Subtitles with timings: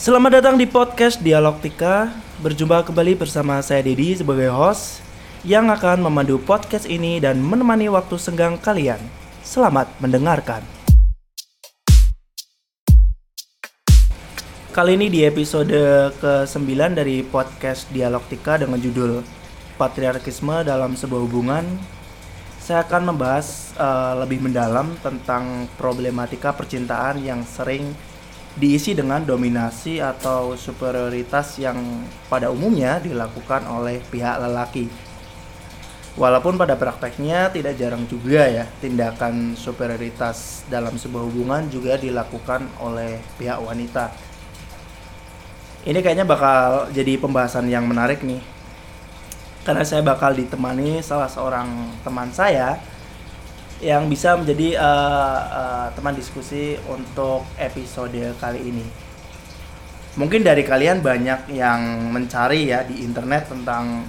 [0.00, 2.08] Selamat datang di podcast Dialogtika.
[2.40, 5.04] Berjumpa kembali bersama saya Dedi sebagai host
[5.44, 8.96] yang akan memandu podcast ini dan menemani waktu senggang kalian.
[9.44, 10.64] Selamat mendengarkan.
[14.72, 15.68] Kali ini di episode
[16.16, 19.20] ke-9 dari podcast Dialogtika dengan judul
[19.76, 21.76] Patriarkisme dalam sebuah hubungan
[22.56, 27.92] saya akan membahas uh, lebih mendalam tentang problematika percintaan yang sering
[28.58, 31.78] diisi dengan dominasi atau superioritas yang
[32.26, 34.90] pada umumnya dilakukan oleh pihak lelaki.
[36.18, 43.22] Walaupun pada prakteknya tidak jarang juga ya tindakan superioritas dalam sebuah hubungan juga dilakukan oleh
[43.38, 44.10] pihak wanita.
[45.86, 48.42] Ini kayaknya bakal jadi pembahasan yang menarik nih
[49.60, 51.68] karena saya bakal ditemani salah seorang
[52.00, 52.80] teman saya
[53.80, 58.84] yang bisa menjadi uh, uh, teman diskusi untuk episode kali ini.
[60.20, 64.04] Mungkin dari kalian banyak yang mencari ya di internet tentang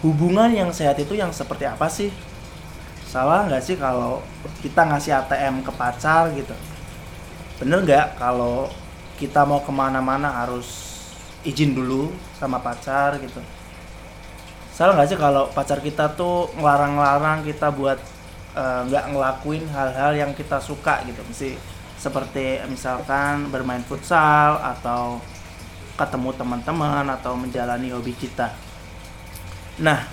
[0.00, 2.08] hubungan yang sehat itu yang seperti apa sih?
[3.04, 4.24] Salah nggak sih kalau
[4.64, 6.56] kita ngasih ATM ke pacar gitu?
[7.60, 8.72] Bener nggak kalau
[9.20, 10.98] kita mau ke mana-mana harus
[11.44, 12.08] izin dulu
[12.40, 13.44] sama pacar gitu?
[14.72, 18.00] salah nggak sih kalau pacar kita tuh ngelarang-larang kita buat
[18.54, 21.20] nggak uh, ngelakuin hal-hal yang kita suka gitu.
[21.24, 21.56] Mesti
[21.96, 25.22] seperti misalkan bermain futsal atau
[25.94, 28.52] ketemu teman-teman atau menjalani hobi kita.
[29.80, 30.04] Nah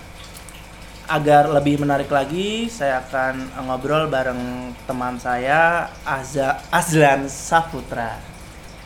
[1.09, 8.21] agar lebih menarik lagi saya akan ngobrol bareng teman saya Azza Azlan Saputra.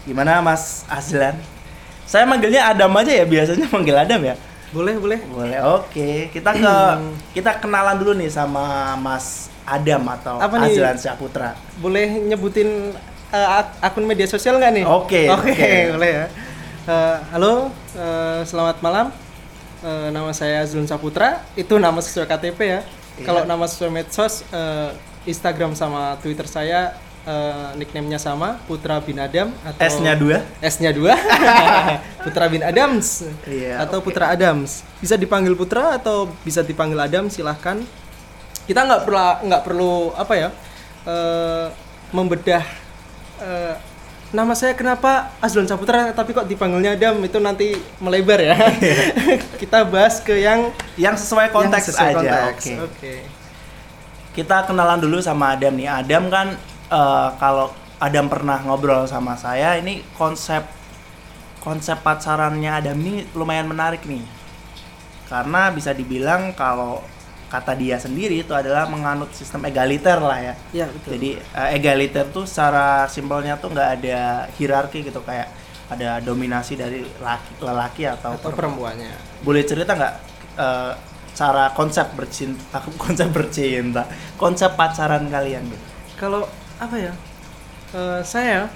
[0.07, 1.35] Gimana Mas Azlan?
[2.07, 4.35] Saya manggilnya Adam aja ya biasanya manggil Adam ya
[4.73, 5.19] boleh, boleh.
[5.29, 5.59] Boleh.
[5.77, 6.73] Oke, kita ke
[7.37, 11.55] kita kenalan dulu nih sama Mas Adam atau Apa Azlan Syaputra.
[11.79, 12.91] Boleh nyebutin
[13.31, 14.85] uh, akun media sosial nggak nih?
[14.89, 15.29] Oke.
[15.37, 16.25] Oke, okay, boleh ya.
[16.83, 17.53] Uh, halo,
[17.95, 19.07] uh, selamat malam.
[19.79, 21.45] Uh, nama saya Azlan Saputra.
[21.55, 22.81] Itu nama sesuai KTP ya.
[22.81, 23.25] Iya.
[23.29, 24.91] Kalau nama sesuai medsos, uh,
[25.23, 26.97] Instagram sama Twitter saya
[27.27, 30.43] uh, nickname-nya sama Putra bin Adam atau S-nya dua.
[30.63, 31.15] S-nya dua.
[32.23, 34.05] Putra bin Adams yeah, atau okay.
[34.11, 34.83] Putra Adams.
[34.99, 37.79] Bisa dipanggil Putra atau bisa dipanggil Adam silahkan.
[38.63, 39.19] Kita nggak perlu
[39.51, 40.49] nggak perlu apa ya
[41.03, 41.67] uh,
[42.15, 42.63] membedah
[43.43, 43.75] uh,
[44.33, 47.21] nama saya kenapa Azlan Saputra tapi kok dipanggilnya Adam?
[47.21, 48.57] Itu nanti melebar ya.
[49.61, 52.57] Kita bahas ke yang yang sesuai konteks yang sesuai aja oke.
[52.57, 52.77] okay.
[52.81, 53.19] okay.
[54.33, 55.85] kita kenalan dulu sama Adam nih.
[55.85, 56.57] Adam kan
[56.93, 60.61] uh, kalau Adam pernah ngobrol sama saya ini konsep
[61.65, 64.21] konsep pacarannya Adam ini lumayan menarik nih
[65.25, 67.01] karena bisa dibilang kalau
[67.53, 70.53] kata dia sendiri itu adalah menganut sistem egaliter lah ya.
[70.73, 71.09] Iya betul.
[71.21, 75.53] Jadi uh, egaliter tuh secara simpelnya tuh nggak ada hierarki gitu kayak
[75.93, 79.13] ada dominasi dari laki, lelaki atau, atau perempuannya.
[79.45, 80.15] Boleh cerita nggak
[80.57, 80.97] uh,
[81.37, 85.85] cara konsep bercinta konsep bercinta konsep pacaran kalian gitu?
[86.17, 86.49] Kalau
[86.85, 87.13] apa ya?
[87.93, 88.67] Uh, saya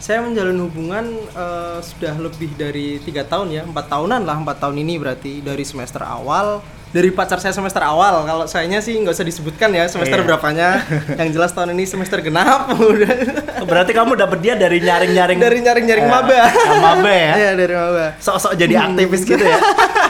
[0.00, 4.76] saya menjalin hubungan uh, sudah lebih dari tiga tahun ya empat tahunan lah empat tahun
[4.84, 6.60] ini berarti dari semester awal
[6.94, 8.22] dari pacar saya semester awal.
[8.22, 10.26] Kalau sayanya sih nggak usah disebutkan ya semester iya.
[10.30, 10.68] berapanya.
[11.18, 12.70] Yang jelas tahun ini semester genap.
[13.70, 16.38] Berarti kamu dapet dia dari nyaring nyaring dari nyaring nyaring eh, maba
[16.78, 17.32] maba ya?
[17.34, 18.06] Iya dari maba.
[18.22, 19.58] Sok-sok jadi aktivis gitu ya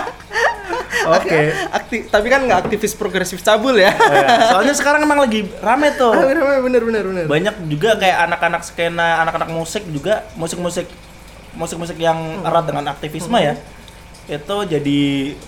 [1.08, 1.28] Oke.
[1.34, 1.46] Okay.
[1.72, 3.90] Aktif, tapi kan nggak aktivis progresif cabul ya.
[3.90, 4.26] Oh, ya.
[4.54, 6.12] Soalnya sekarang emang lagi rame tuh.
[6.12, 7.24] Rame, rame bener bener bener.
[7.26, 10.86] Banyak juga kayak anak-anak skena, anak-anak musik juga, musik-musik
[11.54, 12.46] musik-musik yang hmm.
[12.46, 13.56] erat dengan aktivisme ya.
[13.56, 13.62] hmm.
[14.30, 14.36] ya.
[14.40, 15.00] Itu jadi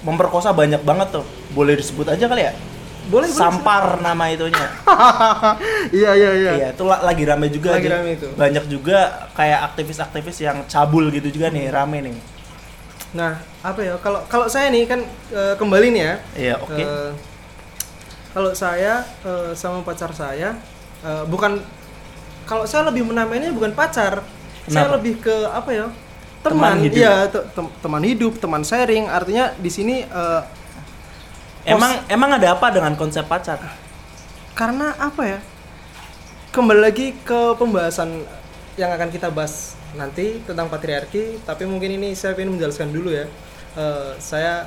[0.04, 1.24] memperkosa banyak banget tuh.
[1.52, 2.52] Boleh disebut aja kali ya?
[3.06, 4.02] Boleh, Sampar boleh.
[4.02, 4.66] nama itunya.
[5.94, 6.52] iya, iya, iya.
[6.58, 7.78] Iya, itu lagi rame juga.
[7.78, 8.26] Lagi rame itu.
[8.34, 12.35] Banyak juga kayak aktivis-aktivis yang cabul gitu juga nih, rame nih
[13.16, 13.96] Nah, apa ya?
[14.04, 15.00] Kalau kalau saya nih kan
[15.32, 16.14] e, kembali nih ya.
[16.36, 16.76] Iya, oke.
[16.76, 16.86] Okay.
[18.36, 20.60] kalau saya e, sama pacar saya
[21.00, 21.64] e, bukan
[22.44, 24.20] kalau saya lebih menamainya bukan pacar.
[24.68, 24.76] Kenapa?
[24.76, 25.86] Saya lebih ke apa ya?
[26.44, 27.00] Teman, teman hidup.
[27.00, 27.40] Iya, te
[27.80, 29.08] teman hidup, teman sharing.
[29.08, 30.22] Artinya di sini e,
[31.66, 33.58] Emang emang ada apa dengan konsep pacar?
[34.54, 35.40] Karena apa ya?
[36.54, 38.22] Kembali lagi ke pembahasan
[38.78, 43.26] yang akan kita bahas nanti tentang patriarki tapi mungkin ini saya ingin menjelaskan dulu ya.
[43.76, 44.66] Uh, saya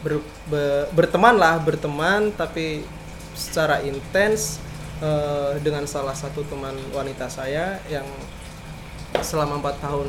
[0.00, 2.86] ber, be, berteman lah berteman tapi
[3.34, 4.62] secara intens
[5.02, 8.06] uh, dengan salah satu teman wanita saya yang
[9.20, 10.08] selama empat tahun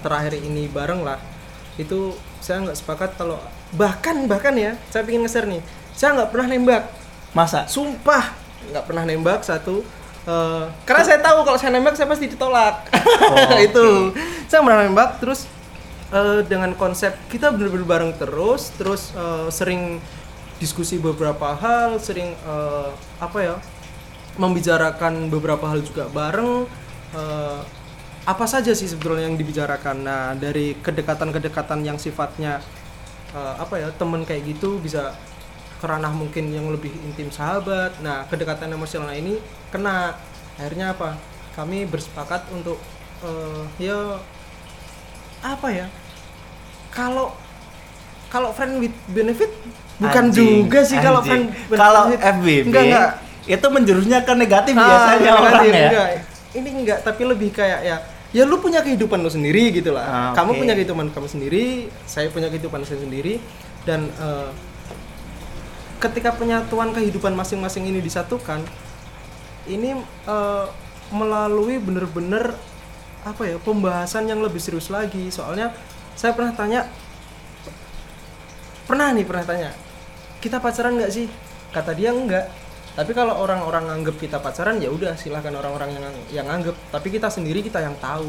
[0.00, 1.20] terakhir ini bareng lah.
[1.76, 3.36] Itu saya nggak sepakat kalau
[3.74, 5.62] bahkan bahkan ya saya ingin ngeser nih
[5.94, 6.84] saya nggak pernah nembak.
[7.34, 7.66] Masa?
[7.66, 8.34] Sumpah
[8.70, 9.82] nggak pernah nembak satu
[10.24, 12.88] Uh, karena saya tahu kalau saya nembak saya pasti ditolak.
[12.96, 14.16] Oh, itu.
[14.16, 14.48] Okay.
[14.48, 15.50] saya menembak terus
[16.14, 19.98] eh, dengan konsep kita bener-bener bareng terus terus eh, sering
[20.62, 23.56] diskusi beberapa hal sering eh, apa ya
[24.38, 26.70] membicarakan beberapa hal juga bareng
[27.14, 27.60] eh,
[28.24, 32.62] apa saja sih sebetulnya yang dibicarakan nah dari kedekatan-kedekatan yang sifatnya
[33.34, 35.12] eh, apa ya temen kayak gitu bisa
[35.84, 38.00] kerana mungkin yang lebih intim sahabat.
[38.00, 39.36] Nah kedekatan emosional ini
[39.68, 40.16] kena.
[40.56, 41.20] Akhirnya apa?
[41.52, 42.80] Kami bersepakat untuk
[43.20, 44.16] eh, ya
[45.44, 45.86] apa ya?
[46.88, 47.36] Kalau
[48.30, 49.52] kalau friend with benefit
[49.94, 52.32] bukan Anjing, juga sih kalau friend with kalau benefit.
[52.32, 53.10] FBB enggak enggak.
[53.46, 55.86] itu menjurusnya ke negatif Ah, biasanya enggak, orang ya.
[55.86, 56.08] enggak.
[56.54, 57.96] ini enggak tapi lebih kayak ya
[58.32, 60.02] ya lu punya kehidupan lu sendiri gitu lah.
[60.02, 60.58] Ah, kamu oke.
[60.58, 61.64] punya kehidupan kamu sendiri
[62.04, 63.38] saya punya kehidupan saya sendiri
[63.84, 64.48] dan eh,
[66.04, 68.60] ketika penyatuan kehidupan masing-masing ini disatukan
[69.64, 69.96] ini
[70.28, 70.66] eh,
[71.08, 72.52] melalui bener-bener
[73.24, 75.32] apa ya pembahasan yang lebih serius lagi.
[75.32, 75.72] Soalnya
[76.12, 76.84] saya pernah tanya
[78.84, 79.70] pernah nih pernah tanya
[80.44, 81.26] kita pacaran nggak sih?
[81.72, 82.52] Kata dia enggak.
[82.94, 87.32] Tapi kalau orang-orang nganggep kita pacaran ya udah silahkan orang-orang yang yang nganggep tapi kita
[87.32, 88.28] sendiri kita yang tahu.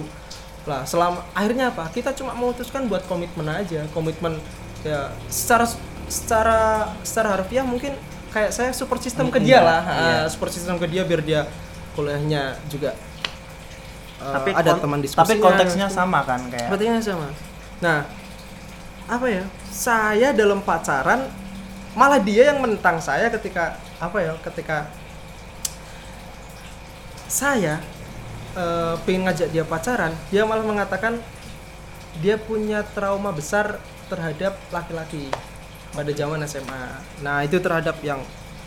[0.66, 1.92] Lah selama akhirnya apa?
[1.92, 3.84] Kita cuma memutuskan buat komitmen aja.
[3.92, 4.40] Komitmen
[4.82, 5.68] ya secara
[6.08, 7.94] secara secara harfiah mungkin
[8.30, 10.16] kayak saya support system ke dia lah iya.
[10.22, 11.42] Ah, support system ke dia biar dia
[11.96, 12.92] kuliahnya juga
[14.20, 17.28] eh, tapi ada kon- teman diskusinya tapi konteksnya sama kan kayak Sepertinya sama.
[17.80, 18.00] Nah,
[19.06, 19.44] apa ya?
[19.72, 21.28] Saya dalam pacaran
[21.96, 24.34] malah dia yang menentang saya ketika apa ya?
[24.44, 24.92] Ketika
[27.26, 27.80] saya
[28.56, 31.20] eh, pengen ngajak dia pacaran, dia malah mengatakan
[32.20, 35.28] dia punya trauma besar terhadap laki-laki
[35.96, 36.84] pada zaman SMA.
[37.24, 38.20] Nah, itu terhadap yang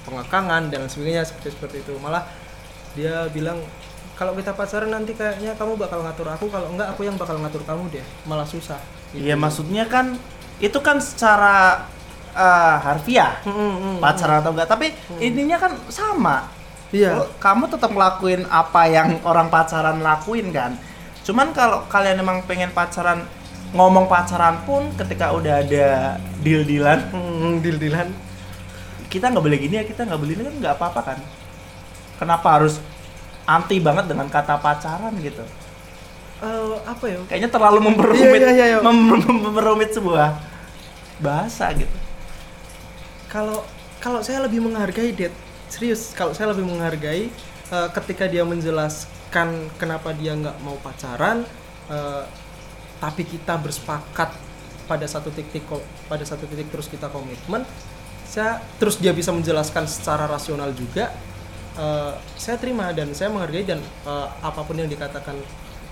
[0.02, 1.94] pengekangan dan sebagainya seperti seperti itu.
[2.00, 2.25] Malah
[2.96, 3.60] dia bilang
[4.16, 7.62] kalau kita pacaran nanti kayaknya kamu bakal ngatur aku kalau enggak aku yang bakal ngatur
[7.62, 8.06] kamu deh.
[8.25, 8.80] Malah susah.
[9.12, 9.28] Gitu.
[9.28, 10.16] Iya maksudnya kan
[10.58, 11.86] itu kan secara
[12.34, 14.69] eh, harfiah Mm, mm, mm, pacaran atau enggak.
[14.69, 14.86] Tapi
[15.20, 16.48] ininya kan sama.
[16.90, 17.20] Iya.
[17.20, 20.72] Lo- kamu tetap ngelakuin apa yang orang pacaran lakuin kan?
[21.22, 23.28] Cuman kalau kalian emang pengen pacaran
[23.68, 25.86] ngomong pacaran pun ketika udah ada
[26.40, 28.08] deal dealan Mm, deal-dealan.
[29.08, 31.18] kita nggak boleh gini ya kita nggak boleh ini kan nggak apa apa kan?
[32.20, 32.76] Kenapa harus
[33.44, 35.40] anti banget dengan kata pacaran gitu?
[36.38, 37.18] Eh, apa ya?
[37.24, 38.78] Kayaknya terlalu memperumit Iya, iya, iya.
[38.84, 40.36] mem- mem- memperumit sebuah
[41.18, 41.96] bahasa gitu.
[43.28, 43.64] Kalau
[43.98, 45.32] kalau saya lebih menghargai Dad
[45.68, 47.28] serius kalau saya lebih menghargai
[47.68, 51.44] eh, ketika dia menjelaskan kenapa dia nggak mau pacaran
[51.88, 52.22] eh,
[52.98, 54.34] tapi kita bersepakat
[54.90, 55.62] pada satu titik
[56.08, 57.62] pada satu titik terus kita komitmen
[58.28, 61.12] saya terus dia bisa menjelaskan secara rasional juga
[61.76, 65.36] eh, saya terima dan saya menghargai dan eh, apa pun yang dikatakan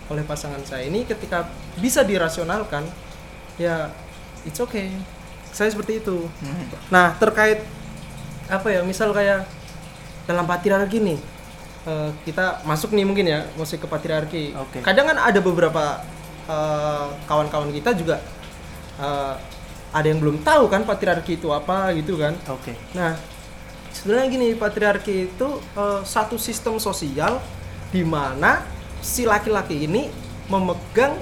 [0.06, 2.86] oleh pasangan saya ini ketika bisa dirasionalkan
[3.58, 3.90] ya
[4.46, 4.92] it's okay
[5.56, 6.28] saya seperti itu
[6.92, 7.64] Nah terkait
[8.46, 9.48] apa ya misal kayak
[10.28, 11.18] dalam patriarki nih
[11.86, 14.44] eh, kita masuk nih mungkin ya masuk ke patriarki.
[14.54, 14.78] Oke.
[14.84, 16.02] Kadang kan ada beberapa
[16.46, 18.22] eh, kawan-kawan kita juga
[18.98, 19.34] eh,
[19.94, 22.34] ada yang belum tahu kan patriarki itu apa gitu kan.
[22.48, 23.18] oke Nah
[23.92, 27.38] sebenarnya gini patriarki itu eh, satu sistem sosial
[27.90, 28.62] di mana
[29.00, 30.10] si laki-laki ini
[30.50, 31.14] memegang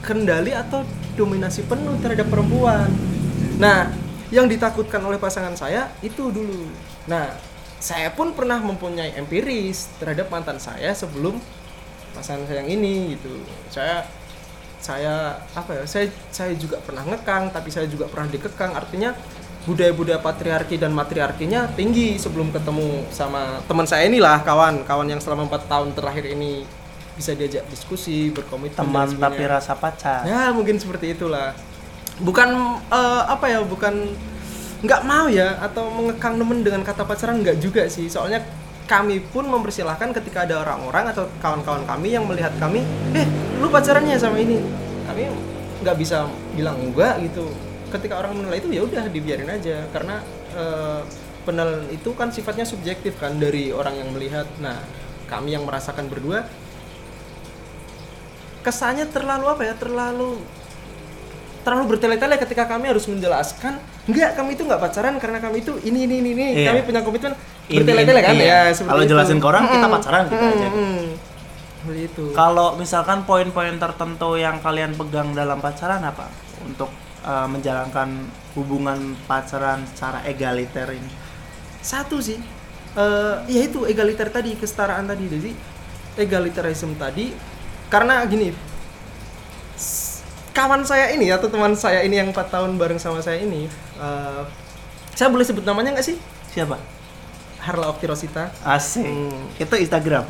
[0.00, 0.84] kendali atau
[1.16, 2.88] dominasi penuh terhadap perempuan.
[3.60, 3.92] Nah,
[4.32, 6.64] yang ditakutkan oleh pasangan saya itu dulu.
[7.04, 7.28] Nah,
[7.76, 11.36] saya pun pernah mempunyai empiris terhadap mantan saya sebelum
[12.16, 13.32] pasangan saya yang ini gitu.
[13.68, 14.08] Saya
[14.80, 15.84] saya apa ya?
[15.84, 18.72] Saya saya juga pernah ngekang, tapi saya juga pernah dikekang.
[18.72, 19.12] Artinya
[19.68, 25.52] budaya-budaya patriarki dan matriarkinya tinggi sebelum ketemu sama teman saya inilah kawan kawan yang selama
[25.52, 26.64] empat tahun terakhir ini
[27.12, 31.52] bisa diajak diskusi berkomitmen teman tapi rasa pacar Ya mungkin seperti itulah.
[32.20, 32.48] Bukan
[32.88, 34.16] eh, apa ya, bukan
[34.80, 38.08] nggak mau ya atau mengekang temen dengan kata pacaran nggak juga sih.
[38.08, 38.40] Soalnya
[38.90, 42.82] kami pun mempersilahkan ketika ada orang-orang atau kawan-kawan kami yang melihat kami,
[43.14, 43.22] eh
[43.62, 44.58] lu pacarannya sama ini,
[45.06, 45.30] kami
[45.86, 46.26] nggak bisa
[46.58, 47.46] bilang enggak gitu.
[47.94, 50.18] Ketika orang menilai itu ya udah dibiarin aja karena
[50.58, 51.00] eh,
[51.46, 54.50] penilaian itu kan sifatnya subjektif kan dari orang yang melihat.
[54.58, 54.82] Nah
[55.30, 56.42] kami yang merasakan berdua
[58.66, 60.42] kesannya terlalu apa ya terlalu
[61.60, 63.76] terlalu bertele-tele ketika kami harus menjelaskan
[64.08, 66.46] enggak kami itu nggak pacaran karena kami itu ini ini ini, ini.
[66.64, 66.68] Iya.
[66.72, 67.32] kami punya komitmen
[67.68, 68.72] bertele-tele kan iya.
[68.72, 69.10] ya Kalau itu.
[69.14, 70.68] jelasin ke orang, kita pacaran gitu aja.
[70.72, 71.00] Mm-mm.
[71.80, 76.26] seperti itu Kalau misalkan poin-poin tertentu yang kalian pegang dalam pacaran apa
[76.64, 76.90] untuk
[77.24, 81.10] uh, menjalankan hubungan pacaran secara egaliter ini?
[81.80, 82.36] satu sih
[82.90, 85.50] eh yaitu egaliter tadi kesetaraan tadi jadi
[86.20, 87.32] egalitarisme tadi
[87.88, 88.52] karena gini
[90.60, 93.64] kawan saya ini atau teman saya ini yang 4 tahun bareng sama saya ini
[93.96, 94.42] eh,
[95.16, 96.76] saya boleh sebut namanya nggak sih Siapa?
[97.62, 99.06] Harla Oktirosita Asik.
[99.06, 99.54] Hmm.
[99.56, 100.26] Itu Instagram.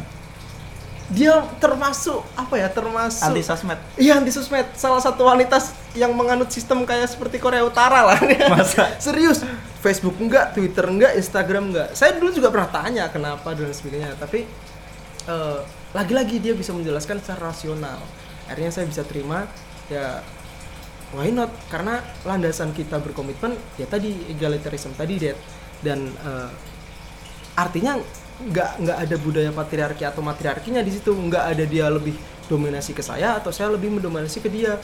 [1.11, 3.75] dia termasuk apa ya termasuk Anti sosmed.
[3.99, 5.59] Iya anti sosmed salah satu wanita
[5.99, 8.19] yang menganut sistem kayak seperti Korea Utara lah
[8.55, 8.95] Masa?
[9.03, 9.43] serius
[9.83, 14.47] Facebook enggak Twitter enggak Instagram enggak saya dulu juga pernah tanya kenapa dan sebagainya tapi
[15.27, 15.59] eh,
[15.91, 17.99] lagi-lagi dia bisa menjelaskan secara rasional
[18.47, 19.51] akhirnya saya bisa terima
[19.91, 20.23] ya
[21.11, 25.37] why not karena landasan kita berkomitmen ya tadi egalitarianism tadi Dad.
[25.81, 26.51] dan eh,
[27.55, 27.99] artinya
[28.41, 32.15] nggak nggak ada budaya patriarki atau matriarkinya di situ nggak ada dia lebih
[32.47, 34.79] dominasi ke saya atau saya lebih mendominasi ke dia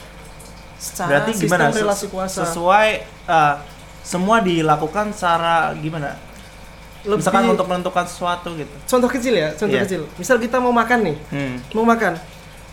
[0.77, 1.73] secara Berarti sistem gimana?
[1.73, 2.89] Relasi kuasa Sesuai
[3.25, 3.55] eh,
[4.03, 6.13] semua dilakukan secara gimana?
[6.99, 8.69] Lebih- Misalkan untuk menentukan sesuatu gitu.
[8.85, 9.85] contoh kecil ya contoh Iya.
[9.85, 11.55] kecil misal kita mau makan nih Hmm.
[11.71, 12.13] mau makan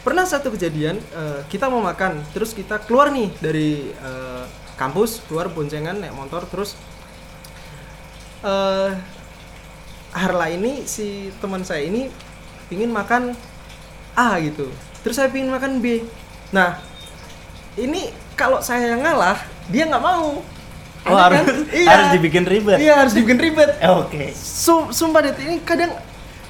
[0.04, 4.44] pernah satu kejadian eh, kita mau makan terus kita keluar nih dari eh,
[4.76, 6.76] kampus keluar boncengan naik motor terus
[8.44, 8.90] eh
[10.14, 12.06] Harla ini si teman saya ini
[12.70, 13.34] pingin makan
[14.14, 14.70] A gitu
[15.02, 16.06] terus saya pingin makan B
[16.52, 16.78] nah
[17.75, 20.44] ini kalau saya yang ngalah dia nggak mau
[21.04, 21.68] Oh, harus, kan?
[21.68, 21.88] Iya.
[21.92, 22.80] harus dibikin ribet.
[22.80, 24.32] iya harus dibikin ribet Oke.
[24.32, 25.92] Su- sumpah deh ini kadang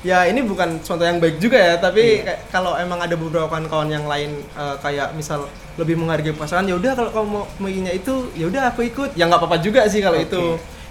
[0.04, 2.36] ya ini bukan contoh yang baik juga ya tapi Iya.
[2.52, 6.92] kalau emang ada beberapa kawan-kawan yang lain eh, kayak misal lebih menghargai pasangan ya udah
[6.92, 9.16] kalau kamu mau menginginnya itu ya udah aku ikut.
[9.16, 10.28] Ya nggak apa-apa juga sih kalau Oke.
[10.28, 10.44] itu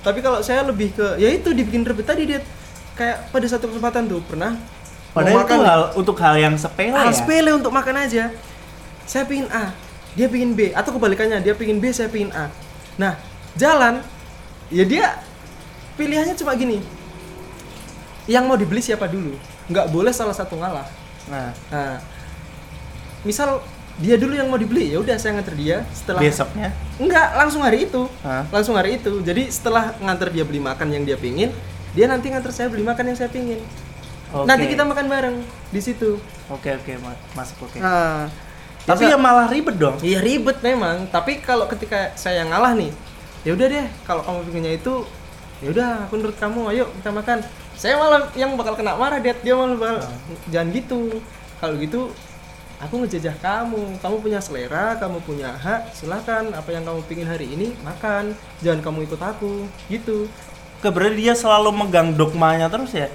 [0.04, 2.44] tapi kalau saya lebih ke ya itu dibikin ribet tadi dia
[2.94, 4.58] kayak pada satu kesempatan tuh pernah
[5.14, 7.16] mau Padahal itu makan hal untuk hal yang sepele hal ya.
[7.16, 8.34] sepele untuk makan aja.
[9.06, 9.72] Saya pingin A
[10.14, 10.74] dia pingin B.
[10.74, 12.50] Atau kebalikannya dia pingin B saya pingin A.
[12.98, 13.16] Nah
[13.54, 14.02] jalan
[14.68, 15.22] ya dia
[15.94, 16.82] pilihannya cuma gini
[18.26, 19.36] yang mau dibeli siapa dulu
[19.68, 20.86] nggak boleh salah satu ngalah
[21.24, 22.04] Nah, nah
[23.24, 23.64] misal
[23.96, 26.76] dia dulu yang mau dibeli ya udah saya nganter dia setelah besoknya.
[26.98, 28.44] enggak langsung hari itu Hah?
[28.50, 31.54] langsung hari itu jadi setelah nganter dia beli makan yang dia pingin
[31.94, 33.62] dia nanti nganter saya beli makan yang saya pingin
[34.34, 34.44] Oke.
[34.44, 35.38] nanti kita makan bareng
[35.70, 37.80] di situ Oke oke ma- masuk oke.
[37.80, 38.28] nah
[38.84, 39.96] Tapi biasa- ya malah ribet dong.
[39.98, 42.92] Iya ribet memang, tapi kalau ketika saya ngalah nih,
[43.44, 45.08] ya udah deh, kalau kamu pinginnya itu,
[45.64, 47.40] ya udah aku nurut kamu, ayo kita makan.
[47.78, 49.38] Saya malah yang bakal kena marah, Dad.
[49.42, 49.98] Dia malah bakal
[50.50, 51.02] jangan gitu.
[51.60, 52.02] Kalau gitu
[52.84, 57.48] aku ngejajah kamu, kamu punya selera, kamu punya hak, silakan apa yang kamu pingin hari
[57.56, 60.28] ini makan, jangan kamu ikut aku, gitu.
[60.84, 63.08] Oke, berarti dia selalu megang dogmanya terus ya.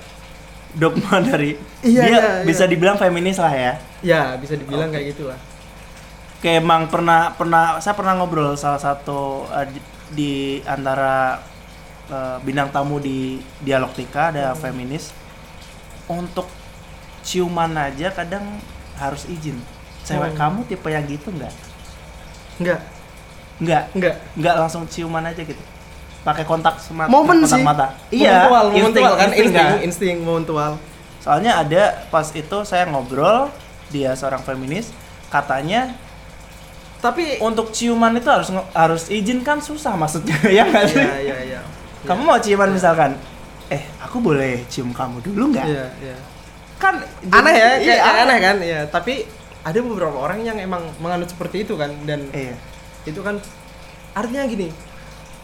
[0.72, 2.70] Dogma dari Iya, dia iya, bisa iya.
[2.72, 3.72] dibilang feminis lah ya.
[4.00, 4.96] Ya bisa dibilang Oke.
[4.96, 5.38] kayak gitulah.
[6.40, 9.80] Kayak emang pernah pernah saya pernah ngobrol salah satu di,
[10.14, 10.32] di
[10.64, 11.42] antara
[12.08, 15.12] eh, bintang tamu di Dialogtika ada feminis
[16.06, 16.48] untuk
[17.20, 18.58] ciuman aja kadang
[18.94, 19.60] harus izin.
[20.00, 20.36] Cewek Oh.
[20.36, 21.52] kamu tipe yang gitu nggak?
[22.58, 22.80] Enggak,
[23.58, 24.14] Nggak, enggak.
[24.34, 25.60] nggak langsung ciuman aja gitu.
[26.18, 27.62] Pakai kontak semata, Momen kontak sih.
[27.62, 27.86] mata.
[28.08, 29.78] Iya, momentual, insting- momentual kan, insting insting, kan?
[29.80, 30.72] insting, momentual.
[31.18, 33.52] Soalnya ada pas itu saya ngobrol,
[33.88, 34.90] dia seorang feminis,
[35.28, 35.92] katanya
[36.98, 40.98] Tapi untuk ciuman itu harus harus izin kan susah maksudnya ya nggak sih?
[40.98, 41.60] Iya, iya, iya.
[42.08, 43.20] Kamu mau ciuman misalkan,
[43.68, 45.66] eh aku boleh cium kamu dulu nggak?
[45.68, 46.16] Iya, iya.
[46.80, 48.56] Kan Aneh ya, iya, kayak aneh kan?
[48.64, 49.28] Iya, tapi
[49.60, 52.56] ada beberapa orang yang emang menganut seperti itu kan dan Iya.
[53.04, 53.36] itu kan
[54.16, 54.72] artinya gini.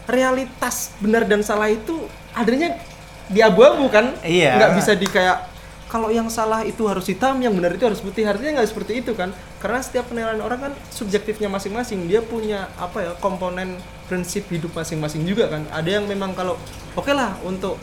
[0.09, 2.80] Realitas benar dan salah itu adanya
[3.28, 4.16] di abu-abu kan?
[4.25, 4.56] Iya.
[4.56, 5.52] Nggak bisa di kayak
[5.92, 8.25] kalau yang salah itu harus hitam, yang benar itu harus putih.
[8.25, 9.37] Artinya nggak seperti itu kan?
[9.61, 12.09] Karena setiap penilaian orang kan subjektifnya masing-masing.
[12.09, 15.64] Dia punya apa ya komponen prinsip hidup masing-masing juga kan.
[15.70, 16.56] Ada yang memang kalau
[16.94, 17.76] oke lah untuk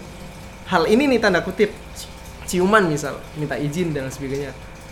[0.67, 1.73] hal ini nih tanda kutip
[2.47, 4.51] ciuman misal minta izin dan sebagainya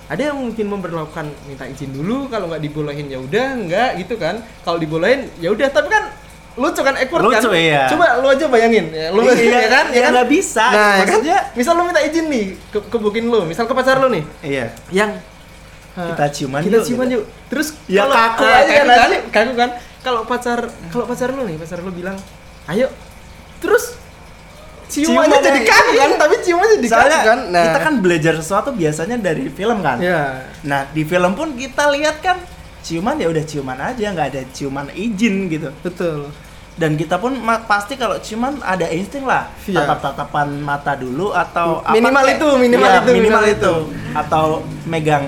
[0.09, 4.41] ada yang mungkin memperlakukan minta izin dulu kalau nggak dibolehin ya udah nggak gitu kan
[4.65, 6.09] kalau dibolehin ya udah tapi kan
[6.59, 7.87] lucu kan awkward kan iya.
[7.87, 10.65] coba lu aja bayangin ya lu Iya, ya kan ya nggak bisa.
[10.65, 10.97] nah ya kan?
[11.21, 14.65] Maksudnya- misal lu minta izin nih ke, ke lu misal ke pacar lu nih Iya.
[14.91, 15.11] yang
[15.99, 17.15] Kita ciuman kita yuk, ciuman gitu.
[17.19, 18.85] yuk terus Ya kalau- kaku ah, aja kan?
[18.87, 19.69] kan kaku kan
[19.99, 22.15] kalau pacar kalau pacar lu nih pacar lu bilang
[22.65, 22.87] ayo.
[23.59, 23.99] Terus
[24.87, 26.11] ciumannya Ciumannya- jadi kaku kan?
[26.17, 27.39] Tapi ciumannya jadi kaku kan?
[27.49, 27.63] Nah.
[27.63, 29.99] kita kan belajar sesuatu biasanya dari film kan.
[29.99, 32.37] ya Nah di film pun kita lihat kan
[32.79, 35.69] ciuman ya udah ciuman aja nggak ada ciuman izin gitu.
[35.79, 36.31] betul.
[36.73, 37.35] Dan kita pun
[37.67, 39.51] pasti kalau ciuman ada insting lah.
[39.61, 39.83] Iya.
[39.83, 43.73] tatap-tatapan mata dulu atau apa Minimal kayak- itu, minimal Iya, itu, minimal minimal itu.
[44.15, 44.45] Atau
[44.85, 45.25] megang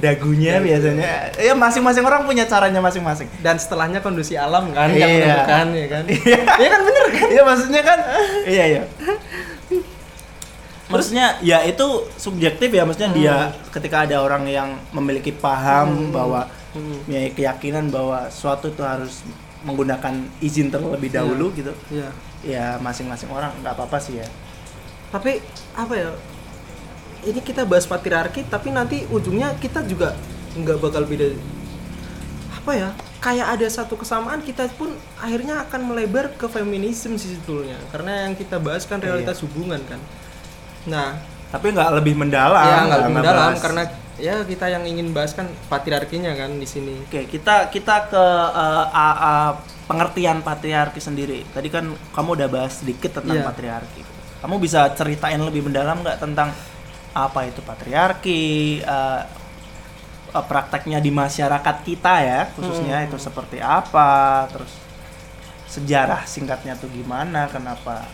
[0.00, 0.66] dagunya Dagu.
[0.66, 1.06] biasanya.
[1.36, 3.28] Ya masing-masing orang punya caranya masing-masing.
[3.38, 5.20] dan setelahnya kondisi alam kan yang Iya.
[5.20, 6.38] menemukan ya kan Iya.
[6.56, 7.98] ya kan bener kan Iya maksudnya kan
[8.44, 8.82] iya iya.
[10.90, 13.70] Maksudnya ya itu subjektif ya maksudnya dia Hmm.
[13.70, 16.98] ketika ada orang yang memiliki paham bahwa Hmm.
[16.98, 19.22] mempunyai keyakinan bahwa suatu itu harus
[19.60, 21.16] menggunakan izin terlebih Iya.
[21.20, 22.08] dahulu gitu Iya.
[22.42, 24.26] ya masing-masing orang nggak apa-apa sih ya
[25.10, 25.42] Tapi
[25.74, 26.06] apa ya?
[27.20, 30.16] Ini kita bahas patriarki, tapi nanti ujungnya kita juga
[30.56, 31.36] nggak bakal beda.
[32.56, 32.88] Apa ya?
[33.20, 37.76] Kayak ada satu kesamaan kita pun akhirnya akan melebar ke feminisme sih sebetulnya.
[37.92, 40.00] Karena yang kita bahas kan realitas hubungan kan.
[40.88, 41.20] Nah,
[41.52, 43.60] tapi nggak lebih mendalam ya nggak lebih mendalam bahas.
[43.60, 43.82] karena
[44.16, 46.96] ya kita yang ingin bahas kan patriarkinya kan di sini.
[47.04, 48.24] Oke, kita kita ke
[48.56, 51.44] eh, a- a- pengertian patriarki sendiri.
[51.50, 51.84] Tadi kan
[52.14, 53.44] kamu udah bahas sedikit tentang Iya.
[53.44, 54.02] patriarki.
[54.40, 56.48] Kamu bisa ceritain lebih mendalam nggak tentang
[57.14, 59.22] apa itu patriarki, eh,
[60.30, 63.06] prakteknya di masyarakat kita ya, khususnya Hmm.
[63.10, 64.70] itu seperti apa, terus
[65.70, 68.06] sejarah singkatnya tuh gimana, kenapa?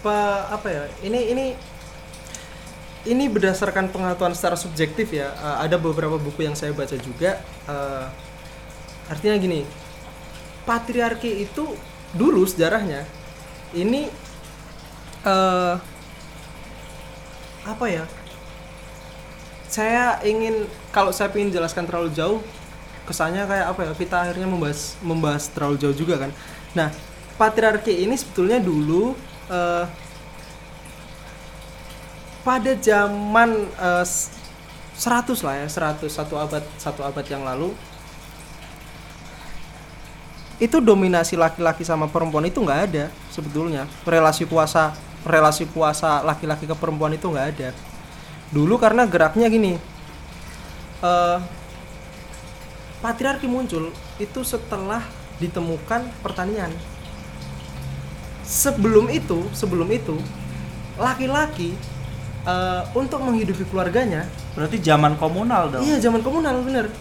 [0.00, 1.46] apa apa ya ini ini
[3.08, 8.06] ini berdasarkan pengetahuan secara subjektif ya Eh, ada beberapa buku yang saya baca juga Eh,
[9.08, 9.60] artinya gini
[10.64, 11.64] patriarki itu
[12.14, 13.06] dulu sejarahnya
[13.74, 14.10] ini
[15.24, 15.74] eh
[17.60, 18.04] apa ya
[19.70, 22.42] saya ingin kalau saya ingin jelaskan terlalu jauh
[23.06, 23.92] kesannya kayak apa ya?
[23.94, 26.30] Kita akhirnya membahas membahas terlalu jauh juga kan?
[26.74, 26.90] Nah
[27.38, 29.14] patriarki ini sebetulnya dulu
[29.48, 29.84] eh,
[32.40, 34.32] pada zaman eh, s-
[35.00, 37.72] 100 lah ya 100 satu abad satu abad yang lalu
[40.60, 43.88] itu dominasi laki-laki sama perempuan itu nggak ada sebetulnya.
[44.04, 44.92] Relasi kuasa
[45.24, 47.68] relasi kuasa laki-laki ke perempuan itu nggak ada
[48.50, 49.78] dulu karena geraknya gini
[51.00, 51.38] eh
[53.00, 53.88] patriarki muncul
[54.20, 55.00] itu setelah
[55.40, 56.68] ditemukan pertanian.
[58.44, 60.20] Sebelum itu sebelum itu
[61.00, 61.72] laki-laki
[62.44, 65.80] eh, untuk menghidupi keluarganya Berarti zaman komunal dong.
[65.80, 66.92] iya zaman komunal bener.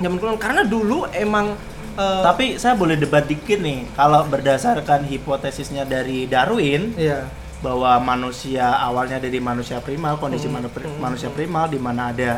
[0.00, 1.52] Zaman komunal karena dulu emang
[2.00, 7.28] eh, Tapi saya boleh debat dikit nih, kalau berdasarkan hipotesisnya dari Darwin, iya
[7.64, 12.32] bahwa manusia awalnya dari manusia primal kondisi Hmm, manu- manusia primal di mana ada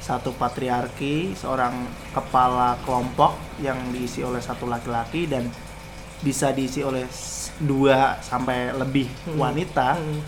[0.00, 1.74] satu patriarki seorang
[2.10, 5.44] kepala kelompok yang diisi oleh satu laki-laki dan
[6.18, 7.04] bisa diisi oleh
[7.60, 10.20] dua sampai lebih Hmm, wanita hmm.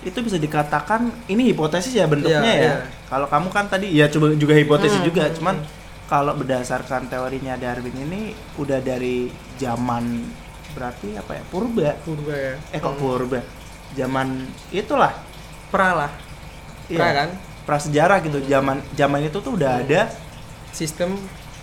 [0.00, 2.74] itu bisa dikatakan ini hipotesis ya bentuknya Iya, ya iya.
[3.04, 5.68] kalau kamu kan tadi ya coba juga hipotesis Hmm, juga hmm, cuman hmm.
[6.08, 8.22] kalau berdasarkan teorinya Darwin ini
[8.56, 10.24] udah dari zaman
[10.72, 13.00] berarti apa ya purba purba ya eh kok Hmm.
[13.00, 13.40] purba
[13.92, 14.28] zaman
[14.70, 15.12] itulah
[15.68, 16.12] pra lah
[16.86, 17.14] pra Iya.
[17.14, 17.28] kan
[17.64, 19.82] prasejarah gitu zaman zaman itu tuh udah Hmm.
[19.86, 20.00] ada
[20.70, 21.14] sistem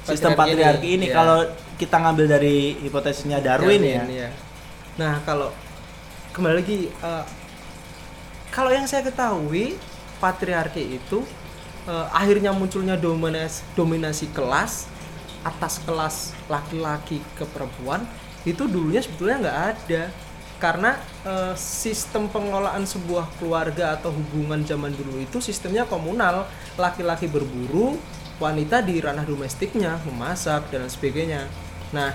[0.07, 1.15] sistem patriarki ini, Iya.
[1.15, 1.39] kalau
[1.75, 4.29] kita ngambil dari hipotesisnya Darwin, ya iya.
[4.95, 5.51] Nah, kalau
[6.31, 7.23] kembali lagi eh,
[8.49, 9.75] kalau yang saya ketahui
[10.17, 11.27] patriarki itu
[11.87, 14.87] eh, akhirnya munculnya dominasi dominasi kelas
[15.43, 16.15] atas kelas
[16.47, 18.03] laki-laki ke perempuan
[18.43, 20.03] itu dulunya sebetulnya nggak ada.
[20.57, 26.49] Karena eh, sistem pengelolaan sebuah keluarga atau hubungan zaman dulu itu sistemnya komunal.
[26.77, 27.97] Laki-laki berburu
[28.37, 31.45] wanita di ranah domestiknya memasak dan sebagainya.
[31.93, 32.13] Nah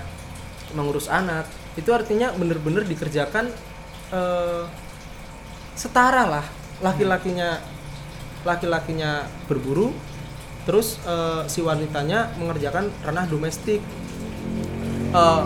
[0.75, 1.47] mengurus anak
[1.79, 3.47] itu artinya bener-bener dikerjakan
[4.11, 4.63] eh,
[5.79, 6.45] setara lah.
[6.83, 7.63] Laki-lakinya
[8.43, 9.95] laki-lakinya berburu
[10.67, 13.79] terus eh, si wanitanya mengerjakan ranah domestik.
[15.15, 15.43] Eh,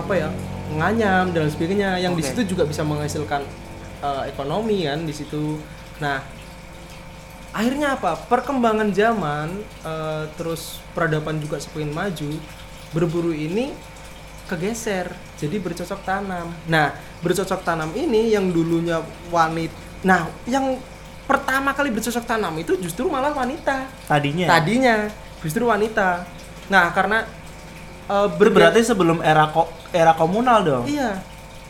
[0.00, 0.28] apa ya
[0.74, 1.98] nganyam dan sebagainya.
[1.98, 2.28] Yang di Oke.
[2.32, 3.42] situ juga bisa menghasilkan
[4.04, 5.58] eh, ekonomi kan di situ.
[5.98, 6.22] Nah
[7.52, 8.14] akhirnya apa?
[8.28, 9.48] Perkembangan zaman
[9.82, 12.30] eh, terus peradaban juga semakin maju
[12.92, 13.72] berburu ini
[14.48, 16.48] kegeser jadi bercocok tanam.
[16.66, 20.78] Nah bercocok tanam ini yang dulunya wanita nah yang
[21.26, 23.90] pertama kali bercocok tanam itu justru malah wanita.
[24.06, 24.46] Tadinya?
[24.46, 25.10] Tadinya
[25.42, 26.24] justru wanita.
[26.72, 27.26] Nah karena
[28.30, 31.20] berge- berarti sebelum era ko- era komunal dong iya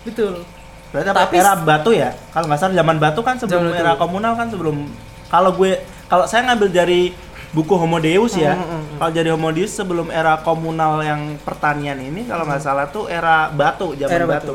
[0.03, 0.47] betul
[0.89, 4.33] berarti apa Tapi- era batu ya kalau nggak salah zaman batu kan sebelum era komunal
[4.35, 4.89] kan sebelum
[5.27, 7.13] kalau gue kalau saya ngambil dari
[7.49, 8.97] buku Homo Deus ya Hmm, hmm, hmm.
[8.99, 13.49] kalau dari Homo Deus sebelum era komunal yang pertanian ini kalau nggak salah tuh era
[13.51, 14.15] batu zaman Hmm.
[14.15, 14.55] Era batu.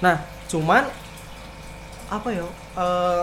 [0.00, 0.84] Nah, cuman
[2.08, 2.44] apa ya?
[2.72, 3.22] eh,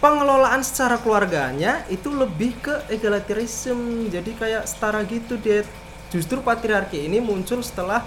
[0.00, 4.08] pengelolaan secara keluarganya itu lebih ke egalitarism.
[4.12, 5.66] Jadi kayak setara gitu, Dad.
[6.12, 8.04] Justru patriarki ini muncul setelah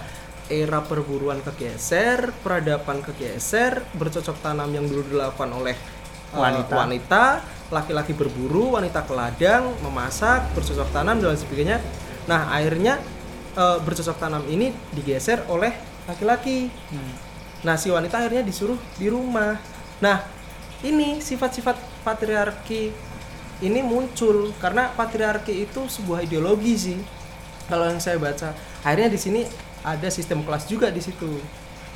[0.50, 6.74] era perburuan kegeser, peradaban kegeser, bercocok tanam yang dulu dilakukan oleh eh, Wanita.
[6.74, 7.24] wanita,
[7.70, 11.78] laki-laki berburu, wanita ke ladang, memasak, bercocok tanam dan sebagainya.
[12.26, 12.98] Nah, akhirnya
[13.54, 15.70] eh, bercocok tanam ini digeser oleh
[16.10, 16.72] laki-laki.
[16.90, 17.14] Hmm.
[17.62, 19.54] Nah, si wanita akhirnya disuruh di rumah.
[20.02, 20.39] Nah,
[20.86, 21.76] ini sifat-sifat
[22.08, 22.96] patriarki
[23.60, 27.00] ini muncul karena patriarki itu sebuah ideologi sih
[27.68, 28.56] kalau yang saya baca.
[28.82, 29.42] Akhirnya di sini
[29.84, 31.28] ada sistem kelas juga di situ.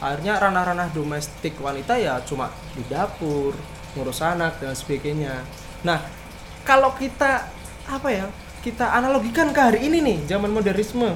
[0.04, 3.56] Akhirnya ranah-ranah domestik wanita ya cuma di dapur
[3.96, 5.40] ngurus anak dan sebagainya.
[5.88, 6.04] Nah
[6.68, 7.48] kalau kita
[7.88, 8.28] apa ya
[8.60, 11.16] kita analogikan ke hari ini nih zaman modernisme.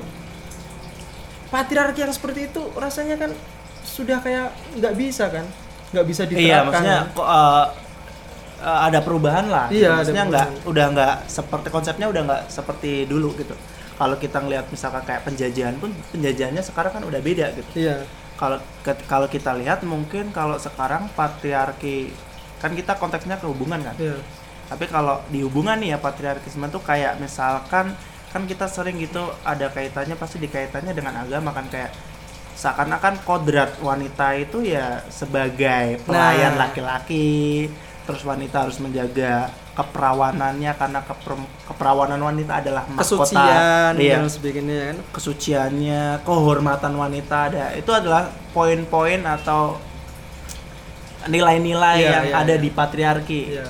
[1.47, 3.31] Patriarki yang seperti itu rasanya kan
[3.83, 5.47] sudah kayak nggak bisa kan
[5.93, 7.65] nggak bisa diterapkan Iya, maksudnya kok uh,
[8.61, 9.65] uh, ada perubahan lah.
[9.71, 13.55] Iya, maksudnya nggak udah nggak seperti konsepnya udah nggak seperti dulu gitu.
[13.97, 17.71] Kalau kita ngelihat misalkan kayak penjajahan pun penjajahannya sekarang kan udah beda gitu.
[17.75, 18.05] iya
[18.37, 18.61] Kalau
[19.09, 22.13] kalau kita lihat mungkin kalau sekarang patriarki
[22.61, 23.95] kan kita konteksnya ke hubungan kan.
[23.97, 24.17] iya
[24.69, 27.95] Tapi kalau di hubungan nih ya patriarkisme tuh kayak misalkan
[28.29, 31.89] kan kita sering gitu ada kaitannya pasti dikaitannya dengan agama kan kayak
[32.57, 36.65] seakan-akan kodrat wanita itu ya sebagai pelayan Nah.
[36.65, 37.69] laki-laki
[38.03, 43.05] terus wanita harus menjaga keperawanannya karena keper- keperawanan wanita adalah mahkota.
[43.29, 44.97] Kesucian iya, dan sebagainya kan?
[45.13, 48.25] Kesuciannya kehormatan wanita ada itu adalah
[48.57, 49.77] poin-poin atau
[51.27, 52.63] nilai-nilai Iya, yang iya, ada iya.
[52.63, 53.41] di patriarki.
[53.53, 53.67] Iya.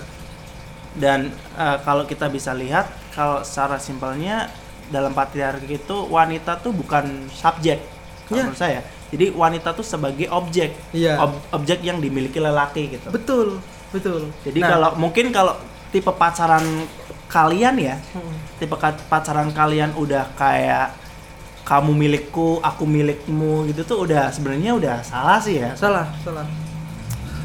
[0.96, 1.20] Dan
[1.58, 4.48] eh, kalau kita bisa lihat kalau secara simpelnya
[4.88, 7.84] dalam patriarki itu wanita tuh bukan subjek
[8.28, 8.44] kalau Iya.
[8.46, 8.80] menurut saya.
[9.08, 10.76] Jadi wanita tuh sebagai objek.
[10.92, 11.16] Iya.
[11.18, 13.08] Ob- objek yang dimiliki lelaki gitu.
[13.08, 14.28] Betul betul.
[14.44, 15.56] Jadi Nah, kalau mungkin kalau
[15.90, 16.84] tipe pacaran
[17.32, 18.76] kalian ya hmm, tipe
[19.08, 20.92] pacaran kalian udah kayak
[21.64, 25.72] kamu milikku aku milikmu gitu tuh udah sebenarnya udah salah sih ya.
[25.76, 26.44] Salah salah.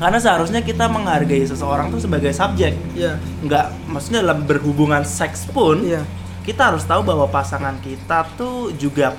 [0.02, 2.74] Karena seharusnya kita menghargai seseorang tuh sebagai subjek.
[2.98, 3.22] Iya.
[3.42, 6.02] Nggak maksudnya dalam berhubungan seks pun iya.
[6.42, 9.14] kita harus tahu bahwa pasangan kita tuh juga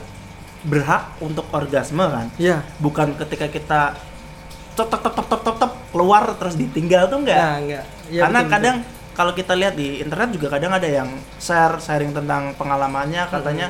[0.64, 2.28] berhak untuk orgasme kan?
[2.40, 2.64] Iya.
[2.80, 3.82] Bukan ketika kita
[4.74, 7.38] top top top top top keluar terus ditinggal tuh enggak?
[7.38, 7.86] Nah, enggak.
[8.10, 8.76] Iya, karena betul, kadang
[9.14, 13.70] kalau kita lihat di internet juga kadang ada yang share sharing tentang pengalamannya katanya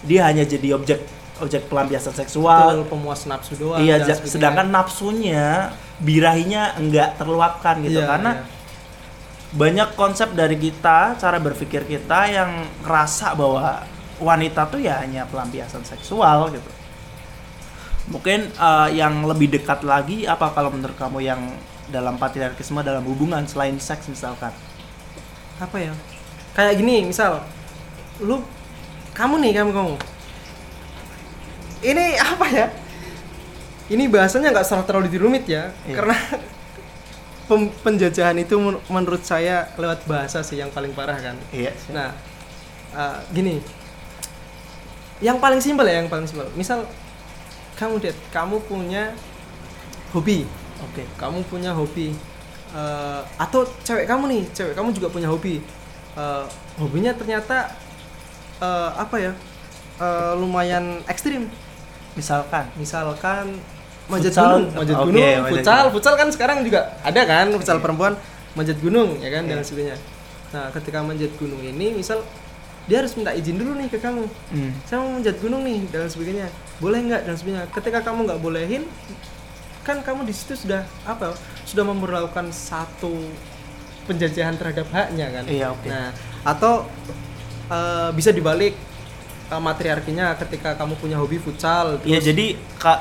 [0.00, 1.04] dia hanya jadi objek
[1.40, 2.80] objek pelampiasan seksual.
[2.80, 8.00] Betul, pemuas nafsu doang iya sedangkan nafsunya birahinya enggak terluapkan gitu.
[8.00, 8.44] Iya, karena iya.
[9.52, 13.84] banyak konsep dari kita, cara berpikir kita yang ngerasa bahwa
[14.20, 16.70] wanita tuh ya hanya pelampiasan seksual gitu.
[18.10, 21.40] Mungkin eh, yang lebih dekat lagi apa kalau menurut kamu yang
[21.88, 24.54] dalam patriarkisme dalam hubungan selain seks misalkan?
[25.60, 25.92] apa ya
[26.56, 27.44] kayak gini misal
[28.16, 28.40] lu
[29.12, 29.92] kamu nih kamu kamu
[31.84, 32.66] ini apa ya
[33.92, 36.00] ini bahasanya nggak salah terlalu dirumit ya Iya.
[36.00, 36.16] karena
[37.48, 41.76] pem- penjajahan itu men- menurut saya lewat bahasa sih yang paling parah kan Iya.
[41.92, 42.16] nah
[42.96, 43.60] uh, gini
[45.20, 46.48] yang paling simpel ya yang paling simpel.
[46.56, 46.84] Misal
[47.76, 49.12] kamu det kamu punya
[50.12, 50.44] hobi.
[50.80, 51.04] Oke.
[51.20, 52.16] kamu punya hobi.
[52.70, 55.60] Eh, atau cewek kamu nih cewek kamu juga punya hobi.
[56.16, 56.44] Eh,
[56.80, 57.68] hobinya ternyata
[58.58, 59.32] eh, apa ya
[60.00, 61.48] eh, lumayan ekstrim.
[62.16, 62.66] Misalkan?
[62.74, 63.60] Misalkan
[64.10, 64.64] manjat gunung.
[64.74, 65.78] Manjat Oke, gunung futsal.
[65.86, 65.92] gunung.
[65.94, 68.16] futsal kan sekarang juga ada kan futsal perempuan
[68.58, 69.66] manjat gunung ya kan dan Iya.
[69.68, 69.96] sebagainya.
[70.50, 72.24] Nah ketika manjat gunung ini misal
[72.90, 74.26] dia harus minta izin dulu nih ke kamu.
[74.26, 74.74] Hmm.
[74.82, 76.50] saya mau manjat gunung nih dan sebagainya.
[76.82, 77.70] Boleh nggak dan sebagainya.
[77.70, 78.82] Ketika kamu nggak bolehin
[79.86, 83.14] kan kamu di situ sudah apa sudah memperlakukan satu
[84.10, 85.44] penjajahan terhadap haknya kan?
[85.46, 85.86] Iya, oke.
[85.86, 86.10] nah
[86.42, 86.90] atau
[87.70, 88.74] eh, bisa dibalik
[89.50, 92.46] eh, matriarkinya ketika kamu punya hobi futsal Iya terus jadi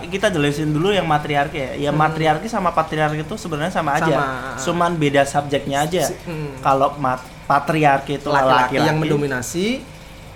[0.09, 1.71] kita jelasin dulu yang matriarki ya.
[1.79, 1.99] Ya Hmm.
[1.99, 4.09] matriarki sama patriarki itu sebenarnya sama aja.
[4.09, 4.57] Sama.
[4.59, 6.09] Cuman beda subjeknya aja.
[6.25, 6.57] Hmm.
[6.59, 9.81] Kalau mat- patriarki itu laki-laki yang mendominasi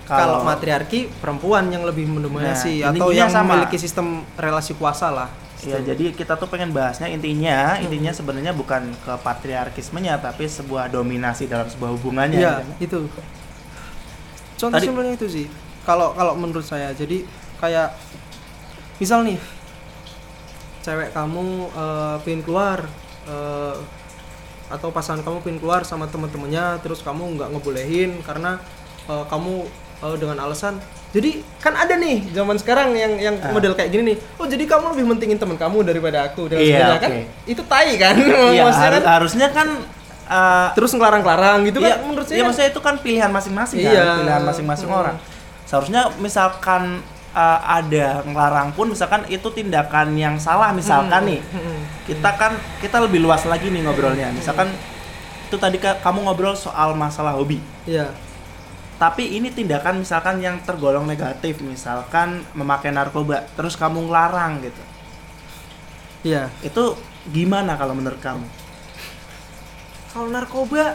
[0.04, 3.54] Kalau- kalau matriarki perempuan yang lebih mendominasi Nah, atau yang sama.
[3.54, 5.30] memiliki sistem relasi kuasa lah
[5.64, 11.48] Ya jadi kita tuh pengen bahasnya intinya intinya sebenarnya bukan ke patriarkismenya tapi sebuah dominasi
[11.48, 12.36] dalam sebuah hubungannya.
[12.36, 13.08] Iya, gitu.
[13.08, 13.22] itu.
[14.54, 15.46] Contoh Tadi- simpelnya itu sih.
[15.84, 17.22] Kalau kalau menurut saya, jadi
[17.58, 17.92] kayak
[18.96, 19.36] misal nih,
[20.80, 22.78] cewek kamu eh, pengen keluar
[23.24, 23.76] eh,
[24.66, 28.56] atau pasangan kamu pengen keluar sama teman-temannya, terus kamu nggak ngebolehin karena
[29.04, 29.68] eh, kamu
[30.02, 30.80] eh, dengan alasan.
[31.12, 31.30] Jadi
[31.62, 33.54] kan ada nih zaman sekarang yang yang Ah.
[33.54, 34.16] model kayak gini nih.
[34.34, 37.10] Oh jadi kamu lebih mentingin teman kamu daripada aku dan Iya, sebagainya kan?
[37.44, 38.14] Itu tai kan?
[38.18, 39.68] Iya, Maksudnya har- kan harusnya kan
[40.26, 42.34] uh, terus ngelarang-larang gitu iya, kan menurut saya.
[42.34, 43.94] iya, kan- maksudnya itu kan pilihan masing-masing Iya.
[43.94, 44.98] kan, pilihan masing-masing Hmm.
[44.98, 45.16] orang.
[45.64, 47.00] Seharusnya misalkan
[47.32, 51.40] uh, ada ngelarang pun misalkan itu tindakan yang salah misalkan Hmm, nih.
[51.40, 51.78] hmm.
[52.04, 54.28] Kita kan kita lebih luas lagi nih ngobrolnya.
[54.30, 54.68] Misalkan
[55.44, 57.58] itu tadi ka- kamu ngobrol soal masalah hobi.
[57.84, 58.12] Iya.
[58.94, 64.82] Tapi ini tindakan misalkan yang tergolong negatif, misalkan memakai narkoba, terus kamu ngelarang gitu.
[66.24, 66.46] Iya.
[66.62, 66.94] Itu
[67.28, 68.46] gimana kalau menurut kamu?
[70.12, 70.94] Kalau narkoba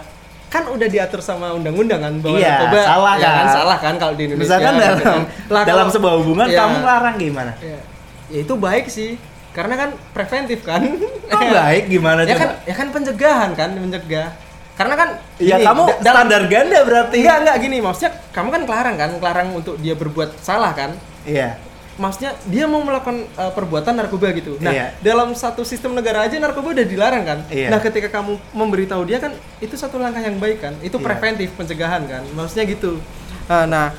[0.49, 3.45] kan udah diatur sama undang-undang kan bahwa Iya, narkoba salah ya kan?
[3.47, 5.21] salah kan kalau di Indonesia Misalkan gitu dalam kan.
[5.47, 6.57] Lah, dalam kalau- sebuah hubungan Iya.
[6.59, 7.51] kamu larang gimana?
[7.59, 7.79] ya,
[8.27, 9.11] ya itu baik sih
[9.49, 10.81] karena kan preventif kan
[11.27, 12.39] Kok baik gimana ya coba?
[12.39, 14.29] kan ya kan pencegahan kan mencegah
[14.73, 17.17] karena kan Iya gini, kamu da- dalam standar ganda berarti.
[17.19, 21.57] enggak enggak gini maksudnya kamu kan kelarang kan kelarang untuk dia berbuat salah kan Iya.
[21.99, 24.55] Maksudnya dia mau melakukan uh, perbuatan narkoba gitu.
[24.63, 24.95] Nah, Iya.
[25.03, 27.39] dalam satu sistem negara aja narkoba udah dilarang kan.
[27.51, 27.67] Iya.
[27.69, 30.73] Nah, ketika kamu memberitahu dia kan itu satu langkah yang baik kan.
[30.79, 31.05] Itu Iya.
[31.05, 32.23] preventif pencegahan kan.
[32.33, 33.03] Maksudnya gitu.
[33.45, 33.91] Uh, nah,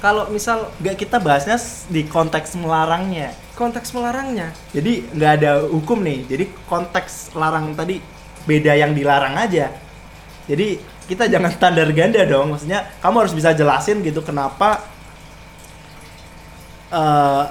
[0.00, 3.36] kalau misal Enggak kita bahasnya di konteks melarangnya.
[3.56, 6.28] konteks melarangnya, Jadi nggak ada hukum nih.
[6.28, 8.04] Jadi konteks larang tadi
[8.44, 9.72] beda yang dilarang aja.
[10.44, 10.76] Jadi
[11.08, 12.52] kita jangan standar ganda dong.
[12.52, 14.84] Maksudnya kamu harus bisa jelasin gitu kenapa
[16.88, 17.44] eh,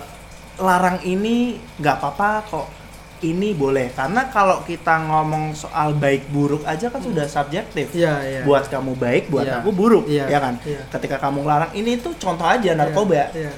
[0.57, 2.67] larang ini nggak apa-apa kok.
[3.15, 7.89] Ini boleh karena kalau kita ngomong soal baik buruk aja kan sudah subjektif.
[7.95, 8.41] Iya, iya.
[8.43, 9.63] Buat kamu baik, buat Iya.
[9.63, 10.59] aku buruk, Iya, ya kan?
[10.61, 10.83] iya.
[10.91, 13.49] Ketika kamu larang ini tuh contoh aja narkoba Iya.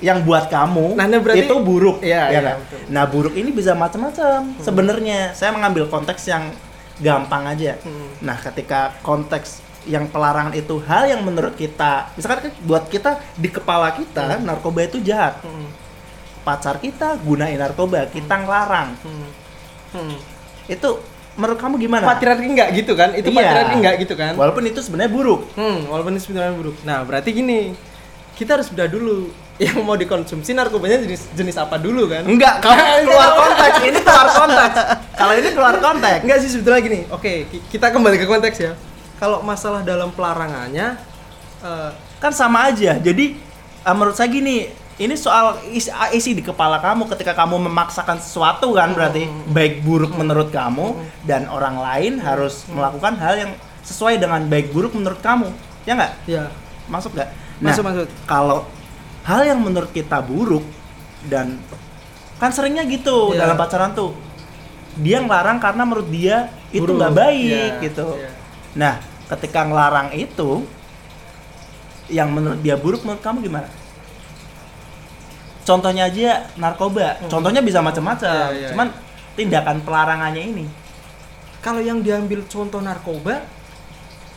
[0.00, 2.56] yang buat kamu Nah, nah, berarti- itu buruk Iya, ya iya, kan?
[2.58, 2.78] betul.
[2.88, 4.40] Nah, buruk ini bisa macam-macam.
[4.58, 6.50] Sebenarnya saya mengambil konteks yang
[6.98, 7.76] gampang aja.
[7.84, 8.08] Hmm.
[8.24, 13.48] Nah, ketika konteks yang pelarangan itu hal yang menurut kita, misalkan kan buat kita di
[13.48, 15.38] kepala kita narkoba itu jahat.
[15.40, 15.70] Hmm.
[16.42, 18.94] Pacar kita gunain narkoba, kita ngelarang.
[19.00, 19.28] Hmm.
[19.92, 20.16] Hmm.
[20.64, 21.02] Itu
[21.34, 22.04] menurut kamu gimana?
[22.04, 23.10] Patriarki enggak gitu kan?
[23.12, 23.38] Itu Iya.
[23.40, 24.32] patriarki enggak gitu kan?
[24.34, 25.46] Walaupun itu sebenarnya buruk.
[25.52, 26.76] Hmm, walaupun itu sebenarnya buruk.
[26.82, 27.74] Nah, berarti gini,
[28.34, 29.30] kita harus bedah dulu
[29.62, 32.22] yang mau dikonsumsi narkobanya jenis jenis apa dulu kan?
[32.22, 33.76] Enggak, kamu keluar konteks.
[33.80, 34.74] Ini keluar konteks.
[35.18, 36.20] Kalau ini keluar konteks.
[36.22, 37.00] Enggak sih sebetulnya gini.
[37.08, 38.72] Oke, ki- kita kembali ke konteks ya.
[39.16, 41.00] Kalau masalah dalam pelarangannya
[41.64, 42.96] eh, kan sama aja.
[43.00, 43.36] Jadi
[43.84, 48.72] uh, menurut saya gini ini soal isi, isi di kepala kamu ketika kamu memaksakan sesuatu
[48.72, 50.96] kan berarti baik buruk menurut kamu
[51.28, 53.52] dan orang lain harus melakukan hal yang
[53.84, 55.52] sesuai dengan baik buruk menurut kamu.
[55.84, 56.12] Ya nggak?
[56.24, 56.44] Ya.
[56.88, 57.28] Masuk nggak?
[57.60, 58.06] Nah Masuk, masuk.
[58.24, 58.64] kalau
[59.24, 60.64] hal yang menurut kita buruk
[61.28, 61.60] dan
[62.36, 63.48] kan seringnya gitu Iya.
[63.48, 64.12] dalam pacaran tuh
[64.96, 68.06] dia ngelarang karena menurut dia itu nggak baik Iya, gitu.
[68.16, 68.30] iya.
[68.76, 69.00] Nah,
[69.32, 70.62] ketika ngelarang itu,
[72.06, 73.68] yang menurut dia buruk menurut kamu gimana?
[75.66, 77.18] Contohnya aja narkoba.
[77.26, 78.22] Contohnya bisa macam-macam.
[78.22, 78.54] Hmm.
[78.54, 78.88] Iya, iya, Cuman
[79.34, 80.64] tindakan pelarangannya ini.
[81.58, 83.42] Kalau yang diambil contoh narkoba,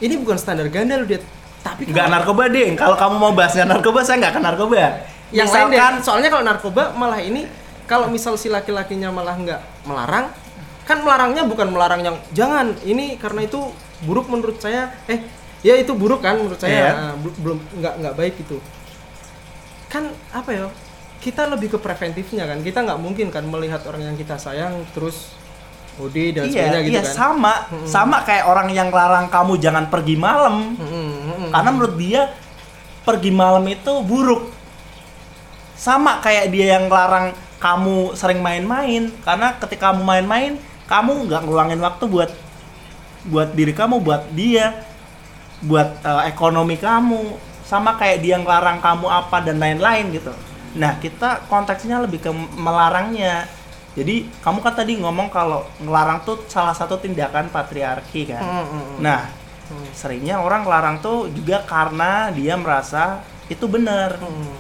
[0.02, 1.22] ini bukan standar ganda loh dia.
[1.62, 2.74] Tapi Nggak kalau- narkoba deh.
[2.74, 4.84] Kalau kamu mau bahasnya narkoba, saya nggak ke narkoba.
[5.30, 6.02] yang lain deh.
[6.02, 7.46] Soalnya kalau narkoba malah ini
[7.86, 10.34] kalau misal si laki-lakinya malah nggak melarang,
[10.90, 13.62] kan melarangnya bukan melarang yang jangan ini karena itu
[14.02, 14.90] buruk menurut saya.
[15.06, 15.22] Eh,
[15.62, 16.74] ya itu buruk kan menurut saya.
[16.74, 16.92] Iya.
[16.98, 18.58] Nah, bel- belum nggak nggak baik itu.
[19.86, 20.66] Kan apa ya?
[21.22, 22.66] Kita lebih ke preventifnya kan.
[22.66, 25.38] Kita nggak mungkin kan melihat orang yang kita sayang terus
[26.00, 27.14] OD dan iya, sebagainya gitu iya kan.
[27.14, 30.74] sama, sama kayak orang yang larang kamu jangan pergi malam.
[30.80, 31.50] Mm-mm, mm-mm.
[31.52, 32.34] Karena menurut dia
[33.04, 34.50] pergi malam itu buruk.
[35.76, 39.12] Sama kayak dia yang larang kamu sering main-main.
[39.22, 40.56] Karena ketika kamu main-main,
[40.90, 42.32] kamu nggak ngulangin waktu buat
[43.30, 44.82] buat diri kamu, buat dia,
[45.62, 47.48] buat eh, ekonomi kamu.
[47.70, 50.34] Sama kayak dia ngelarang kamu apa dan lain-lain gitu.
[50.74, 53.46] Nah kita konteksnya lebih ke melarangnya.
[53.94, 58.42] Jadi kamu kan tadi ngomong kalau ngelarang tuh salah satu tindakan patriarki kan.
[58.42, 59.02] Mm-mm.
[59.02, 59.30] Nah,
[59.94, 64.18] seringnya orang ngelarang tuh juga karena dia merasa itu benar.
[64.18, 64.56] Mm-mm.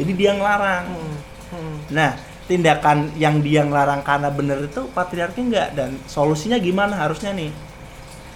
[0.00, 0.84] Jadi dia ngelarang.
[0.88, 1.92] Mm-mm.
[1.92, 7.48] Nah, tindakan yang dia ngelarang karena benar itu patriarki enggak dan solusinya gimana harusnya nih?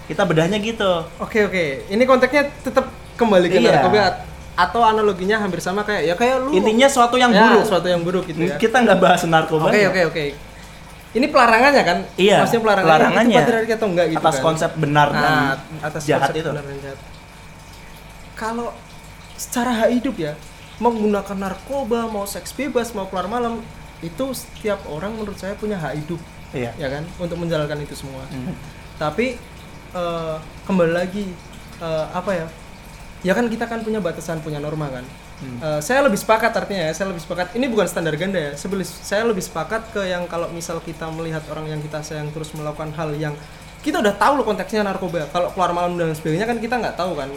[0.05, 1.05] Kita bedahnya gitu.
[1.17, 3.77] Oke oke, ini konteksnya tetap kembali ke Iya.
[3.77, 7.63] narkoba atau analoginya hampir sama kayak ya kayak lu Intinya suatu yang Ya, buruk.
[7.63, 8.57] suatu yang buruk gitu ya.
[8.57, 9.69] Kita nggak bahas narkoba.
[9.69, 10.25] Oke oke oke.
[11.09, 11.97] Ini pelarangannya kan?
[12.15, 13.33] Iya, Maksudnya pelarangannya, pelarangannya.
[13.33, 14.43] itu patriarki atau enggak gitu Atas kan?
[14.43, 16.49] konsep benar dan Nah, atas jahat konsep itu.
[16.49, 16.99] benar dan jahat.
[18.35, 18.67] Kalau
[19.35, 20.33] secara hak hidup ya,
[20.77, 23.59] menggunakan narkoba, mau seks bebas, mau keluar malam,
[23.99, 26.73] itu setiap orang menurut saya punya hak hidup Iya.
[26.81, 28.25] ya kan untuk menjalankan itu semua.
[28.33, 28.57] Hmm.
[28.97, 29.37] Tapi
[29.93, 30.35] eh,
[30.65, 31.29] kembali lagi
[31.81, 32.47] eh, apa ya?
[33.19, 35.05] Ya kan kita kan punya batasan, punya norma kan.
[35.39, 35.57] Hmm.
[35.61, 37.53] Eh, saya lebih sepakat artinya ya, saya lebih sepakat.
[37.53, 38.51] Ini bukan standar ganda ya.
[38.57, 42.49] Sebeli, saya lebih sepakat ke yang kalau misal kita melihat orang yang kita sayang terus
[42.57, 43.35] melakukan hal yang
[43.79, 45.29] kita udah tahu loh konteksnya narkoba.
[45.31, 47.29] Kalau keluar malam dan sebagainya kan kita nggak tahu kan.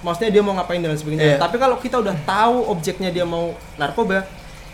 [0.00, 1.36] Maksudnya dia mau ngapain dan sebagainya.
[1.36, 1.38] Iya.
[1.38, 4.26] Tapi kalau kita udah tahu objeknya dia mau narkoba,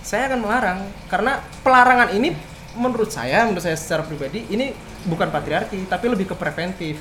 [0.03, 2.35] saya akan melarang karena pelarangan ini
[2.75, 4.73] menurut saya, menurut saya secara pribadi ini
[5.07, 6.99] bukan patriarki tapi lebih ke preventif.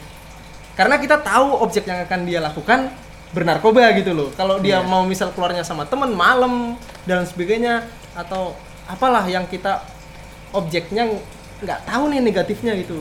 [0.78, 2.90] Karena kita tahu objek yang akan dia lakukan
[3.32, 4.30] bernarkoba gitu loh.
[4.36, 4.88] Kalau dia Iya.
[4.88, 6.76] mau misal keluarnya sama temen malam
[7.08, 8.56] dan sebagainya atau
[8.88, 9.84] apalah yang kita
[10.52, 11.08] objeknya
[11.64, 13.00] nggak tahu nih negatifnya gitu.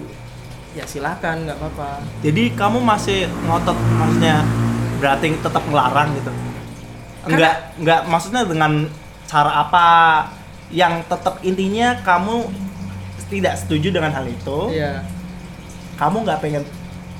[0.71, 4.39] ya silakan nggak apa-apa Jadi kamu masih ngotot maksudnya
[5.03, 6.31] berarti tetap ngelarang gitu.
[7.27, 8.87] Enggak, enggak maksudnya dengan
[9.31, 9.87] cara apa
[10.71, 12.51] yang tetap intinya kamu
[13.31, 14.75] tidak setuju dengan hal itu.
[14.75, 15.07] Iya.
[15.95, 16.67] Kamu nggak pengen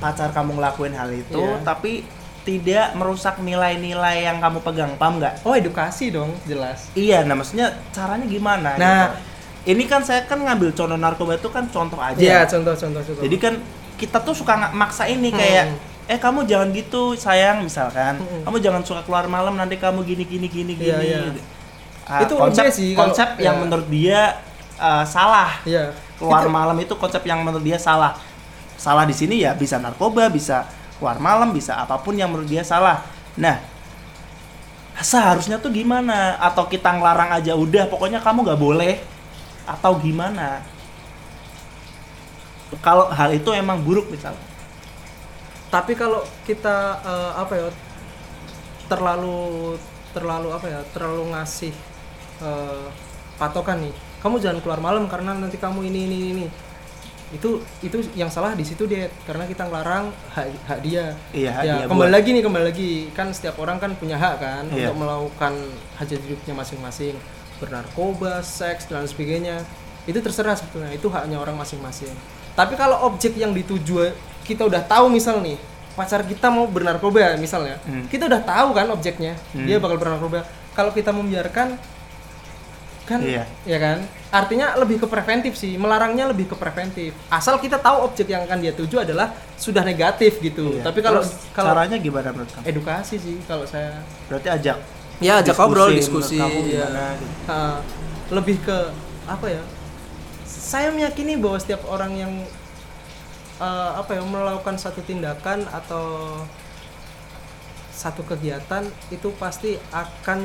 [0.01, 1.63] pacar kamu ngelakuin hal itu, Iya.
[1.63, 2.03] tapi
[2.41, 5.45] tidak merusak nilai-nilai yang kamu pegang, paham nggak?
[5.45, 8.75] oh edukasi dong jelas Iya, nah maksudnya caranya gimana?
[8.75, 9.13] Nah.
[9.13, 9.29] gitu.
[9.69, 12.17] ini kan saya kan ngambil contoh narkoba itu kan contoh aja.
[12.17, 13.23] Iya, contoh contoh contoh.
[13.23, 13.55] Jadi kan
[14.01, 16.09] kita tuh suka nggak maksa ini kayak Hmm.
[16.09, 18.17] eh kamu jangan gitu sayang misalkan.
[18.25, 18.41] Hmm.
[18.49, 21.37] Kamu jangan suka keluar malam nanti kamu gini gini gini Iya, gini.
[21.37, 21.45] iya.
[22.11, 23.63] Ah, Itu konsep ide sih kalau- konsep yang iya.
[23.63, 24.21] menurut dia
[24.83, 25.63] uh, salah.
[25.63, 25.95] Iya.
[26.19, 28.19] Keluar Itu- malam itu konsep yang menurut dia salah.
[28.75, 30.67] Salah di sini ya bisa narkoba, bisa
[30.99, 33.07] keluar malam, bisa apa pun yang menurut dia salah.
[33.39, 33.63] Nah,
[34.99, 36.35] seharusnya tuh gimana?
[36.43, 38.95] Atau kita ngelarang aja udah, pokoknya kamu nggak boleh
[39.71, 40.67] atau gimana?
[42.83, 44.43] Kalau hal itu emang buruk misalnya.
[45.71, 47.69] Tapi kalau kita eh, apa ya
[48.91, 49.79] terlalu
[50.11, 51.71] terlalu apa ya terlalu ngasih
[52.41, 52.87] eh,
[53.37, 53.93] patokan nih.
[54.21, 56.47] Kamu jangan keluar malam karena nanti kamu ini ini ini.
[57.31, 61.15] Itu itu yang salah di situ dia karena kita ngelarang hak hak dia.
[61.31, 64.17] Iya, hak ya, dia kembali buat- lagi nih kembali lagi kan setiap orang kan punya
[64.17, 64.91] hak kan Iya.
[64.91, 65.53] untuk melakukan
[65.97, 67.15] hajat hidupnya masing-masing
[67.57, 69.63] bernarkoba, seks dan sebagainya
[70.05, 72.11] itu terserah sebetulnya itu haknya orang masing-masing.
[72.53, 74.11] Tapi kalau objek yang dituju
[74.43, 75.55] kita udah tahu misal nih
[75.93, 78.05] pacar kita mau bernarkoba misalnya Hmm.
[78.07, 79.65] kita udah tahu kan objeknya Hmm.
[79.65, 81.77] dia bakal bernarkoba kalau kita membiarkan
[83.11, 83.43] kan Iya.
[83.65, 83.99] ya kan
[84.31, 88.59] artinya lebih ke preventif sih melarangnya lebih ke preventif asal kita tahu objek yang akan
[88.59, 90.87] dia tuju adalah sudah negatif gitu Iya.
[90.87, 92.65] tapi kalau Terus kalau caranya gimana menurut kamu?
[92.65, 94.79] edukasi sih kalau saya Berarti ajak
[95.19, 96.87] ya ajak diskusi ngobrol menurut diskusi kamu ya.
[96.87, 97.59] gimana gitu.
[98.31, 98.79] Lebih ke
[99.27, 99.63] apa ya
[100.47, 102.33] saya meyakini bahwa setiap orang yang
[103.59, 106.05] eh, apa ya melakukan satu tindakan atau
[108.01, 110.41] satu kegiatan itu pasti akan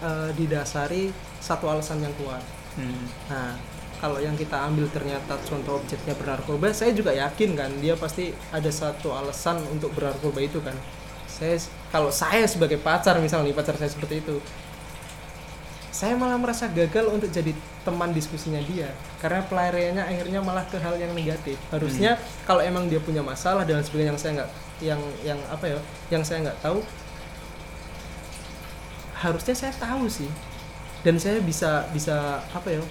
[0.00, 1.12] eh, didasari
[1.44, 2.40] satu alasan yang kuat
[2.76, 3.08] Hmm.
[3.32, 3.56] Nah,
[3.96, 8.68] kalau yang kita ambil ternyata contoh objeknya bernarkoba, saya juga yakin kan dia pasti ada
[8.68, 10.76] satu alasan untuk bernarkoba itu kan.
[11.24, 11.56] Saya
[11.88, 14.36] kalau saya sebagai pacar misalnya pacar saya seperti itu,
[15.88, 17.56] saya malah merasa gagal untuk jadi
[17.88, 18.92] teman diskusinya dia
[19.24, 21.56] karena pelariannya akhirnya malah ke hal yang negatif.
[21.72, 24.50] Harusnya kalau emang dia punya masalah dan sebagainya yang saya nggak
[24.80, 25.78] yang yang apa ya,
[26.12, 26.80] yang saya nggak tahu
[29.16, 30.28] harusnya saya tahu sih.
[31.04, 32.82] Dan saya bisa bisa apa ya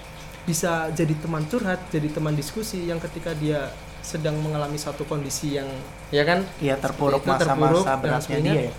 [0.46, 3.66] bisa jadi teman curhat jadi teman diskusi yang ketika dia
[4.06, 5.66] sedang mengalami satu kondisi yang
[6.14, 6.46] ya kan?
[6.62, 8.72] Iya terpuruk itu terpuruk masa-masa dan beratnya dia ya.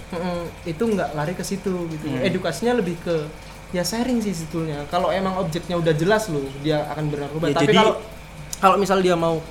[0.64, 2.08] itu nggak lari ke situ gitu.
[2.08, 2.24] Hmm.
[2.24, 3.28] edukasinya lebih ke
[3.76, 4.88] ya sharing sih sebetulnya.
[4.88, 8.00] Kalau emang objeknya udah jelas loh dia akan bernarkoba Ya, tapi kalau
[8.64, 9.44] kalau misal dia mau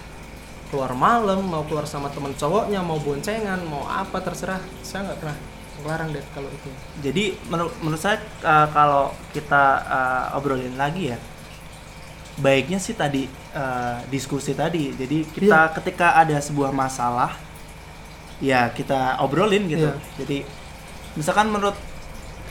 [0.69, 5.39] keluar malam mau keluar sama teman cowoknya mau boncengan mau apa terserah saya nggak pernah
[5.87, 6.69] ngelarang deh kalau itu
[7.05, 11.19] Jadi menurut menurut saya uh, kalau kita uh, obrolin lagi ya
[12.37, 14.93] baiknya sih tadi uh, diskusi tadi.
[14.93, 17.37] Jadi kita ketika ada sebuah masalah
[18.41, 19.89] ya kita obrolin gitu.
[19.89, 20.21] Iya.
[20.21, 20.39] Jadi
[21.17, 21.77] misalkan menurut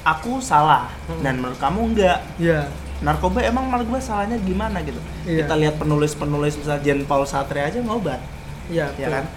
[0.05, 1.21] aku salah Mm-mm.
[1.21, 2.19] dan menurut kamu enggak.
[2.37, 4.97] ya Narkoba emang menurut gue salahnya gimana gitu.
[5.23, 5.43] Iya.
[5.43, 8.21] Kita lihat penulis-penulis misalnya Jean Paul Sartre aja ngobat.
[8.65, 9.29] ya ya kan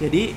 [0.00, 0.32] jadi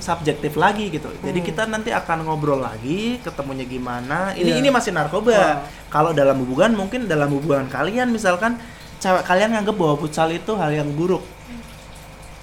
[0.00, 1.44] subjektif lagi gitu jadi Hmm.
[1.44, 4.64] kita nanti akan ngobrol lagi ketemunya gimana ini Iya.
[4.64, 5.56] ini masih narkoba Wah.
[5.92, 8.56] kalau dalam hubungan mungkin dalam hubungan kalian misalkan
[8.96, 11.20] cewek kalian nganggep bahwa futsal itu hal yang buruk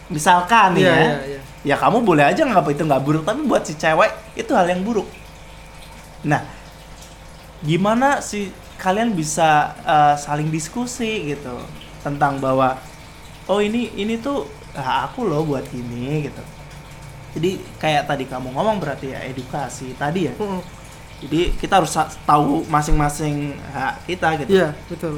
[0.07, 1.39] misalkan Iya, ya iya, iya.
[1.65, 4.85] ya kamu boleh aja nganggap itu nggak buruk tapi buat si cewek itu hal yang
[4.85, 5.09] buruk
[6.21, 6.45] nah
[7.65, 11.57] gimana sih kalian bisa uh, saling diskusi gitu
[12.05, 12.77] tentang bahwa
[13.49, 14.45] oh ini ini tuh
[14.77, 16.43] aku loh buat ini gitu.
[17.37, 20.33] Jadi kayak tadi kamu ngomong berarti ya edukasi tadi ya.
[20.37, 20.61] Mm-mm.
[21.17, 21.97] jadi kita harus
[22.29, 24.61] tahu masing-masing hak kita gitu.
[24.61, 25.17] Iya, betul.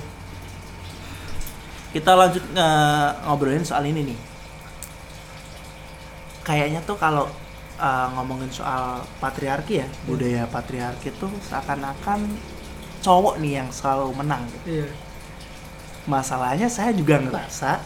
[1.89, 4.20] kita lanjut nge- ngobrolin soal ini nih.
[6.45, 7.28] Kayaknya tuh kalau
[7.82, 12.26] uh, ngomongin soal patriarki ya budaya patriarki tuh seakan-akan
[13.00, 14.84] cowok nih yang selalu menang gitu.
[14.84, 14.88] Iya.
[16.06, 17.78] masalahnya saya juga ngerasa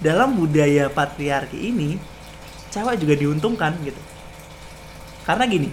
[0.00, 2.00] dalam budaya patriarki ini
[2.72, 4.00] cewek juga diuntungkan gitu
[5.24, 5.68] karena gini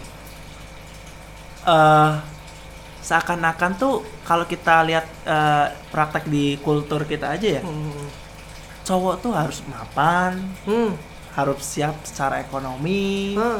[1.63, 2.13] eh
[3.03, 8.07] seakan-akan tuh kalau kita lihat eh, praktek di kultur kita aja ya Hmm.
[8.83, 10.95] cowok tuh harus mapan Hmm.
[11.35, 13.59] harus siap secara ekonomi Ah,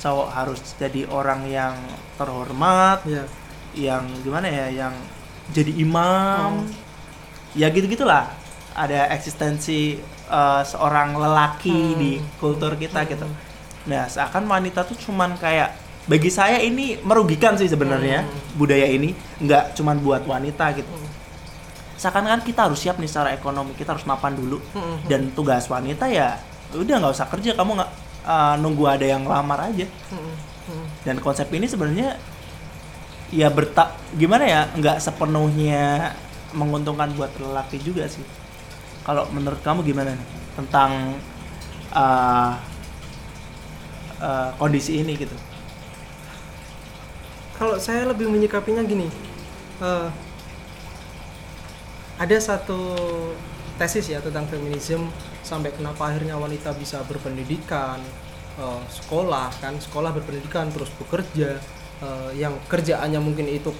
[0.00, 1.76] cowok harus jadi orang yang
[2.16, 3.24] terhormat Iya.
[3.74, 4.94] Yang gimana ya yang
[5.50, 6.66] jadi imam Oh.
[7.52, 8.30] ya gitu gitulah
[8.74, 11.98] ada eksistensi uh, seorang lelaki Hmm.
[11.98, 13.10] di kultur kita Hmm.
[13.10, 13.26] gitu.
[13.84, 18.58] Nah, seakan wanita tuh cuman kayak bagi saya ini merugikan sih sebenarnya Hmm.
[18.58, 20.88] budaya ini nggak cuman buat wanita gitu.
[20.88, 21.08] Hmm.
[21.94, 24.58] Seakan kan kita harus siap nih secara ekonomi, kita harus mapan dulu.
[24.74, 24.98] Hmm.
[25.06, 26.40] Dan tugas wanita ya
[26.74, 27.90] udah nggak usah kerja, kamu nggak
[28.24, 29.86] uh, nunggu ada yang lamar aja.
[30.10, 30.34] Hmm.
[30.66, 30.86] Hmm.
[31.04, 32.16] Dan konsep ini sebenarnya
[33.34, 36.14] ya bertak gimana ya nggak sepenuhnya
[36.54, 38.22] menguntungkan buat lelaki juga sih.
[39.02, 41.18] Kalau menurut kamu gimana nih tentang
[41.90, 42.54] uh,
[44.22, 45.34] uh, kondisi ini gitu?
[47.54, 49.06] kalau saya lebih menyikapinya gini
[49.80, 50.08] eh,
[52.18, 52.78] ada satu
[53.78, 55.10] tesis ya tentang feminisme
[55.42, 57.98] sampai kenapa akhirnya wanita bisa berpendidikan
[58.58, 61.58] eh, sekolah kan sekolah berpendidikan terus bekerja
[62.04, 63.72] eh, yang kerjaannya mungkin itu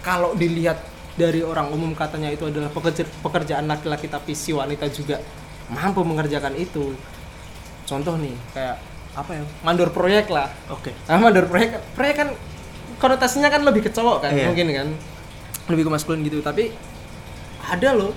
[0.00, 0.78] kalau dilihat
[1.14, 5.18] dari orang umum katanya itu adalah pekerja- pekerjaan laki-laki tapi si wanita juga
[5.68, 6.94] mampu mengerjakan itu
[7.84, 8.76] contoh nih kayak
[9.12, 10.94] apa ya mandor proyek lah Oke.
[11.04, 12.28] Ah, mandor proyek proyek kan
[12.96, 14.46] konotasinya kan lebih ke cowok kan Iya.
[14.46, 14.88] mungkin kan
[15.68, 16.70] lebih ke maskulin gitu tapi
[17.60, 18.14] ada loh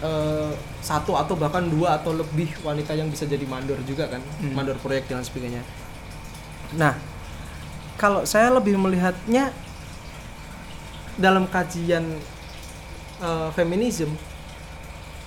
[0.00, 0.50] eh,
[0.80, 4.52] satu atau bahkan dua atau lebih wanita yang bisa jadi mandor juga kan Hmm.
[4.52, 5.62] mandor proyek dan sebagainya
[6.72, 6.98] nah
[8.00, 9.52] kalau saya lebih melihatnya
[11.14, 12.16] dalam kajian
[13.20, 14.16] eh, feminisme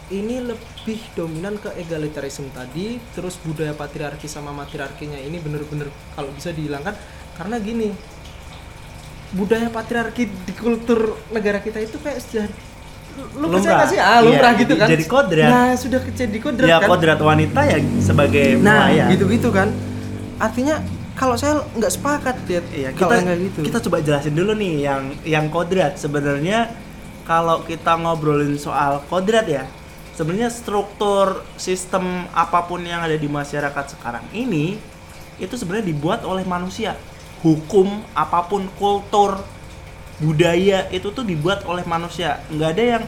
[0.09, 6.49] ini lebih dominan ke egalitarisme tadi terus budaya patriarki sama matriarkinya ini bener-bener kalau bisa
[6.49, 6.97] dihilangkan
[7.33, 7.93] karena gini
[9.33, 10.99] budaya patriarki di kultur
[11.29, 12.45] negara kita itu kayak sudah
[13.33, 13.53] lu Lumrah.
[13.55, 15.49] percaya nggak sih ah lumrah Iya, gitu kan jadi kodrat.
[15.49, 19.07] nah sudah jadi kodrat Ya kan kodrat wanita ya sebagai nah pelayan.
[19.13, 19.69] gitu-gitu kan
[20.37, 20.75] artinya
[21.13, 23.59] kalau saya nggak sepakat ya Iya, kita kayak gitu.
[23.69, 25.97] kita coba jelasin dulu nih yang yang kodrat.
[26.01, 26.73] Sebenarnya
[27.23, 29.63] kalau kita ngobrolin soal kodrat ya
[30.13, 34.77] sebenarnya struktur sistem apa pun yang ada di masyarakat sekarang ini
[35.41, 36.93] itu sebenarnya dibuat oleh manusia.
[37.41, 39.41] Hukum apa pun kultur
[40.21, 42.39] budaya itu tuh dibuat oleh manusia.
[42.53, 43.03] Nggak ada yang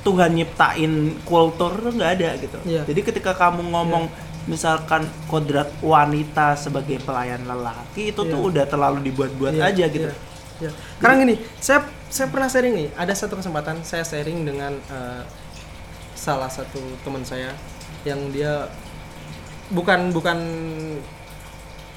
[0.00, 0.92] Tuhan nyiptain
[1.28, 2.58] kultur tuh nggak ada gitu.
[2.64, 2.88] Iya.
[2.88, 4.08] jadi ketika kamu ngomong
[4.44, 8.48] misalkan kodrat wanita sebagai pelayan lelaki itu tuh Iya.
[8.48, 10.16] udah terlalu dibuat-buat Iya, aja gitu iya,
[10.60, 10.70] iya.
[10.96, 15.22] Karena gini, saya saya pernah sharing nih, ada satu kesempatan saya sharing dengan eh,
[16.12, 17.52] salah satu teman saya
[18.02, 18.68] yang dia
[19.70, 20.36] bukan bukan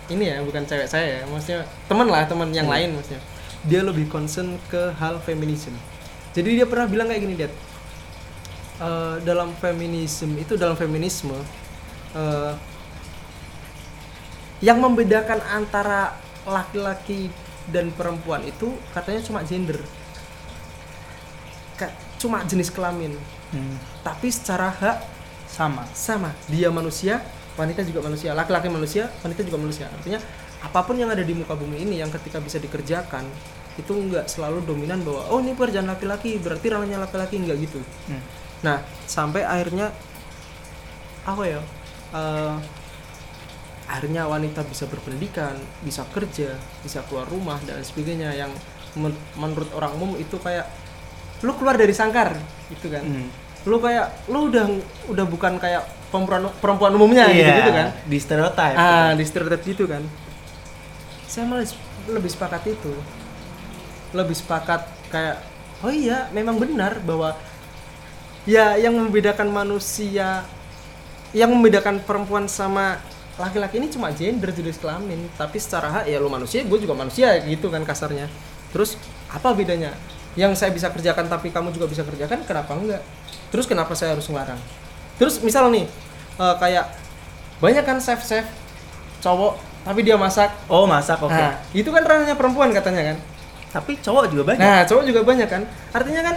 [0.05, 2.75] ini ya, bukan cewek saya ya, maksudnya teman lah, teman yang Hmm.
[2.75, 3.23] lain maksudnya.
[3.63, 5.71] Dia lebih concern ke hal feminisme.
[6.35, 7.53] Jadi dia pernah bilang kayak gini, Dad.
[8.79, 11.31] Eh, dalam feminisme itu dalam feminisme
[12.14, 12.53] eh,
[14.64, 16.16] yang membedakan antara
[16.47, 17.28] laki-laki
[17.68, 19.80] dan perempuan itu katanya cuma gender.
[22.20, 23.20] Cuma jenis kelamin.
[23.51, 24.97] Hmm, tapi secara hak
[25.51, 25.84] sama.
[25.91, 26.32] sama.
[26.47, 27.20] Dia manusia
[27.59, 28.32] wanita juga manusia.
[28.32, 29.91] Laki-laki manusia wanita juga manusia.
[29.91, 30.24] Artinya
[30.64, 33.28] apa pun yang ada di muka bumi ini yang ketika bisa dikerjakan
[33.76, 37.36] itu nggak selalu dominan bahwa oh ini pekerjaan laki-laki berarti ranahnya laki-laki.
[37.43, 37.84] Nggak gitu.
[38.07, 38.24] Hmm.
[38.64, 39.91] Nah, sampai akhirnya
[41.28, 41.59] apa ya?
[42.14, 42.55] Eh,
[43.84, 45.53] akhirnya wanita bisa berpendidikan,
[45.84, 48.49] bisa kerja, bisa keluar rumah dan sebagainya yang
[48.95, 50.66] men- menurut orang umum itu kayak
[51.43, 52.34] lu keluar dari sangkar
[52.72, 53.03] gitu kan.
[53.03, 53.28] Hmm.
[53.68, 54.66] Lu kayak lu udah
[55.11, 57.88] udah bukan kayak perempuan perempuan umumnya gitu, Iya, gitu kan.
[58.07, 59.20] di stereotype Ah, gitu.
[59.20, 60.03] di stereotip gitu kan.
[61.28, 61.68] Saya malah
[62.07, 62.93] lebih sepakat itu.
[64.14, 65.41] Lebih sepakat kayak
[65.84, 67.36] oh iya, memang benar bahwa
[68.45, 70.43] ya yang membedakan manusia
[71.34, 73.01] yang membedakan perempuan sama
[73.36, 75.25] laki-laki ini cuma gender jenis kelamin.
[75.36, 78.29] Tapi secara hak ya lu manusia gue juga manusia gitu kan kasarnya.
[78.71, 78.95] Terus
[79.29, 79.93] apa bedanya?
[80.34, 83.01] Yang saya bisa kerjakan tapi kamu juga bisa kerjakan kenapa enggak?
[83.49, 84.57] Terus kenapa saya harus ngelarang?
[85.17, 85.86] Terus misal nih
[86.38, 86.86] eh, kayak
[87.61, 88.45] banyak kan chef chef
[89.21, 90.53] cowok tapi dia masak.
[90.71, 91.34] Oh masak oke.
[91.34, 93.17] Nah itu kan ranahnya perempuan katanya kan?
[93.73, 94.61] Tapi cowok juga banyak.
[94.61, 95.65] Nah, cowok juga banyak kan.
[95.89, 96.36] Artinya kan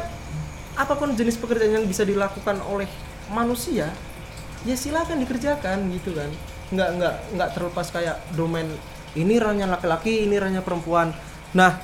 [0.77, 2.89] apa pun jenis pekerjaan yang bisa dilakukan oleh
[3.29, 3.93] manusia,
[4.67, 6.31] ya silakan dikerjakan gitu kan.
[6.75, 8.67] Nggak nggak nggak terlepas kayak domain
[9.17, 11.15] ini ranahnya laki-laki, ini ranahnya perempuan.
[11.57, 11.81] Nah,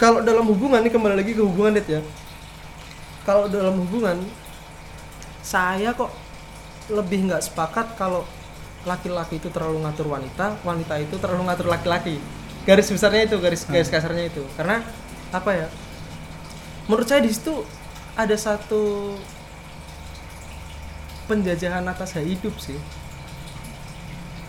[0.00, 2.00] kalau dalam hubungan ini kembali lagi ke hubungan det ya.
[3.26, 4.22] Kalau dalam hubungan
[5.42, 6.14] saya kok
[6.88, 8.22] lebih nggak sepakat kalau
[8.86, 12.22] laki-laki itu terlalu ngatur wanita, wanita itu terlalu ngatur laki-laki.
[12.62, 14.46] Garis besarnya itu, garis garis kasarnya itu.
[14.54, 14.80] Karena
[15.34, 15.66] apa ya?
[16.86, 17.66] Menurut saya di situ
[18.14, 19.14] ada satu
[21.26, 22.78] penjajahan atas hak hidup sih.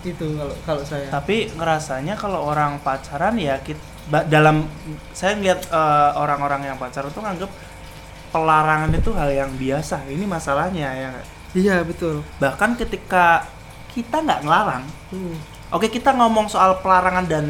[0.05, 1.09] Itu kalau kalau saya.
[1.09, 3.81] tapi ngerasanya kalau orang pacaran ya kita
[4.29, 4.63] dalam
[5.11, 7.51] saya ngeliat eh, orang-orang yang pacaran tuh nganggep
[8.29, 10.05] pelarangan itu hal yang biasa.
[10.05, 11.09] Ini masalahnya ya.
[11.55, 13.47] iya betul Bahkan ketika
[13.91, 15.33] kita nggak ngelarang, Hmm.
[15.73, 17.45] oke kita ngomong soal pelarangan dan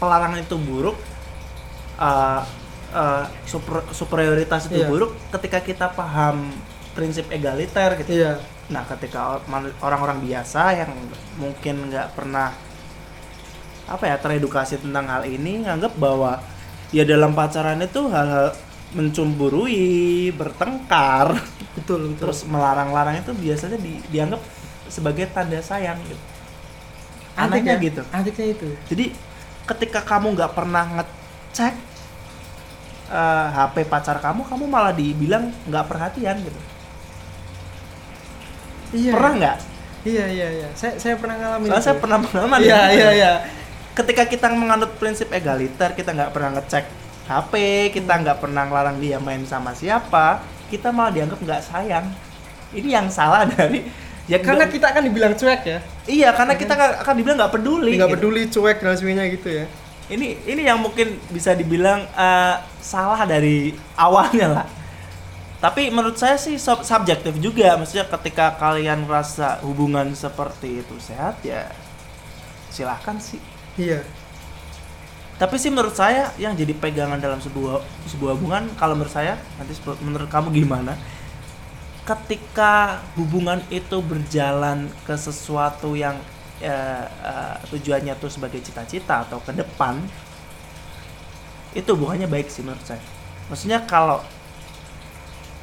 [0.00, 0.96] pelarangan itu buruk,
[2.00, 2.40] uh,
[2.90, 4.88] uh, super- superioritas itu Iya.
[4.88, 5.12] buruk.
[5.28, 6.48] Ketika kita paham
[6.96, 8.10] prinsip egaliter gitu.
[8.14, 8.40] iya
[8.72, 9.38] Nah, ketika
[9.84, 10.90] orang-orang biasa yang
[11.36, 12.48] mungkin nggak pernah
[13.86, 16.40] apa ya teredukasi tentang hal ini nganggap bahwa
[16.94, 18.54] ya dalam pacaran itu hal-hal
[18.96, 21.36] mencemburui, bertengkar,
[21.76, 24.40] betul betul terus melarang-larang itu biasanya di- dianggap
[24.88, 26.20] sebagai tanda sayang gitu.
[27.32, 28.02] Anehnya gitu.
[28.12, 29.04] antiknya itu Jadi
[29.64, 31.74] ketika kamu nggak pernah ngecek
[33.12, 36.60] eh, HP pacar kamu, kamu malah dibilang nggak perhatian gitu.
[38.92, 39.56] Iya Pernah nggak?
[40.02, 41.88] iya iya iya saya saya pernah ngalamin Soalnya itu.
[41.88, 42.58] saya pernah pengalaman.
[42.62, 42.82] iya ya.
[42.90, 43.32] iya iya
[43.92, 46.84] ketika kita menganut prinsip egaliter kita nggak pernah ngecek
[47.28, 47.52] HP
[47.94, 52.06] kita nggak pernah ngelarang dia main sama siapa kita malah dianggap nggak sayang
[52.74, 53.86] ini yang salah dari
[54.26, 55.78] ya karena kita akan dibilang cuek ya
[56.08, 56.74] iya karena kita
[57.04, 58.16] akan dibilang nggak peduli nggak gitu.
[58.18, 59.64] peduli cuek dan sebagainya gitu ya
[60.10, 64.66] ini ini yang mungkin bisa dibilang eh, salah dari awalnya lah
[65.62, 71.36] tapi menurut saya sih sub- subjektif juga maksudnya ketika kalian rasa hubungan seperti itu sehat
[71.50, 71.62] ya
[72.74, 73.40] silahkan sih
[73.76, 74.00] iya
[75.40, 79.74] Tapi sih menurut saya yang jadi pegangan dalam sebuah sebuah hubungan kalau menurut saya nanti
[80.06, 80.92] menurut kamu gimana?
[82.02, 86.16] Ketika hubungan itu berjalan ke sesuatu yang
[86.58, 90.10] eh, eh, tujuannya tuh sebagai cita-cita atau ke depan
[91.72, 93.02] itu hubungannya baik sih menurut saya.
[93.48, 94.18] Maksudnya kalau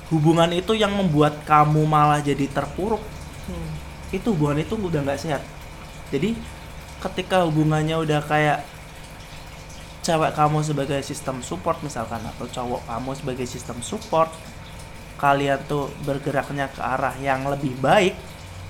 [0.10, 3.02] hubungan itu yang membuat kamu malah jadi terpuruk.
[3.50, 3.72] Hmm.
[4.14, 5.42] itu hubungan itu udah nggak sehat.
[6.10, 6.34] Jadi
[7.02, 8.66] ketika hubungannya udah kayak
[10.02, 14.34] cewek kamu sebagai sistem support misalkan atau cowok kamu sebagai sistem support
[15.20, 18.16] kalian tuh bergeraknya ke arah yang lebih baik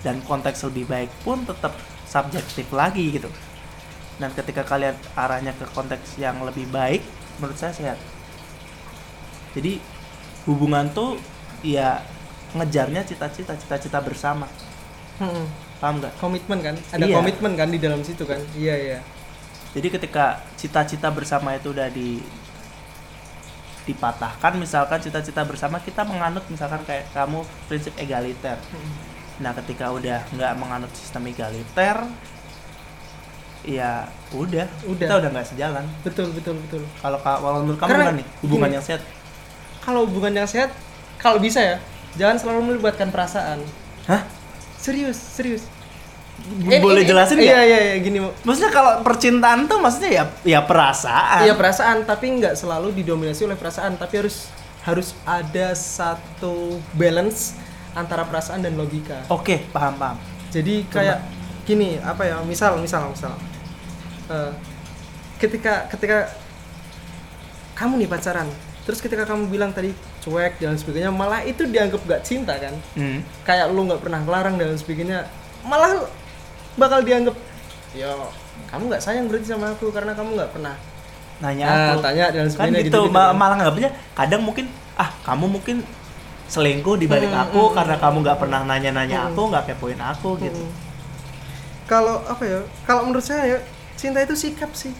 [0.02, 1.72] dan konteks lebih baik pun tetap
[2.10, 3.30] subjektif lagi gitu.
[4.20, 7.06] Dan ketika kalian arahnya ke konteks yang lebih baik
[7.40, 8.00] menurut saya sehat.
[9.56, 9.80] Jadi
[10.50, 11.22] hubungan tuh
[11.62, 12.02] ya
[12.52, 14.50] ngejarnya cita-cita cita-cita bersama.
[15.16, 15.46] Hmm.
[15.78, 16.12] paham nggak?
[16.18, 16.76] Komitmen kan?
[16.90, 17.16] Ada Iya.
[17.16, 18.42] komitmen kan di dalam situ kan?
[18.52, 19.00] Iya iya.
[19.70, 20.26] Jadi ketika
[20.56, 22.20] cita-cita bersama itu udah di
[23.86, 28.60] dipatahkan misalkan cita-cita bersama kita menganut misalkan kayak kamu prinsip egaliter.
[29.40, 31.98] Nah ketika udah nggak menganut sistem egaliter
[33.62, 35.00] ya udah Udah.
[35.00, 35.86] kita udah nggak sejalan.
[36.02, 36.84] Betul betul betul.
[36.98, 38.76] Kalau ka- kalau menurut kamu Karena gimana nih hubungan gini.
[38.76, 39.02] yang sehat
[39.84, 40.72] kalau hubungan yang sehat
[41.20, 41.78] kalau bisa ya
[42.16, 43.62] jangan selalu melibatkan perasaan.
[44.08, 44.26] Hah?
[44.80, 45.64] Serius serius.
[46.80, 47.52] Boleh jelasin nggak?
[47.52, 51.44] iya iya iya gini maksudnya kalau percintaan tuh maksudnya ya ya perasaan.
[51.44, 54.48] Iya perasaan, tapi nggak selalu didominasi oleh perasaan, tapi harus
[54.88, 57.60] harus ada satu balance
[57.92, 59.28] antara perasaan dan logika.
[59.28, 60.18] oke paham paham.
[60.50, 61.20] Jadi kayak
[61.68, 62.42] gini, apa ya?
[62.42, 63.38] Misal, misal, misal.
[64.32, 64.52] Eh,
[65.38, 66.34] ketika ketika
[67.78, 68.50] kamu nih pacaran,
[68.90, 69.94] terus ketika kamu bilang tadi
[70.26, 72.74] cuek dan sebagainya, malah itu dianggap gak cinta kan?
[72.98, 73.22] hmm.
[73.46, 75.30] Kayak lu nggak pernah ngelarang dan sebagainya,
[75.62, 76.10] malah
[76.74, 77.38] bakal dianggap,
[77.94, 78.34] yo
[78.74, 80.74] kamu nggak sayang berarti sama aku karena kamu nggak pernah
[81.40, 83.38] nanya Ah, aku tanya dan kan sebagainya gitu, gitu-gitu ma- kan.
[83.38, 84.66] malah nganggapnya kadang mungkin
[84.98, 85.78] ah kamu mungkin
[86.50, 88.04] selingkuh di balik Hmm, aku hmm, karena hmm.
[88.04, 89.30] kamu nggak pernah nanya-nanya Hmm.
[89.32, 90.74] aku nggak kepoin aku gitu Mm.
[91.86, 92.60] Kalau apa ya?
[92.86, 93.60] Kalau menurut saya ya
[93.98, 94.94] cinta itu sikap sih.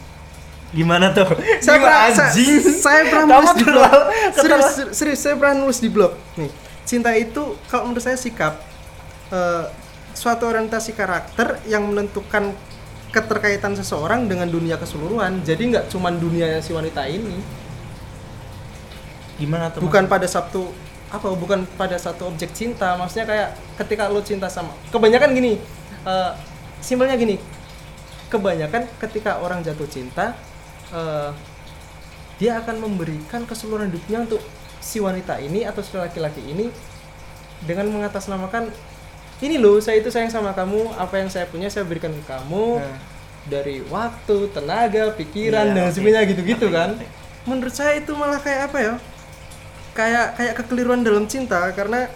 [0.70, 1.26] Gimana tuh
[1.58, 4.00] Saya Gimana, pernah, saya, anjing saya pernah Kamu nulis di blog.
[4.38, 6.12] Serius, serius, saya pernah nulis di blog.
[6.38, 6.50] Nih,
[6.86, 8.62] cinta itu kalau menurut saya sikap
[9.34, 9.64] eh,
[10.14, 12.54] suatu orientasi karakter yang menentukan
[13.10, 15.42] keterkaitan seseorang dengan dunia keseluruhan.
[15.42, 17.60] Jadi nggak cuma dunia si wanita ini.
[19.40, 20.68] gimana tuh bukan pada satu
[21.08, 23.48] apa bukan pada satu objek cinta maksudnya kayak
[23.80, 25.56] ketika lo cinta sama kebanyakan gini
[26.04, 26.32] eh,
[26.84, 27.40] simpelnya gini
[28.28, 30.36] kebanyakan ketika orang jatuh cinta
[30.90, 31.30] eh,
[32.36, 34.40] dia akan memberikan keseluruhan hidupnya untuk
[34.80, 36.72] si wanita ini atau si laki-laki ini
[37.60, 38.72] dengan mengatasnamakan
[39.40, 42.80] ini loh saya itu sayang sama kamu apa yang saya punya saya berikan ke kamu
[42.80, 42.96] Nah.
[43.40, 46.90] dari waktu tenaga pikiran Iya, dan sebagainya gitu-gitu Ngerti, kan.
[47.44, 48.94] menurut saya itu malah kayak apa ya?
[49.90, 52.08] Kayak kayak kekeliruan dalam cinta karena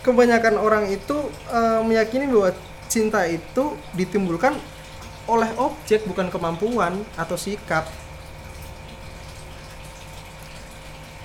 [0.00, 1.16] kebanyakan orang itu
[1.50, 2.52] eh, meyakini bahwa
[2.86, 4.54] cinta itu ditimbulkan
[5.26, 7.86] oleh objek bukan kemampuan atau sikap.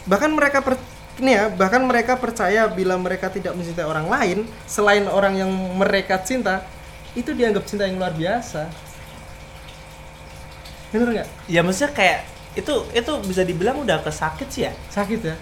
[0.10, 0.82] Bahkan mereka per,
[1.22, 6.18] ini ya bahkan mereka percaya bila mereka tidak mencintai orang lain selain orang yang mereka
[6.26, 6.66] cinta
[7.14, 8.66] itu dianggap cinta yang luar biasa.
[10.92, 11.28] Bener nggak?
[11.48, 12.20] Ya maksudnya kayak
[12.58, 14.74] itu itu bisa dibilang udah kesakit sih ya?
[14.90, 15.36] Sakit ya?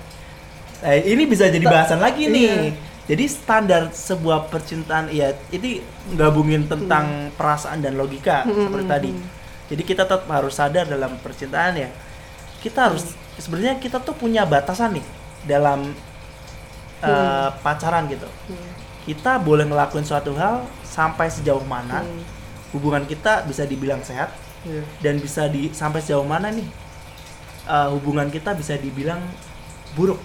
[0.79, 2.75] Eh, ini bisa jadi Ta- bahasan lagi nih.
[2.75, 2.88] iya.
[3.09, 5.81] Jadi standar sebuah percintaan ya ini
[6.13, 9.11] gabungin tentang perasaan dan logika Hmm, seperti hmm, tadi.
[9.11, 9.27] hmm.
[9.69, 11.89] Jadi kita tetap harus sadar dalam percintaan ya.
[12.61, 15.05] Kita harus sebenarnya kita tuh punya batasan nih
[15.43, 15.89] dalam
[16.99, 17.49] eh, Hmm.
[17.65, 18.27] pacaran gitu.
[19.07, 22.21] Kita boleh ngelakuin suatu hal sampai sejauh mana Hmm.
[22.75, 24.29] hubungan kita bisa dibilang sehat
[24.61, 24.83] Iya.
[25.01, 26.67] dan bisa di sampai sejauh mana nih
[27.65, 29.21] eh, hubungan kita bisa dibilang
[29.95, 30.19] buruk.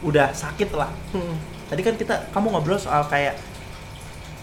[0.00, 0.88] Udah sakit lah.
[1.12, 1.36] Hmm.
[1.68, 3.36] Tadi kan kita kamu ngobrol soal kayak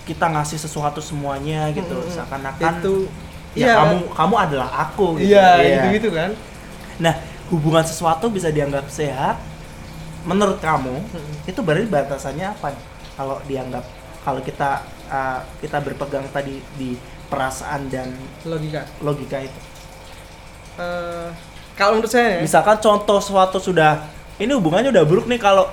[0.06, 2.96] kita ngasih sesuatu semuanya gitu, Hmm, seakan-akan itu
[3.58, 5.34] ya iya, kamu kamu adalah aku gitu.
[5.34, 5.48] iya
[5.82, 6.32] gitu gitu kan
[6.96, 7.16] Nah,
[7.50, 9.42] hubungan sesuatu bisa dianggap sehat
[10.24, 11.34] menurut kamu Hmm.
[11.50, 12.78] itu berarti batasannya apa?
[13.18, 13.82] Kalau dianggap
[14.22, 16.94] kalau kita uh, kita berpegang tadi di
[17.26, 18.14] perasaan dan
[18.46, 19.60] logika logika itu.
[20.76, 21.30] Eh,
[21.74, 24.04] kalau menurut saya ya, Misalkan contoh suatu sudah
[24.38, 25.66] ini hubungannya udah buruk nih kalau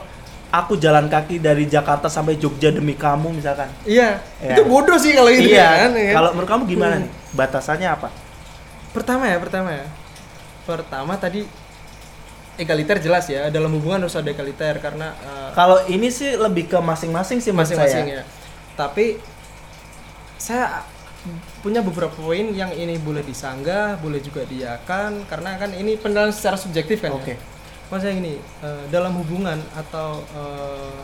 [0.52, 3.72] aku jalan kaki dari Jakarta sampai Jogja demi kamu misalkan.
[3.88, 4.54] iya Iya.
[4.54, 5.88] itu bodoh sih kalau itu iya.
[5.88, 6.12] kan, ya?
[6.12, 7.08] Kalau menurut kamu gimana Hmm.
[7.08, 7.10] nih?
[7.32, 8.08] Batasannya apa?
[8.92, 9.88] pertama ya pertama ya
[10.68, 11.48] pertama tadi
[12.60, 16.76] egaliter jelas ya dalam hubungan harus ada egaliter karena eh, Kalau ini sih lebih ke
[16.76, 18.22] masing-masing sih masing-masing ya
[18.76, 19.16] tapi
[20.36, 20.84] saya
[21.64, 26.60] punya beberapa poin yang ini boleh disanggah boleh juga diakan karena kan ini penilaian secara
[26.60, 27.32] subjektif kan Oke.
[27.32, 27.51] ya
[27.92, 30.96] maksudnya gini eh, dalam hubungan atau eh,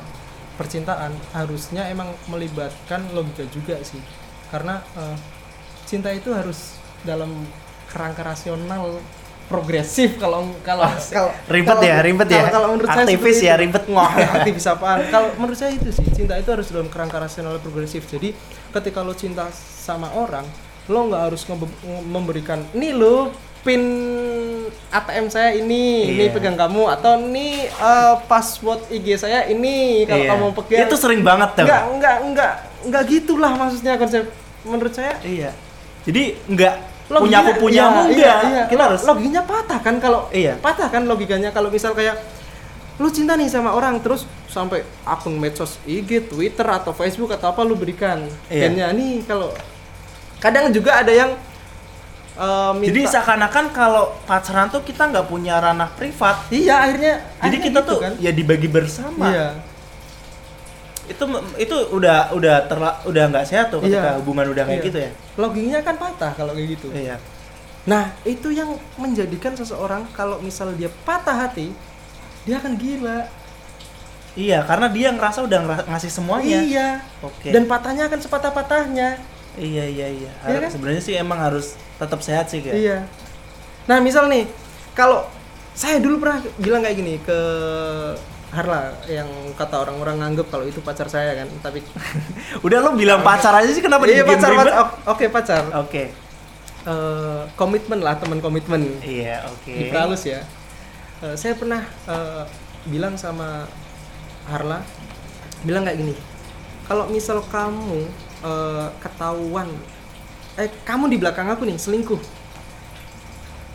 [0.57, 4.01] percintaan harusnya emang melibatkan logika juga sih
[4.49, 5.17] karena eh,
[5.85, 7.45] cinta itu harus dalam
[7.87, 8.99] kerangka rasional
[9.49, 12.37] progresif kalau kalau kalau Ribet kalau- ya, ribet ya.
[12.39, 13.63] kalau, kalau menurut saya Aktivis ya, itu.
[13.65, 13.83] ribet.
[13.89, 14.99] Wah, aktivis apaan?
[15.09, 18.05] Kalau menurut saya itu sih cinta itu harus dalam kerangka rasional progresif.
[18.05, 18.37] Jadi
[18.69, 20.45] ketika lo cinta sama orang,
[20.93, 21.49] lo nggak harus
[22.05, 23.33] memberikan nih lo
[23.69, 23.83] pin
[24.89, 26.33] ATM saya ini, ini Iya.
[26.33, 30.31] pegang kamu atau nih eh, password IG saya ini kalau Iya.
[30.33, 30.89] kamu pegang.
[30.89, 31.69] Itu sering banget tuh.
[31.69, 32.53] Enggak, enggak, enggak,
[32.83, 34.25] enggak gitulah maksudnya konsep
[34.65, 35.53] menurut saya Iya.
[36.03, 38.17] Jadi enggak Loginya- punya aku punya iya, enggak.
[38.17, 38.63] iya, iya.
[38.65, 40.57] Kita harus logikanya patah kan kalau Iya.
[40.57, 42.17] patah kan logikanya kalau misal kayak
[42.97, 47.61] lu cinta nih sama orang terus sampai akun medsos IG, Twitter atau Facebook atau apa
[47.61, 48.67] lu berikan Iya.
[48.67, 49.53] pinnya nih kalau
[50.39, 51.37] kadang juga ada yang
[52.39, 56.47] eh, minta Jadi seakan-akan kalau pacaran tuh kita nggak punya ranah privat.
[56.49, 59.27] iya akhirnya Jadi akhirnya kita gitu tuh kan ya dibagi bersama.
[59.27, 59.49] iya
[61.07, 61.25] Itu
[61.57, 64.19] itu udah udah terla, udah nggak sehat tuh ketika Iya.
[64.19, 64.87] hubungan udah kayak Iya.
[64.87, 65.11] gitu ya.
[65.35, 67.17] logikanya kan patah kalau kayak gitu Iya.
[67.83, 71.73] nah itu yang menjadikan seseorang kalau misal dia patah hati
[72.45, 73.25] dia akan gila
[74.35, 76.59] Iya, karena dia ngerasa udah ngasih semuanya.
[76.61, 76.89] iya
[77.21, 77.51] Oke.
[77.51, 79.19] dan patahnya akan sepatah-patahnya
[79.59, 80.33] iya iya iya.
[80.47, 80.71] Iya Har- kan?
[80.71, 82.77] Sebenarnya sih emang harus tetap sehat sih kayak.
[82.79, 82.99] Iya.
[83.91, 84.47] Nah, misal nih,
[84.95, 85.27] kalau
[85.75, 87.39] saya dulu pernah bilang kayak gini ke
[88.49, 89.29] Harla yang
[89.61, 91.85] kata orang-orang nganggep kalau itu pacar saya kan, tapi
[92.67, 94.75] Udah lo bilang pacar aja sih kenapa iya pacar, pacar.
[95.05, 95.63] Oke pacar.
[95.85, 96.09] Oke.
[96.89, 98.89] Eh, komitmen lah teman komitmen.
[99.05, 99.69] Iya, oke.
[99.69, 100.41] Diperhalus ya.
[101.21, 102.45] Eh, saya pernah eh,
[102.89, 103.69] bilang sama
[104.49, 104.81] Harla,
[105.69, 106.15] bilang kayak gini.
[106.89, 108.09] Kalau misal kamu
[108.45, 109.69] eh, ketahuan,
[110.59, 112.21] eh kamu di belakang aku nih selingkuh,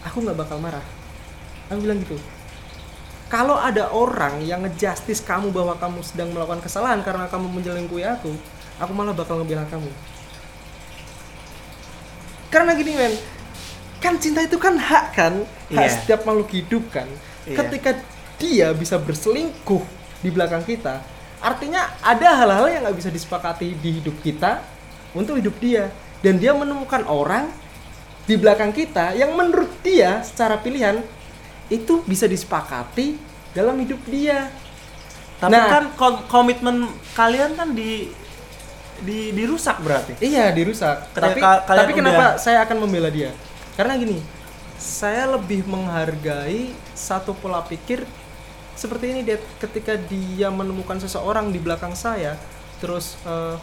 [0.04, 0.84] aku nggak bakal marah.
[1.72, 2.20] Aku bilang gitu.
[3.32, 8.30] Kalau ada orang yang ngejustis kamu bahwa kamu sedang melakukan kesalahan karena kamu menyelingkuhi aku,
[8.78, 9.90] aku malah bakal ngebela kamu.
[12.54, 13.14] Karena gini men,
[13.98, 15.34] kan cinta itu kan hak kan,
[15.74, 15.90] hak Iya.
[15.90, 17.10] setiap makhluk hidup kan.
[17.50, 17.58] Iya.
[17.58, 17.92] Ketika
[18.38, 19.82] dia bisa berselingkuh
[20.22, 21.02] di belakang kita,
[21.44, 24.64] artinya ada hal-hal yang nggak bisa disepakati di hidup kita
[25.12, 25.92] untuk hidup dia.
[26.24, 27.52] Dan dia menemukan orang
[28.24, 31.04] di belakang kita yang menurut dia secara pilihan
[31.68, 33.20] itu bisa disepakati
[33.52, 34.48] dalam hidup dia.
[35.36, 35.68] Tapi Nah.
[35.68, 38.08] kan kom- komitmen kalian kan di
[39.04, 40.16] di dirusak berarti.
[40.18, 41.12] Iya dirusak.
[41.12, 43.36] Ketika tapi ka- tapi kenapa udah- saya akan membela dia?
[43.76, 44.24] Karena gini,
[44.80, 48.08] saya lebih menghargai satu pola pikir
[48.74, 52.38] seperti ini dia ketika dia menemukan seseorang di belakang saya,
[52.82, 53.56] terus eh,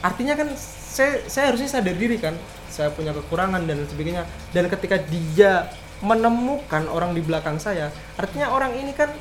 [0.00, 2.32] artinya kan saya saya harusnya sadar diri kan,
[2.72, 4.24] saya punya kekurangan dan sebagainya.
[4.52, 5.68] Dan ketika dia
[6.00, 9.12] menemukan orang di belakang saya, artinya orang ini kan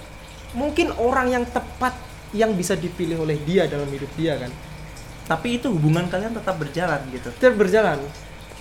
[0.56, 1.96] mungkin orang yang tepat
[2.36, 4.52] yang bisa dipilih oleh dia dalam hidup dia kan.
[5.26, 7.30] Tapi itu hubungan kalian tetap berjalan gitu.
[7.36, 8.00] Tetap berjalan.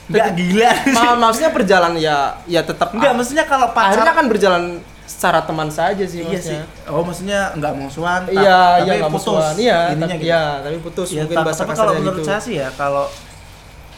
[0.05, 0.72] Enggak gila.
[0.93, 4.62] Ma maksudnya berjalan ya ya tetap Enggak, maksudnya kalau akhirnya pacar kan berjalan
[5.05, 6.57] secara teman saja sih Iya sih.
[6.57, 6.64] maksudnya.
[6.88, 9.24] Oh, maksudnya enggak musuhan, ta- Iya, tapi iya nggak putus.
[9.28, 9.55] musuhan.
[9.55, 10.26] Iya, Intinya tapi, gitu.
[10.26, 12.26] iya, tapi putus Iya, mungkin bahasa tapi kalau menurut gitu.
[12.26, 13.05] saya sih ya kalau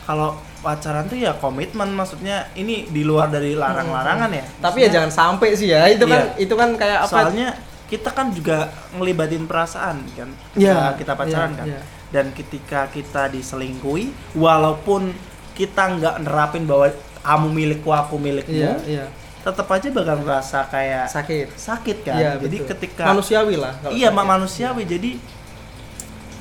[0.02, 0.28] kalau
[0.58, 4.44] pacaran tuh ya komitmen maksudnya ini di luar dari larang-larangan ya.
[4.58, 5.86] Tapi ya jangan sampai sih ya.
[5.86, 6.42] Itu kan Iya.
[6.42, 7.10] itu kan kayak apa?
[7.12, 7.48] Soalnya
[7.86, 11.80] kita kan juga ngelibatin perasaan kan ketika kita pacaran iya, kan iya.
[12.10, 15.14] dan ketika kita diselingkuhi walaupun
[15.54, 16.90] kita nggak nerapin bahwa
[17.22, 19.06] kamu milikku aku milikmu iya iya
[19.46, 21.46] tetap aja bakal ngerasa kayak sakit.
[21.54, 22.18] sakit kan?
[22.18, 22.70] Iya, jadi betul.
[22.74, 24.18] ketika manusiawi lah kalau iya sakit.
[24.18, 24.82] mak manusiawi.
[24.82, 25.10] Jadi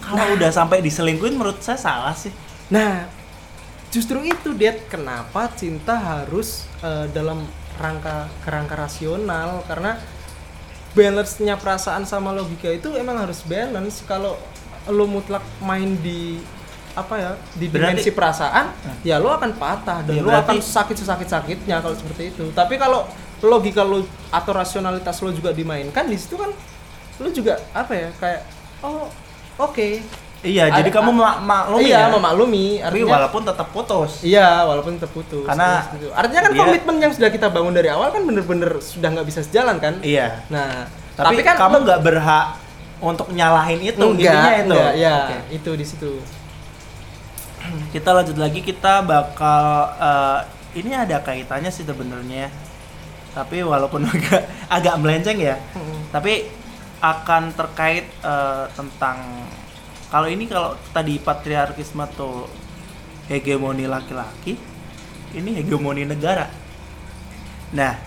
[0.02, 2.34] kalau udah sampai diselingkuhin menurut saya salah sih.
[2.74, 3.06] Nah,
[3.94, 7.46] justru itu Dad, kenapa cinta harus eh, dalam
[7.78, 9.62] rangka kerangka rasional?
[9.70, 10.02] Karena
[10.98, 14.02] balance-nya perasaan sama logika itu emang harus balance.
[14.10, 14.34] Kalau
[14.90, 16.42] lo mutlak main di
[16.96, 18.66] apa ya di Berarti- dimensi perasaan
[19.02, 22.46] ya lo akan patah dan Ya, lo berarti- akan sakit sesakit sakitnya kalau seperti itu
[22.52, 23.04] tapi kalau
[23.42, 26.50] logika lo atau rasionalitas lo juga dimainkan di situ kan
[27.16, 28.42] lo juga apa ya kayak
[28.80, 29.12] oh
[29.58, 30.00] oke
[30.42, 34.50] iya jadi Ada- kamu mak maklumi iya ya memaklumi tapi artinya walaupun tetap putus Iya,
[34.64, 35.44] walaupun terputus.
[35.44, 36.08] Karena Iya, setuju.
[36.14, 39.42] artinya kan dia- komitmen yang sudah kita bangun dari awal kan bener-bener sudah nggak bisa
[39.42, 40.00] sejalan kan?
[40.00, 42.48] iya Nah, tapi, kan kamu nggak berhak
[42.98, 45.38] untuk nyalahin itu enggak, intinya itu enggak, ya, Oke.
[45.52, 46.12] itu di situ.
[47.94, 50.40] Kita lanjut lagi kita bakal eh,
[50.76, 52.52] ini ada kaitannya sih sebenarnya
[53.36, 55.60] tapi walaupun agak agak melenceng ya.
[56.16, 56.48] Tapi
[57.04, 59.20] akan terkait eh, tentang
[60.08, 62.48] kalau ini kalau tadi patriarkisme tuh
[63.28, 64.56] hegemoni laki-laki
[65.36, 66.48] ini hegemoni negara.
[67.76, 68.00] Nah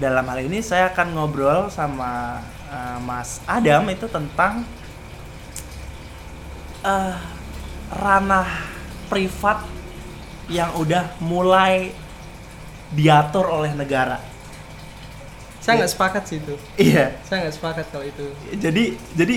[0.00, 2.40] dalam hal ini saya akan ngobrol sama
[2.72, 4.64] eh, Mas Adam itu tentang
[6.80, 7.14] eh,
[7.92, 8.79] ranah
[9.10, 9.66] privat
[10.46, 11.90] yang udah mulai
[12.90, 14.18] diatur oleh negara
[15.60, 16.54] Saya nggak sepakat sih itu.
[16.76, 18.26] iya Saya nggak sepakat kalau itu.
[18.52, 19.36] jadi jadi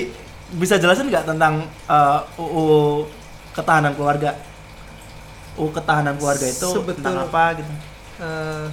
[0.53, 1.53] bisa jelasin nggak tentang
[1.85, 3.09] uh, UU
[3.51, 4.37] ketahanan keluarga
[5.53, 7.73] UU ketahanan keluarga itu Sebetul- tentang apa gitu
[8.13, 8.65] Eh,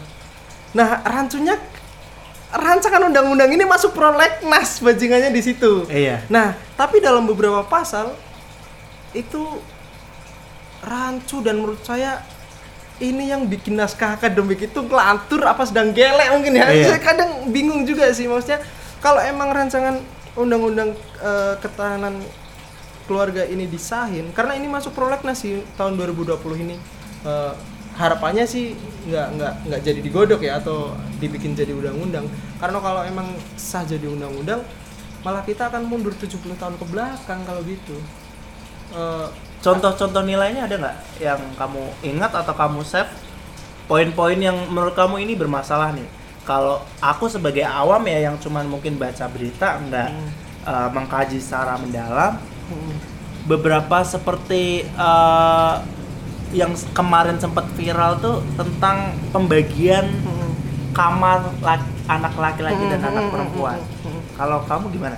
[0.70, 1.56] nah, rancunya
[2.50, 5.88] rancangan undang-undang ini masuk prolegnas bajingannya di situ.
[5.88, 8.12] iya Nah, tapi dalam beberapa pasal
[9.10, 9.40] itu
[10.84, 12.24] rancu dan menurut saya
[13.00, 16.68] ini yang bikin naskah akademik itu ngelantur apa sedang gelek mungkin ya.
[16.68, 16.96] Iya.
[16.96, 18.60] Saya kadang bingung juga sih maksudnya
[19.00, 20.00] kalau emang rancangan
[20.36, 22.20] undang-undang eh, ketahanan
[23.08, 26.76] keluarga ini disahin karena ini masuk prolegnas sih tahun 2020 ini
[27.20, 27.52] Eh,
[28.00, 28.72] harapannya sih
[29.12, 32.24] nggak nggak nggak jadi digodok ya atau dibikin jadi undang-undang
[32.56, 33.28] karena kalau emang
[33.60, 34.64] sah jadi undang-undang
[35.20, 37.96] malah kita akan mundur 70 tahun ke belakang kalau gitu
[38.90, 39.28] Eh,
[39.60, 43.12] contoh-contoh nilainya ada nggak yang kamu ingat atau kamu save?
[43.88, 46.06] Poin-poin yang menurut kamu ini bermasalah nih.
[46.46, 50.10] Kalau aku sebagai awam ya yang cuman mungkin baca berita nggak
[50.66, 52.40] uh, mengkaji secara mendalam
[53.46, 55.82] beberapa seperti uh,
[56.50, 60.06] yang kemarin sempat viral tuh tentang pembagian
[60.90, 63.78] kamar laki- anak laki-laki dan anak perempuan.
[64.34, 65.16] Kalau kamu gimana?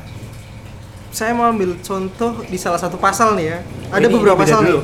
[1.13, 3.59] Saya mau ambil contoh di salah satu pasal nih ya
[3.91, 4.81] ada Ini- beberapa ini pasal dulu.
[4.81, 4.83] nih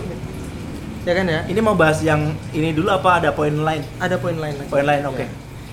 [1.03, 2.20] ya kan ya Ini mau bahas yang
[2.53, 3.81] ini dulu apa ada poin lain?
[3.97, 5.18] ada poin lain lagi Poin lain, oke.
[5.18, 5.29] Ya.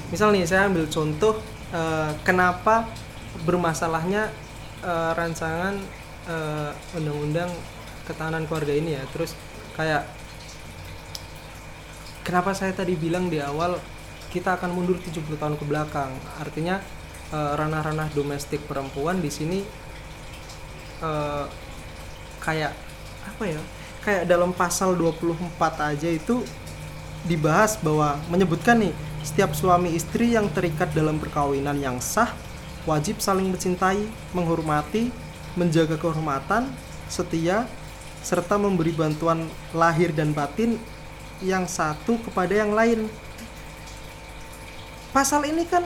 [0.08, 2.88] misal nih saya ambil contoh eh, kenapa
[3.44, 4.32] bermasalahnya
[4.80, 5.76] eh, rancangan
[6.26, 7.52] eh, undang-undang
[8.08, 9.36] ketahanan keluarga ini ya terus
[9.76, 10.08] kayak
[12.24, 13.76] kenapa saya tadi bilang di awal
[14.32, 16.80] kita akan mundur 70 tahun ke belakang artinya
[17.34, 19.60] ranah-ranah domestik perempuan di sini
[21.02, 21.46] eh,
[22.44, 22.74] kayak
[23.26, 23.62] apa ya
[24.06, 26.46] kayak dalam pasal 24 aja itu
[27.26, 28.94] dibahas bahwa menyebutkan nih
[29.26, 32.30] setiap suami istri yang terikat dalam perkawinan yang sah
[32.86, 35.10] wajib saling mencintai, menghormati,
[35.58, 36.70] menjaga kehormatan,
[37.10, 37.66] setia,
[38.22, 40.78] serta memberi bantuan lahir dan batin
[41.42, 43.10] yang satu kepada yang lain.
[45.10, 45.84] Pasal ini kan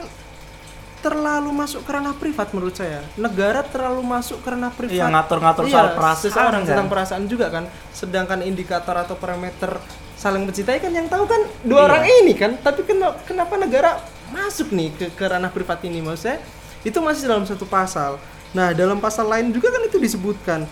[1.00, 3.00] terlalu masuk ke ranah privat menurut saya.
[3.16, 4.92] Negara terlalu masuk ke ranah privat.
[4.94, 6.62] Iya, ngatur-ngatur Iya, soal perasaan kan.
[6.68, 7.64] tentang perasaan juga kan.
[7.90, 9.80] Sedangkan indikator atau parameter
[10.14, 11.86] saling mencintai kan yang tahu kan dua Iya.
[11.88, 12.52] orang ini kan.
[12.60, 13.90] Tapi kenapa, kenapa negara
[14.30, 16.38] masuk nih ke, ke ranah privat ini maksud saya?
[16.80, 18.20] Itu masih dalam satu pasal.
[18.52, 20.68] Nah, dalam pasal lain juga kan itu disebutkan.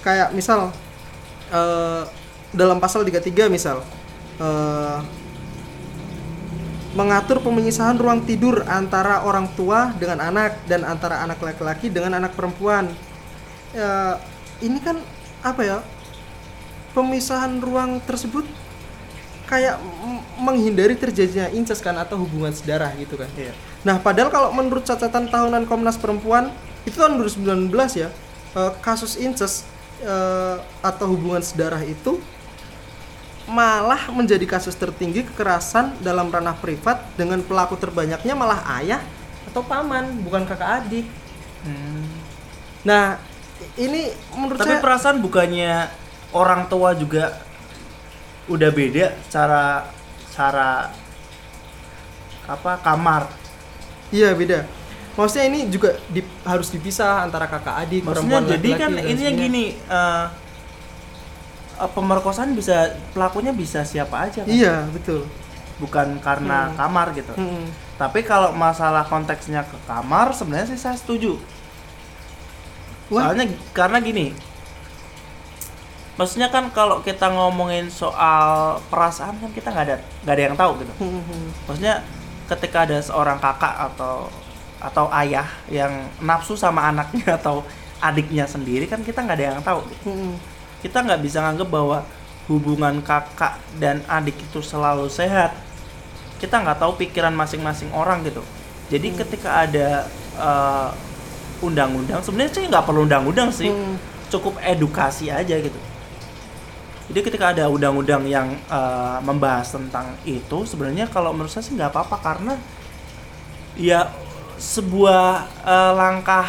[0.00, 0.68] Kayak misal
[1.48, 2.02] eh,
[2.52, 3.80] dalam pasal 33 misal
[4.36, 4.98] eh,
[6.92, 12.36] mengatur pemisahan ruang tidur antara orang tua dengan anak dan antara anak laki-laki dengan anak
[12.36, 12.92] perempuan.
[13.72, 14.20] Ya,
[14.60, 15.00] ini kan
[15.40, 15.78] apa ya?
[16.92, 18.44] Pemisahan ruang tersebut
[19.48, 19.80] kayak
[20.36, 23.28] menghindari terjadinya incest kan atau hubungan sedarah gitu kan.
[23.36, 23.52] Iya.
[23.84, 26.52] Nah, padahal kalau menurut catatan tahunan Komnas Perempuan
[26.84, 28.08] itu tahun 2019 ya,
[28.56, 29.68] eh, kasus incest
[30.04, 32.20] eh, atau hubungan sedarah itu
[33.44, 39.02] malah menjadi kasus tertinggi kekerasan dalam ranah privat dengan pelaku terbanyaknya malah ayah
[39.50, 41.06] atau paman, bukan kakak adik.
[42.82, 43.18] Nah,
[43.76, 45.90] ini menurut Tapi saya perasaan bukannya
[46.32, 47.38] orang tua juga
[48.46, 49.86] udah beda cara
[50.30, 50.90] cara
[52.42, 53.30] apa kamar.
[54.10, 54.66] iya beda.
[55.12, 59.40] Maksudnya ini juga di- harus dipisah antara kakak adik Maksudnya perempuan jadi kan ininya sebagainya.
[59.44, 60.24] gini eh,
[61.88, 64.50] pemerkosaan bisa pelakunya bisa siapa aja kan?
[64.50, 65.26] Iya, betul.
[65.78, 66.76] Bukan karena Hmm.
[66.76, 67.32] kamar gitu.
[67.34, 67.66] Mm-mm.
[67.96, 71.38] Tapi kalau masalah konteksnya ke kamar sebenarnya sih saya setuju.
[73.08, 73.30] Wah.
[73.30, 74.32] Soalnya karena gini.
[76.12, 80.72] Maksudnya kan kalau kita ngomongin soal perasaan kan kita nggak ada nggak ada yang tahu
[80.84, 80.92] gitu.
[81.00, 81.42] Mm-mm.
[81.64, 82.04] Maksudnya
[82.46, 84.28] ketika ada seorang kakak atau
[84.76, 87.64] atau ayah yang nafsu sama anaknya atau
[87.98, 89.80] adiknya sendiri kan kita nggak ada yang tahu.
[89.88, 90.10] gitu.
[90.82, 92.02] Kita nggak bisa nganggep bahwa
[92.50, 95.54] hubungan kakak dan adik itu selalu sehat.
[96.42, 98.42] Kita nggak tahu pikiran masing-masing orang gitu.
[98.90, 100.88] Jadi ketika ada eh,
[101.62, 103.94] undang-undang, sebenarnya sih nggak perlu undang-undang sih, Mm.
[104.32, 105.78] cukup edukasi aja gitu.
[107.12, 111.94] Jadi ketika ada undang-undang yang eh, membahas tentang itu, sebenarnya kalau menurut saya sih nggak
[111.94, 112.54] apa-apa karena
[113.78, 114.10] ya
[114.58, 116.46] sebuah eh, langkah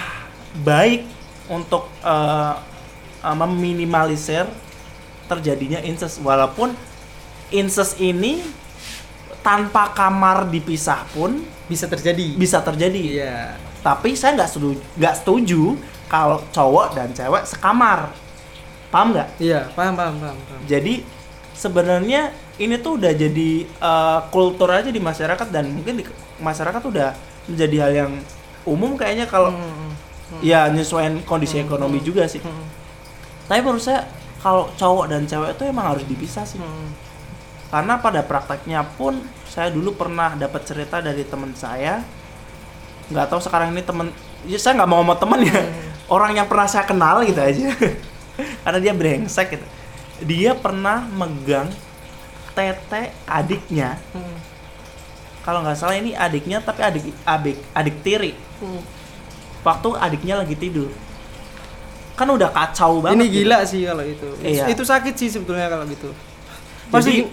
[0.66, 1.06] baik
[1.50, 2.56] untuk eh,
[3.24, 4.46] eh, meminimalisir
[5.24, 6.76] terjadinya incest walaupun
[7.50, 8.44] incest ini
[9.40, 12.36] tanpa kamar dipisah pun Bisa terjadi.
[12.36, 13.04] bisa terjadi.
[13.24, 13.38] Iya.
[13.84, 15.62] Tapi saya nggak setuju, nggak setuju
[16.08, 18.12] kalau cowok dan cewek sekamar.
[18.88, 19.28] Paham nggak?
[19.42, 20.38] Iya, paham paham paham.
[20.38, 20.62] paham.
[20.68, 21.04] Jadi
[21.54, 26.04] sebenarnya ini tuh udah jadi eh, kultur aja di masyarakat dan mungkin di
[26.40, 27.12] masyarakat udah
[27.48, 28.12] menjadi hal yang
[28.64, 29.92] umum kayaknya kalau Mm-mm.
[30.40, 32.40] ya nyesuaiin kondisi ekonomi juga sih.
[32.40, 32.73] Mm-mm.
[33.48, 34.08] Tapi menurut saya
[34.44, 36.60] kalau cowok dan cewek itu emang harus dipisah sih.
[36.60, 36.92] Mm.
[37.72, 42.04] Karena pada prakteknya pun saya dulu pernah dapat cerita dari teman saya.
[43.08, 44.12] Nggak tahu sekarang ini teman,
[44.44, 45.60] ya saya nggak mau ngomong teman ya.
[46.14, 47.72] Orang yang pernah saya kenal gitu aja.
[48.68, 49.68] Karena dia brengsek gitu.
[50.28, 51.72] Dia pernah megang
[52.52, 53.98] tete adiknya.
[54.12, 54.38] Mm.
[55.44, 58.32] Kalau nggak salah ini adiknya tapi adik adik adik tiri.
[58.60, 58.84] Mm.
[59.64, 60.92] Waktu adiknya lagi tidur.
[62.14, 63.18] Kan udah kacau banget.
[63.18, 63.36] Ini gitu.
[63.42, 64.30] gila sih kalau itu.
[64.46, 64.66] Iya.
[64.70, 66.10] Itu sakit sih sebetulnya kalau gitu.
[66.94, 67.26] Pasti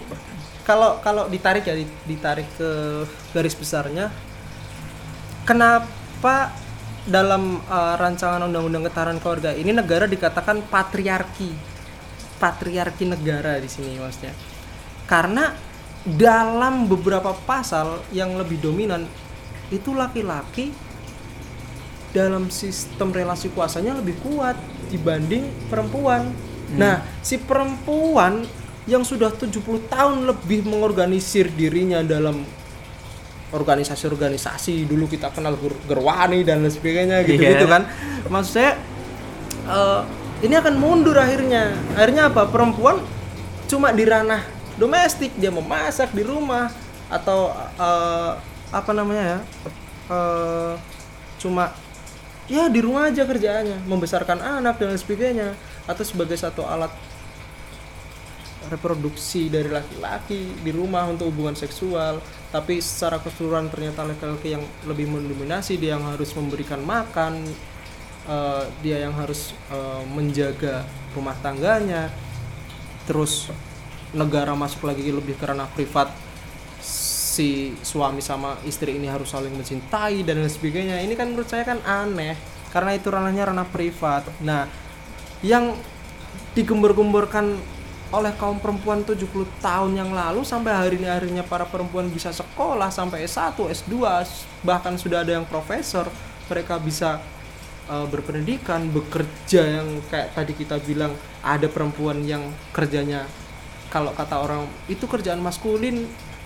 [0.65, 2.69] kalau kalau ditarik ya di- ditarik ke
[3.33, 4.13] garis besarnya
[5.41, 6.53] kenapa
[7.01, 11.49] dalam uh, rancangan undang-undang ketahanan keluarga ini negara dikatakan patriarki.
[12.41, 14.33] Patriarki negara di sini maksudnya.
[15.05, 15.53] Karena
[16.01, 19.05] dalam beberapa pasal yang lebih dominan
[19.69, 20.73] itu laki-laki
[22.11, 24.55] dalam sistem relasi kuasanya lebih kuat
[24.87, 26.31] dibanding perempuan.
[26.71, 28.43] Nah, si perempuan
[28.83, 32.43] yang sudah 70 tahun lebih mengorganisir dirinya dalam
[33.51, 37.71] organisasi-organisasi dulu kita kenal Ger- Gerwani dan lain sebagainya gitu-gitu Iya.
[37.71, 37.83] kan.
[38.27, 38.71] Maksud saya
[39.67, 40.01] eh,
[40.41, 41.75] ini akan mundur akhirnya.
[41.93, 42.47] Akhirnya apa?
[42.47, 43.03] Perempuan
[43.67, 44.43] cuma di ranah
[44.75, 46.71] domestik, dia memasak di rumah
[47.11, 48.31] atau eh,
[48.71, 49.39] apa namanya ya?
[50.09, 50.73] eh,
[51.37, 51.75] cuma
[52.47, 55.53] ya di rumah aja kerjaannya, membesarkan anak dan sebagainya.
[55.85, 56.93] Atau sebagai satu alat
[58.69, 62.21] reproduksi dari laki-laki di rumah untuk hubungan seksual.
[62.53, 67.41] Tapi secara keseluruhan ternyata laki-laki yang lebih mendominasi dia yang harus memberikan makan
[68.29, 72.07] eh, dia yang harus eh, menjaga rumah tangganya.
[73.09, 73.49] Terus
[74.11, 76.11] negara masuk lagi lebih ke ranah privat
[77.31, 80.99] si suami sama istri ini harus saling mencintai dan lain sebagainya.
[80.99, 82.35] Ini kan menurut saya kan aneh
[82.75, 84.27] karena itu ranahnya ranah privat.
[84.43, 84.67] Nah
[85.39, 85.79] yang
[86.51, 87.55] digembar-gemborkan
[88.11, 89.23] oleh kaum perempuan 70
[89.63, 93.95] tahun yang lalu sampai hari ini harinya para perempuan bisa sekolah sampai S1, S2
[94.67, 96.11] bahkan sudah ada yang profesor
[96.51, 97.23] mereka bisa
[97.87, 103.23] uh, berpendidikan bekerja yang kayak tadi kita bilang ada perempuan yang kerjanya
[103.87, 106.03] kalau kata orang itu kerjaan maskulin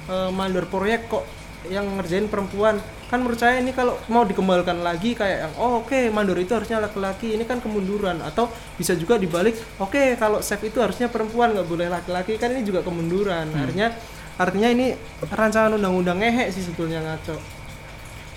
[0.10, 1.26] uh, mandor proyek kok
[1.70, 2.78] yang ngerjain perempuan.
[3.06, 6.82] Kan menurut saya ini kalau mau dikembalikan lagi kayak yang oh oke mandor itu harusnya
[6.82, 8.22] laki-laki ini kan kemunduran.
[8.22, 12.66] Atau bisa juga dibalik oke kalau chef itu harusnya perempuan nggak boleh laki-laki kan ini
[12.66, 13.50] juga kemunduran.
[13.54, 13.94] Artinya
[14.36, 14.92] artinya ini
[15.32, 17.38] rancangan undang-undang ngehe sih sebetulnya ngaco.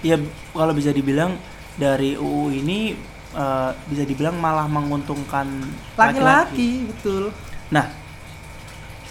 [0.04, 0.20] Ya
[0.54, 1.34] kalau bisa dibilang
[1.78, 2.92] dari UU ini
[3.34, 5.46] eh, bisa dibilang malah menguntungkan
[5.96, 6.86] laki-laki.
[6.92, 7.34] betul.
[7.68, 8.07] Nah,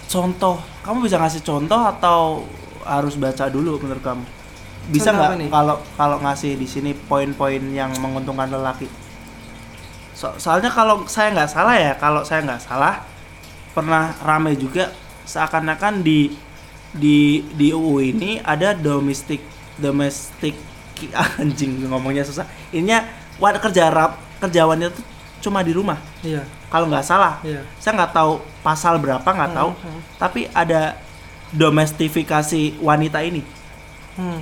[0.08, 2.48] contoh, kamu bisa ngasih contoh atau
[2.82, 4.24] harus baca dulu menurut kamu?
[4.88, 8.88] Bisa nggak kalau kalau ngasih di sini poin-poin yang menguntungkan lelaki?
[10.16, 13.04] So- soalnya kalau saya nggak salah ya, kalau saya nggak salah
[13.76, 14.90] pernah ramai juga
[15.28, 16.32] seakan-akan di
[16.88, 19.44] di di UU ini ada domestic
[19.76, 20.56] domestic
[21.38, 22.48] anjing ngomongnya susah.
[22.72, 23.04] Ininya
[23.38, 25.17] kerja rap kerja wanita tuh
[25.48, 26.44] cuma di rumah Iya.
[26.68, 27.64] kalau nggak salah Iya.
[27.76, 31.00] saya nggak tahu pasal berapa nggak tahu Hmm, tapi ada
[31.50, 33.40] domestifikasi wanita ini
[34.14, 34.40] Hmm.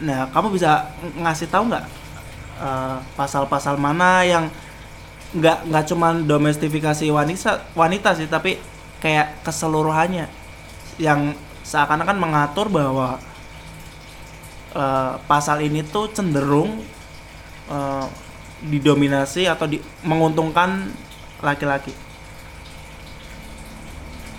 [0.00, 1.84] nah kamu bisa ng- ngasih tahu nggak
[2.58, 4.48] eh, pasal-pasal mana yang
[5.30, 8.56] nggak nggak cuman domestifikasi wanita wanita sih tapi
[8.98, 10.24] kayak keseluruhannya
[10.96, 13.20] yang seakan-akan mengatur bahwa
[14.72, 16.80] eh, pasal ini tuh cenderung
[17.68, 18.06] eh,
[18.64, 20.90] didominasi atau di, menguntungkan
[21.38, 21.94] laki-laki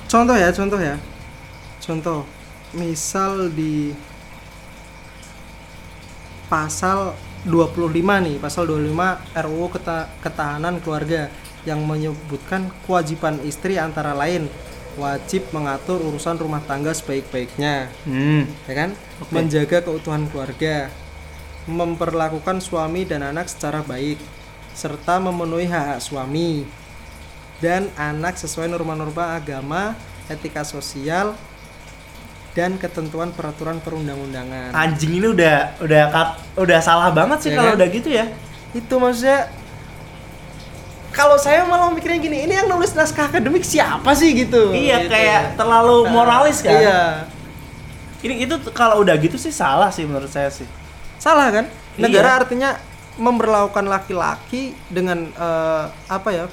[0.09, 0.97] Contoh ya, contoh ya.
[1.85, 2.25] Contoh.
[2.73, 3.93] Misal di
[6.49, 7.13] pasal
[7.45, 11.29] 25 nih, pasal 25 RUU Keta- Ketahanan Keluarga
[11.61, 14.49] yang menyebutkan kewajiban istri antara lain
[14.97, 18.65] wajib mengatur urusan rumah tangga sebaik-baiknya, hmm.
[18.65, 18.89] ya kan?
[19.21, 19.29] Oke.
[19.29, 20.89] Menjaga keutuhan keluarga,
[21.65, 24.21] memperlakukan suami dan anak secara baik,
[24.71, 26.63] serta memenuhi hak-hak suami
[27.57, 29.91] dan anak sesuai norma-norma agama,
[30.25, 31.35] etika sosial,
[32.51, 34.71] dan ketentuan peraturan perundang-undangan.
[34.71, 37.77] anjing ini udah udah kat- udah salah banget sih Ya kalau kan?
[37.77, 38.25] udah gitu ya
[38.69, 39.49] Itu maksudnya
[41.09, 44.71] kalau saya malah mikirnya gini, ini yang nulis naskah akademik siapa sih gitu?
[44.71, 45.09] iya Gitu.
[45.09, 47.01] kayak terlalu moralis kan Iya.
[48.21, 50.69] ini itu kalau udah gitu sih salah sih menurut saya sih
[51.19, 51.65] Salah kan?
[51.95, 52.39] Negara Iya.
[52.41, 52.69] artinya
[53.15, 56.45] memperlakukan laki-laki dengan eh, apa ya?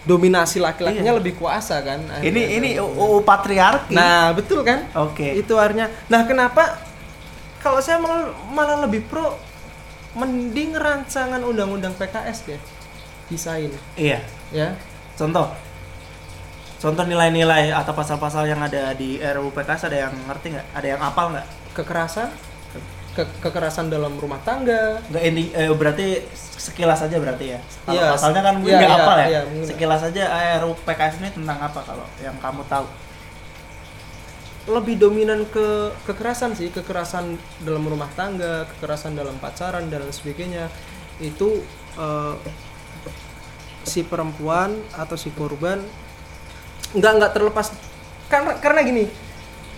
[0.00, 1.18] Dominasi laki-lakinya Iya.
[1.20, 2.00] lebih kuasa kan?
[2.20, 2.56] ini akhirnya.
[2.56, 4.84] ini UU patriarki Nah, betul kan?
[4.92, 5.86] oke Itu artinya.
[6.08, 6.80] Nah, kenapa
[7.58, 9.36] kalau saya malah, malah lebih pro
[10.10, 12.60] mending rancangan undang-undang PKS deh.
[13.30, 14.18] Desain, iya
[14.50, 14.74] ya.
[15.14, 15.54] contoh
[16.80, 20.98] contoh nilai-nilai atau pasal-pasal yang ada di RUU PKS ada yang ngerti nggak ada yang
[20.98, 22.26] apal nggak Kekerasan
[23.16, 25.02] ke- kekerasan dalam rumah tangga.
[25.10, 26.06] nggak ini eh, berarti
[26.60, 27.58] sekilas aja berarti ya?
[27.82, 29.26] Kalau Iya, pasalnya kan mungkin iya, nggak iya, apal ya?
[29.26, 29.66] iya, mungkin.
[29.66, 32.86] sekilas aja eh, RUU PKS ini tentang apa kalau yang kamu tahu?
[34.70, 37.34] Lebih dominan ke kekerasan sih kekerasan
[37.64, 40.68] dalam rumah tangga kekerasan dalam pacaran dan lain sebagainya.
[41.18, 41.64] Itu
[41.96, 42.34] eh,
[43.82, 45.80] si perempuan atau si korban
[46.94, 47.72] nggak nggak terlepas.
[48.30, 49.04] Karena karena gini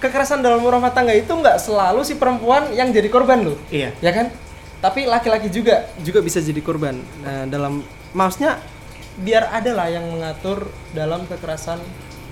[0.02, 4.10] kekerasan dalam rumah tangga itu nggak selalu si perempuan yang jadi korban loh iya ya
[4.10, 4.34] kan
[4.82, 8.58] tapi laki-laki juga juga bisa jadi korban nah dalam maksudnya
[9.14, 11.78] biar ada lah yang mengatur dalam kekerasan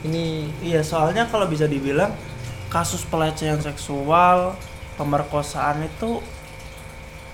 [0.01, 2.09] ini Iya, soalnya kalau bisa dibilang
[2.73, 4.57] kasus pelecehan seksual,
[4.97, 6.25] pemerkosaan itu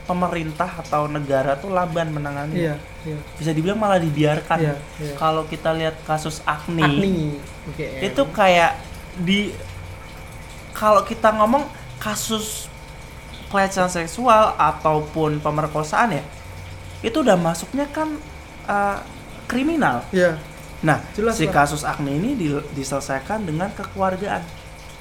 [0.07, 2.55] pemerintah atau negara tuh lamban menangani.
[2.59, 2.75] iya
[3.07, 4.59] iya Bisa dibilang malah dibiarkan.
[4.59, 5.15] Iya, iya.
[5.15, 7.19] Kalau kita lihat kasus Agni, Agni
[7.71, 7.87] Oke.
[8.03, 8.79] itu kayak
[9.19, 9.51] di
[10.77, 11.65] kalau kita ngomong
[11.97, 12.69] kasus
[13.49, 16.25] pelecehan seksual ataupun pemerkosaan ya,
[17.01, 18.13] itu udah masuknya kan
[18.67, 18.99] eh,
[19.47, 20.05] kriminal.
[20.11, 20.37] ya
[20.77, 21.65] Nah, Jelas si lah.
[21.65, 24.45] kasus Agni ini di- diselesaikan dengan kekeluargaan.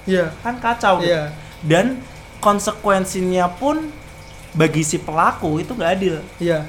[0.07, 1.03] ya Kan kacau.
[1.03, 1.35] Iya.
[1.59, 1.99] Dan
[2.39, 3.91] konsekuensinya pun
[4.55, 6.15] bagi si pelaku itu nggak adil.
[6.39, 6.63] ya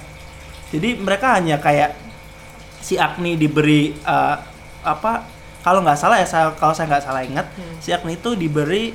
[0.75, 1.95] Jadi mereka hanya kayak
[2.83, 4.37] si Agni diberi eh,
[4.83, 5.23] apa
[5.67, 7.75] kalau nggak salah ya saya kalau saya nggak salah ingat Hmm.
[7.83, 8.95] si Agni itu diberi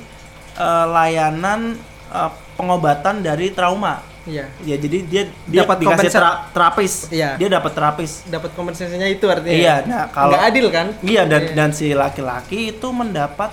[0.54, 1.76] eh, layanan
[2.08, 4.00] eh, pengobatan dari trauma.
[4.22, 6.10] iya Ya jadi dia dia Dapat dikasih
[6.50, 6.92] terapis.
[7.10, 7.34] Iya.
[7.36, 8.22] Dia dapat terapis.
[8.24, 11.52] dapat kompensasinya itu artinya Iya, nah kalau nggak adil kan Iya dan Iya.
[11.52, 13.50] dan si laki-laki itu mendapat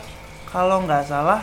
[0.48, 1.42] kalau nggak salah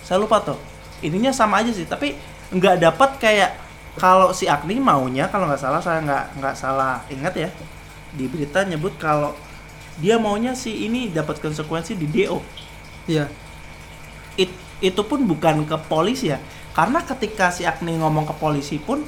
[0.00, 0.58] saya lupa tuh
[1.00, 2.16] ininya sama aja sih tapi
[2.50, 3.50] nggak dapat kayak
[3.94, 7.48] kalau si Agni maunya kalau nggak salah saya nggak nggak salah ingat ya
[8.10, 9.32] di berita nyebut kalau
[9.96, 12.38] dia maunya si ini dapat konsekuensi di DO
[13.06, 13.30] iya.
[14.34, 16.38] It- itu pun bukan ke polisi ya.
[16.74, 19.06] Karena ketika si Agni ngomong ke polisi pun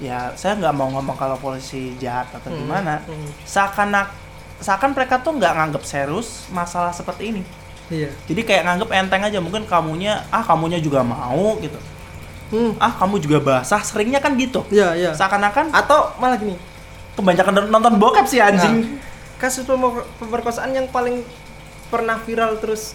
[0.00, 3.04] ya saya nggak mau ngomong kalau polisi jahat atau Hmm, gimana.
[3.04, 3.44] hmm.
[3.44, 3.92] seakan
[4.58, 7.42] seakan mereka tuh nggak nganggap serius masalah seperti ini.
[7.92, 8.08] Iya.
[8.24, 11.76] Jadi kayak nganggap enteng aja mungkin kamunya ah kamunya juga mau gitu.
[12.52, 12.72] Hmm.
[12.80, 14.64] ah kamu juga basah seringnya kan gitu.
[14.72, 15.10] Iya iya.
[15.12, 16.56] Seakan-akan atau malah gini.
[17.12, 18.88] Kebanyakan nonton bokep sih anjing.
[18.88, 19.11] Nah,
[19.42, 21.26] kasus pemer- pemerkosaan yang paling
[21.90, 22.94] pernah viral terus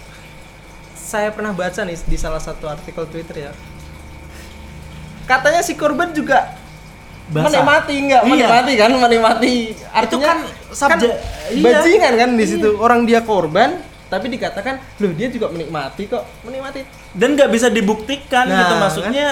[0.95, 3.51] saya pernah baca nih di salah satu artikel Twitter ya
[5.25, 6.55] katanya si korban juga
[7.27, 7.51] Basah.
[7.51, 8.31] menikmati enggak Iya.
[8.31, 9.53] menikmati kan menikmati
[9.91, 10.39] artinya kan
[10.71, 11.19] subje-
[11.51, 11.61] iya.
[11.61, 12.51] bajingan kan di Iya.
[12.53, 17.67] situ orang dia korban tapi dikatakan loh dia juga menikmati kok menikmati dan nggak bisa
[17.67, 19.27] dibuktikan Nah, gitu maksudnya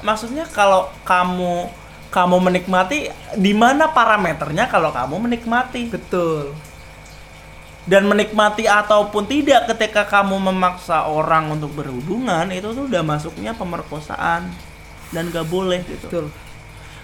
[0.00, 1.66] maksudnya kalau kamu
[2.14, 5.90] kamu menikmati di mana parameternya kalau kamu menikmati.
[5.90, 6.54] Betul.
[7.84, 14.48] Dan menikmati ataupun tidak ketika kamu memaksa orang untuk berhubungan itu tuh udah masuknya pemerkosaan
[15.10, 16.06] dan nggak boleh gitu.
[16.08, 16.26] Betul.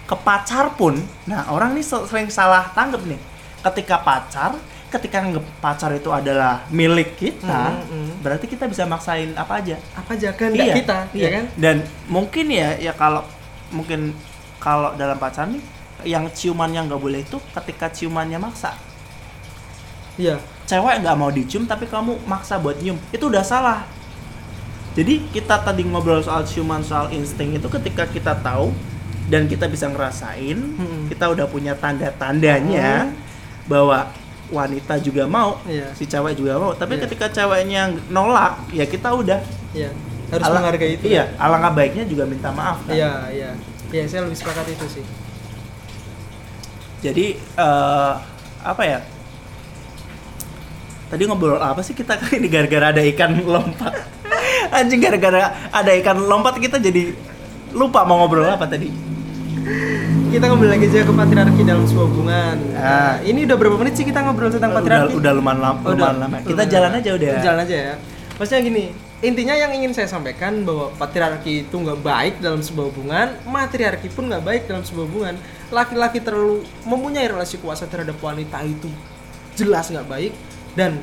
[0.07, 0.97] Ke pacar pun
[1.27, 3.19] nah orang nih se- sering salah tanggap nih.
[3.61, 4.57] Ketika pacar
[4.91, 8.11] ketika nganggep pacar itu adalah milik kita Mm, mm.
[8.19, 9.77] berarti kita bisa maksain apa aja.
[9.93, 11.21] Apa aja kehendak Iya, kita iya.
[11.21, 11.45] ya kan?
[11.55, 11.75] Dan
[12.09, 13.21] mungkin ya ya kalau
[13.69, 14.11] mungkin
[14.61, 15.63] kalau dalam pacaran nih
[16.05, 18.77] yang ciumannya nggak boleh itu ketika ciumannya maksa.
[20.15, 20.37] Iya.
[20.65, 22.95] Cewek nggak mau dicium tapi kamu maksa buat nyium.
[23.09, 23.83] Itu udah salah.
[24.91, 28.75] Jadi kita tadi ngobrol soal ciuman soal insting itu ketika kita tahu
[29.31, 31.07] dan kita bisa ngerasain Mm-mm.
[31.07, 33.07] kita udah punya tanda-tandanya
[33.63, 34.11] bahwa
[34.51, 35.95] wanita juga mau Iya.
[35.95, 36.75] si cewek juga mau.
[36.75, 37.07] Tapi Iya.
[37.07, 37.81] ketika ceweknya
[38.11, 39.39] nolak ya kita udah
[39.71, 39.95] iya.
[40.27, 41.07] Harus ala- menghargai itu.
[41.07, 42.91] Iya alangkah baiknya juga minta maaf kan?
[42.91, 43.51] Iya iya
[43.91, 45.05] iya saya lebih sepakat itu sih.
[47.01, 48.13] Jadi eh,
[48.61, 48.99] apa ya?
[51.11, 52.47] Tadi ngobrol apa sih kita kali ini?
[52.47, 53.91] Gara-gara ada ikan lompat.
[54.77, 57.11] Anjing gara-gara ada ikan lompat kita jadi
[57.75, 58.87] lupa mau ngobrol apa tadi.
[60.31, 62.55] Kita kembali lagi aja ke patriarki dalam sebuah hubungan.
[62.71, 62.79] Ah.
[62.79, 65.13] nah, ini udah berapa menit sih kita ngobrol tentang udah patriarki?
[65.19, 66.35] udah lumayan lama, Oh, lumayan lama.
[66.39, 66.99] kita lumayan jalan lama.
[67.03, 67.31] aja udah.
[67.43, 67.93] Jalan aja ya.
[68.39, 68.85] Maksudnya gini
[69.21, 74.25] intinya yang ingin saya sampaikan bahwa patriarki itu nggak baik dalam sebuah hubungan matriarki pun
[74.27, 75.35] nggak baik dalam sebuah hubungan
[75.69, 78.89] laki-laki terlalu mempunyai relasi kuasa terhadap wanita itu
[79.53, 80.33] jelas nggak baik
[80.73, 80.97] dan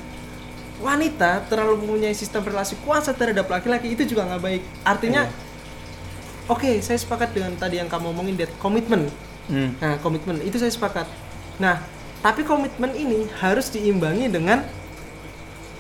[0.83, 6.51] wanita terlalu mempunyai sistem relasi kuasa terhadap laki-laki itu juga nggak baik artinya Iya.
[6.51, 9.07] oke saya sepakat dengan tadi yang kamu omongin that komitmen
[9.49, 9.73] Hmm.
[9.81, 11.09] Nah, komitmen itu saya sepakat.
[11.57, 11.81] Nah,
[12.21, 14.61] tapi komitmen ini harus diimbangi dengan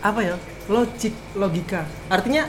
[0.00, 0.36] apa ya?
[0.68, 1.82] Logik, logika.
[2.06, 2.44] Artinya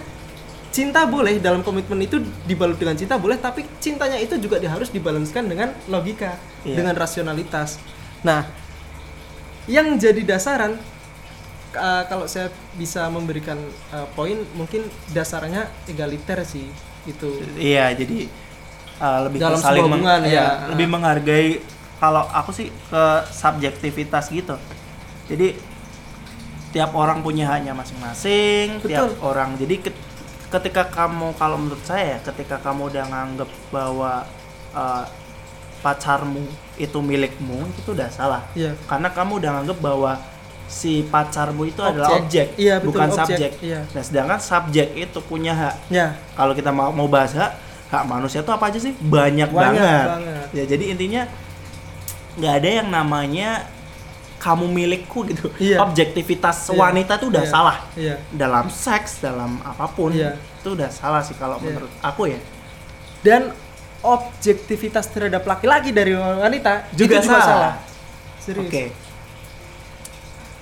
[0.69, 5.47] cinta boleh dalam komitmen itu dibalut dengan cinta boleh, tapi cintanya itu juga harus dibalanskan
[5.47, 6.83] dengan logika, Iya.
[6.83, 7.79] dengan rasionalitas.
[8.21, 8.43] Nah,
[9.65, 10.75] yang jadi dasaran
[11.73, 13.55] uh, kalau saya bisa memberikan
[13.89, 16.67] uh, poin mungkin dasarnya egaliter sih
[17.05, 17.29] itu.
[17.55, 18.25] iya jadi
[18.99, 20.67] uh, lebih Dalam saling meng- hubungan, iya, ya.
[20.73, 21.61] lebih menghargai
[22.01, 24.57] kalau aku sih ke subjektivitas gitu
[25.29, 25.53] jadi
[26.69, 29.97] tiap orang punya haknya masing-masing tiap orang jadi ke-
[30.49, 34.25] ketika kamu kalau menurut saya ya, ketika kamu udah nganggep bahwa
[34.71, 35.05] uh,
[35.79, 36.43] pacarmu
[36.75, 38.75] itu milikmu itu udah salah Iya.
[38.83, 40.17] karena kamu udah nganggep bahwa
[40.65, 41.91] si pacarmu itu Objek.
[41.91, 43.21] adalah objek Iya, betul, bukan objek.
[43.25, 43.79] subjek Iya.
[43.89, 47.51] nah sedangkan subjek itu punya hak Ya, kalau kita mau mau bahas hak
[47.89, 50.05] hak manusia itu apa aja sih banyak, Banyak banget.
[50.07, 50.45] banget.
[50.51, 51.21] ya jadi intinya
[52.35, 53.49] nggak ada yang namanya
[54.39, 55.83] kamu milikku gitu Iya.
[55.83, 56.79] objektivitas Iya.
[56.79, 57.51] wanita itu udah Iya.
[57.51, 58.15] salah Iya.
[58.31, 60.39] dalam seks dalam apa pun Iya.
[60.55, 61.65] itu udah salah sih kalau Iya.
[61.69, 62.39] menurut aku ya
[63.19, 63.51] Dan
[63.99, 67.43] objektivitas terhadap laki-laki dari wanita Juga itu juga salah.
[67.45, 67.73] salah.
[68.39, 68.63] Serius.
[68.65, 68.83] oke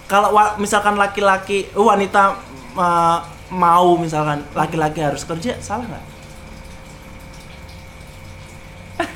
[0.07, 2.33] kalau wa- misalkan laki-laki wanita
[2.73, 3.19] eh,
[3.49, 6.03] mau misalkan laki-laki harus kerja salah nggak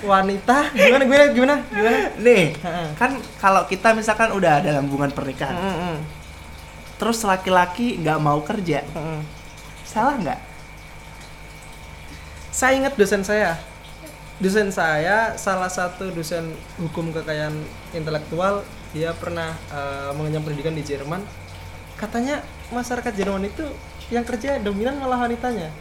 [0.02, 1.98] Wanita gimana gimana gimana gimana?
[2.22, 2.54] nih
[2.98, 5.98] kan kalau kita misalkan udah dalam hubungan pernikahan Heeh,
[6.98, 9.22] terus laki-laki nggak mau kerja heeh.
[9.82, 10.40] salah nggak
[12.52, 13.56] Saya ingat dosen saya.
[14.38, 17.56] Dosen saya salah satu dosen hukum kekayaan
[17.96, 21.24] intelektual, dia pernah eh, mengenyam pendidikan di Jerman.
[21.96, 23.64] Katanya masyarakat Jerman itu
[24.12, 25.72] yang kerja dominan malah wanitanya.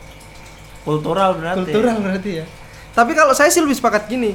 [0.81, 2.47] kultural berarti kultural berarti ya
[2.97, 4.35] tapi kalau saya sih lebih sepakat gini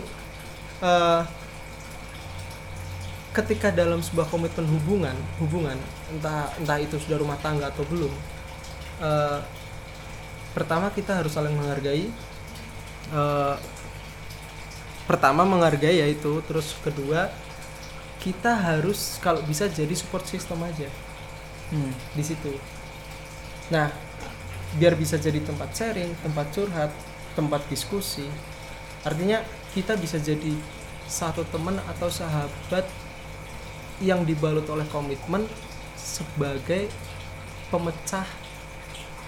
[0.82, 1.22] eh,
[3.36, 5.76] ketika dalam sebuah komitmen hubungan hubungan
[6.08, 8.14] entah entah itu sudah rumah tangga atau belum
[9.04, 9.40] eh,
[10.56, 12.12] pertama kita harus saling menghargai
[13.06, 13.56] Eh,
[15.06, 17.30] pertama menghargai yaitu terus kedua
[18.24, 20.90] kita harus kalau bisa jadi support system aja
[21.74, 21.94] Hmm.
[22.14, 22.62] di situ.
[23.74, 23.90] Nah,
[24.78, 26.92] biar bisa jadi tempat sharing, tempat curhat,
[27.36, 28.26] tempat diskusi.
[29.06, 29.44] Artinya
[29.76, 30.56] kita bisa jadi
[31.06, 32.88] satu teman atau sahabat
[34.02, 35.46] yang dibalut oleh komitmen
[35.96, 36.90] sebagai
[37.70, 38.26] pemecah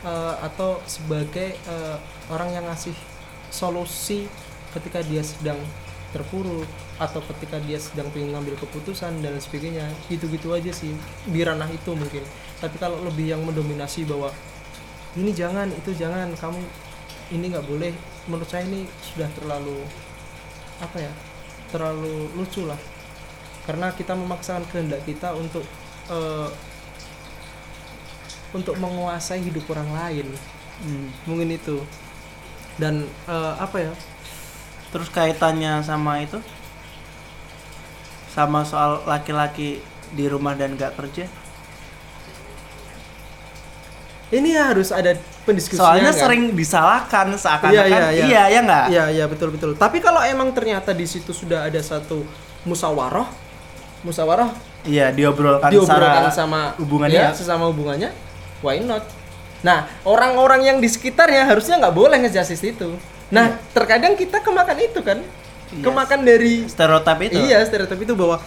[0.04, 1.98] eh, atau sebagai eh,
[2.34, 2.96] orang yang ngasih
[3.54, 4.28] solusi
[4.76, 5.60] ketika dia sedang
[6.12, 6.68] terpuruk
[6.98, 10.96] atau ketika dia sedang pengen ngambil keputusan dan sebagainya gitu-gitu aja sih
[11.28, 12.24] di ranah itu mungkin
[12.58, 14.34] tapi kalau lebih yang mendominasi bahwa
[15.14, 16.62] ini jangan itu jangan kamu
[17.32, 17.92] ini nggak boleh.
[18.28, 19.84] Menurut saya ini sudah terlalu
[20.78, 21.14] apa ya
[21.72, 22.80] terlalu lucu lah.
[23.68, 25.64] Karena kita memaksakan kehendak kita untuk
[26.12, 26.50] eh,
[28.56, 30.28] untuk menguasai hidup orang lain.
[30.78, 31.10] Hmm.
[31.26, 31.82] mungkin itu.
[32.78, 33.92] Dan eh, apa ya
[34.94, 36.40] terus kaitannya sama itu?
[38.32, 39.82] Sama soal laki-laki
[40.14, 41.28] di rumah dan nggak kerja
[44.28, 45.16] ini harus ada
[45.48, 46.20] pendiskusian Soalnya kan?
[46.28, 48.26] sering disalahkan seakan-akan Iya, iya, iya.
[48.28, 48.86] iya ya nggak?
[48.92, 49.72] Iya, iya betul betul.
[49.74, 52.28] Tapi kalau emang ternyata di situ sudah ada satu
[52.68, 53.28] musyawarah,
[54.04, 54.52] musyawarah
[54.84, 58.12] Iya, diobrolkan, diobrolkan sama hubungannya ya, sesama hubungannya,
[58.60, 59.04] why not?
[59.60, 62.96] Nah, orang-orang yang di sekitarnya harusnya nggak boleh ngejustice itu.
[63.28, 65.20] Nah, terkadang kita kemakan itu kan,
[65.68, 65.84] Yes.
[65.84, 67.36] kemakan dari stereotip itu.
[67.44, 68.40] Iya, stereotip itu bahwa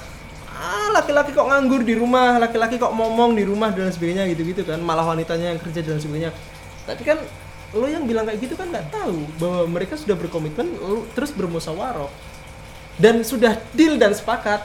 [0.61, 4.77] ah laki-laki kok nganggur di rumah, laki-laki kok ngomong di rumah dan sebagainya gitu-gitu kan,
[4.85, 6.37] malah wanitanya yang kerja dan sebagainya.
[6.85, 7.19] Tapi kan
[7.71, 12.11] lo yang bilang kayak gitu kan nggak tahu bahwa mereka sudah berkomitmen lo terus bermusyawarah
[12.99, 14.61] dan sudah deal dan sepakat.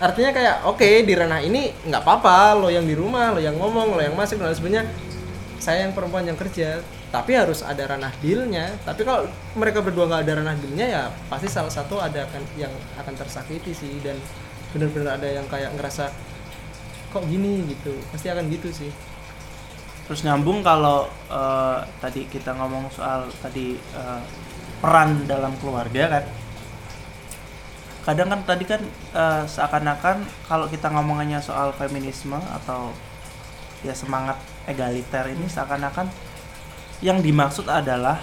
[0.00, 3.94] Artinya kayak oke di ranah ini nggak apa-apa lo yang di rumah, lo yang ngomong,
[3.94, 4.88] lo yang masak dan sebagainya.
[5.60, 8.74] Saya yang perempuan yang kerja, tapi harus ada ranah dealnya.
[8.82, 12.26] Tapi kalau mereka berdua nggak ada ranah dealnya ya pasti salah satu ada
[12.56, 14.18] yang akan tersakiti sih dan
[14.74, 16.10] benar-benar ada yang kayak ngerasa
[17.14, 17.94] kok gini gitu.
[18.10, 18.90] Pasti akan gitu sih.
[20.10, 24.22] Terus nyambung kalau eh, tadi kita ngomong soal tadi eh,
[24.82, 26.24] peran dalam keluarga kan.
[28.04, 28.82] Kadang kan tadi kan
[29.14, 32.90] eh, seakan-akan kalau kita ngomongannya soal feminisme atau
[33.86, 34.36] ya semangat
[34.66, 36.10] egaliter ini seakan-akan
[36.98, 38.20] yang dimaksud adalah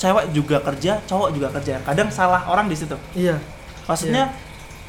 [0.00, 1.80] cewek juga kerja, cowok juga kerja.
[1.84, 2.96] Kadang salah orang di situ.
[3.16, 3.40] Iya,
[3.86, 4.34] Maksudnya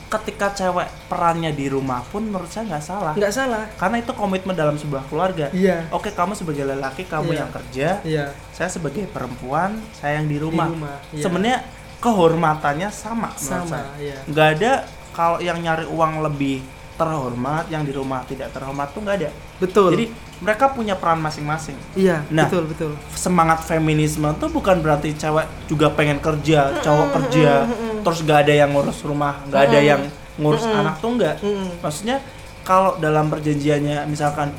[0.07, 3.13] ketika cewek perannya di rumah pun menurut saya nggak salah.
[3.13, 3.67] nggak salah.
[3.75, 5.51] Karena itu komitmen dalam sebuah keluarga.
[5.51, 5.91] Iya.
[5.91, 7.39] Oke, kamu sebagai lelaki, kamu Iya.
[7.39, 8.25] yang kerja, Iya.
[8.49, 10.67] saya sebagai perempuan, saya yang di rumah.
[10.67, 11.21] rumah, iya.
[11.21, 11.59] Sebenarnya
[11.99, 13.89] kehormatannya sama, Sama, saya.
[13.99, 14.17] iya.
[14.25, 14.71] Nggak ada
[15.11, 16.63] kalau yang nyari uang lebih
[16.95, 19.29] terhormat, yang di rumah tidak terhormat tuh nggak ada.
[19.59, 19.93] Betul.
[19.93, 20.05] Jadi
[20.37, 21.77] mereka punya peran masing-masing.
[21.93, 22.45] iya, Nah.
[22.45, 22.91] betul betul.
[23.11, 27.65] Semangat feminisme tuh bukan berarti cewek juga pengen kerja, cowok kerja,
[28.07, 30.01] terus nggak ada yang ngurus rumah, nggak ada yang
[30.37, 31.35] ngurus anak tuh nggak.
[31.39, 31.69] Mm-mm.
[31.79, 32.17] Maksudnya
[32.63, 34.55] kalau dalam perjanjiannya misalkan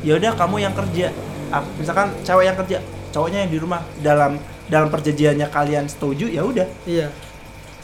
[0.00, 1.10] ya udah kamu yang kerja,
[1.48, 2.78] Ah, misalkan cewek yang kerja,
[3.10, 7.12] cowoknya yang di rumah dalam dalam perjanjiannya kalian setuju ya udah Iya.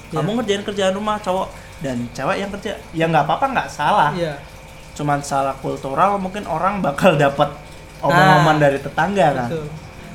[0.08, 4.40] kamu ngerjain kerjaan rumah cowok dan cewek yang kerja ya nggak apa-apa nggak salah Iya.
[4.96, 7.52] cuman salah kultural mungkin orang bakal dapat
[8.00, 9.66] omong-omongan Nah, dari tetangga kan Betul.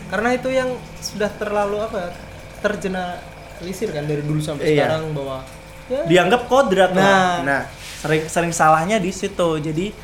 [0.09, 1.97] Karena itu yang sudah terlalu apa?
[1.99, 2.09] ya,
[3.63, 4.75] Tergeneralisir kan dari dulu sampai Iya.
[4.85, 5.37] sekarang bahwa
[5.87, 7.03] ya, dianggap kodrat lah.
[7.03, 7.35] Nah.
[7.43, 7.61] nah
[8.03, 9.95] sering sering salahnya di situ jadi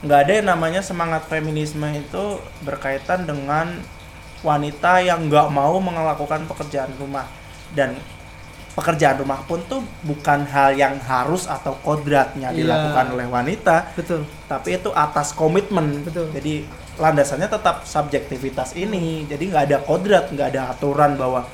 [0.00, 2.24] nggak ada yang namanya semangat feminisme itu
[2.60, 3.78] berkaitan dengan
[4.40, 7.28] wanita yang nggak mau melakukan pekerjaan rumah
[7.70, 7.94] dan
[8.72, 12.64] pekerjaan rumah pun tuh bukan hal yang harus atau kodratnya Iya.
[12.64, 14.24] dilakukan oleh wanita betul.
[14.48, 16.32] tapi itu atas komitmen Betul.
[16.32, 16.64] jadi
[16.96, 21.44] landasannya tetap subjektivitas ini jadi nggak ada kodrat nggak ada aturan bahwa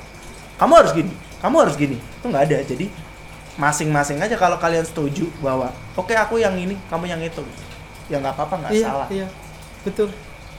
[0.55, 2.87] kamu harus gini kamu harus gini itu nggak ada jadi
[3.57, 7.41] masing-masing aja kalau kalian setuju bahwa oke aku yang ini kamu yang itu
[8.07, 9.27] ya nggak apa-apa nggak iya, salah iya.
[9.87, 10.11] Betul.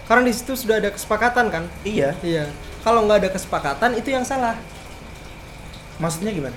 [0.08, 1.64] Karena di situ sudah ada kesepakatan kan?
[1.84, 2.48] iya Iya.
[2.80, 4.56] Kalau nggak ada kesepakatan itu yang salah.
[5.98, 6.54] maksudnya gimana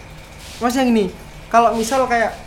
[0.62, 1.10] Mas yang ini,
[1.50, 2.38] kalau misal kayak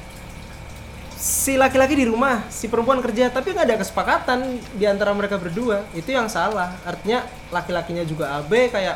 [1.19, 5.83] si laki-laki di rumah, si perempuan kerja, tapi nggak ada kesepakatan di antara mereka berdua,
[5.91, 6.79] itu yang salah.
[6.87, 8.95] Artinya laki-lakinya juga AB kayak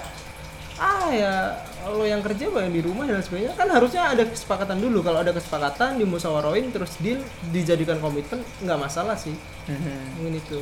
[0.78, 3.55] ah ya lo yang kerja gue yang di rumah dan sebagainya.
[3.55, 5.00] Kan harusnya ada kesepakatan dulu.
[5.00, 9.32] Kalau ada kesepakatan dimusyawaroin terus deal dijadikan komitmen nggak masalah sih.
[10.18, 10.60] Mungkin itu.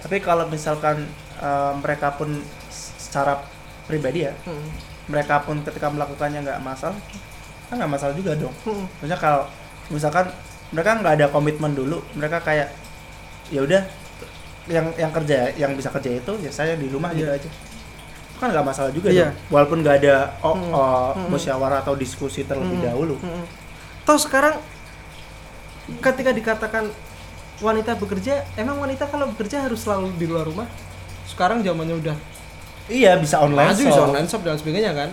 [0.00, 1.04] Tapi kalau misalkan
[1.36, 2.40] eh, mereka pun
[2.70, 3.42] secara
[3.84, 4.70] pribadi ya Hmm.
[5.10, 6.94] mereka pun ketika melakukannya nggak masalah
[7.66, 8.54] kan nggak masalah juga dong.
[8.62, 8.86] Hmm.
[8.96, 9.42] maksudnya kalau
[9.90, 10.30] misalkan
[10.70, 12.70] mereka nggak ada komitmen dulu mereka kayak
[13.50, 13.82] ya udah
[14.70, 17.42] yang yang kerja yang bisa kerja itu ya saya di rumah gitu Iya.
[17.42, 17.50] aja
[18.40, 19.30] kan nggak masalah juga Iya.
[19.30, 20.72] dong walaupun nggak ada oh, Hmm.
[20.72, 21.28] oh, Hmm.
[21.28, 22.86] musyawarah atau diskusi terlebih Hmm.
[22.88, 23.44] dahulu Mm-mm.
[24.02, 24.56] Toh sekarang
[26.00, 26.88] ketika dikatakan
[27.60, 30.64] wanita bekerja, emang wanita kalau bekerja harus selalu di luar rumah?
[31.24, 32.16] Sekarang zamannya udah
[32.88, 33.86] iya bisa online maju shop.
[33.86, 35.10] bisa online shop dan sebagainya kan?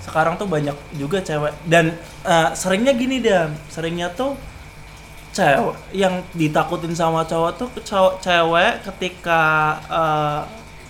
[0.00, 4.36] sekarang tuh banyak juga cewek dan eh, seringnya gini deh seringnya tuh
[5.32, 9.40] cewek yang ditakutin sama cowok tuh cowok cewek ketika
[9.88, 10.40] eh,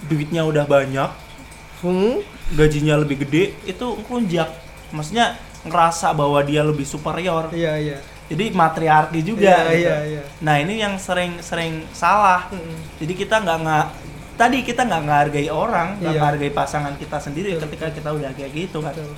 [0.09, 1.11] duitnya udah banyak
[1.85, 2.25] Hmm.
[2.57, 4.49] gajinya lebih gede itu ngelunjak
[4.89, 5.37] maksudnya
[5.69, 7.99] ngerasa bahwa dia lebih superior Iya iya.
[8.25, 9.81] jadi matriarki juga Iya, gitu.
[9.85, 10.23] iya, iya.
[10.41, 12.79] nah ini yang sering-sering salah Mm-mm.
[12.97, 13.87] jadi kita nggak nggak
[14.35, 16.21] tadi kita nggak menghargai orang nggak Iya.
[16.21, 19.13] menghargai pasangan kita sendiri Betul, ketika kita udah kayak gitu kan Betul.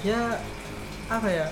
[0.00, 0.40] Ya
[1.06, 1.46] apa ya?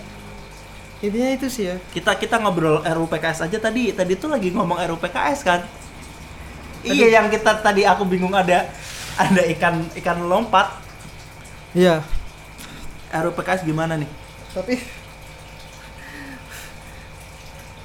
[0.99, 1.77] Intinya itu sih ya.
[1.95, 5.61] kita kita ngobrol RUPKS aja tadi tadi tuh lagi ngomong RUPKS kan
[6.91, 8.69] iya yang kita tadi aku bingung ada
[9.15, 10.73] ada ikan ikan lompat
[11.73, 12.01] Iya.
[13.11, 14.09] RUPKS gimana nih
[14.51, 14.75] Tapi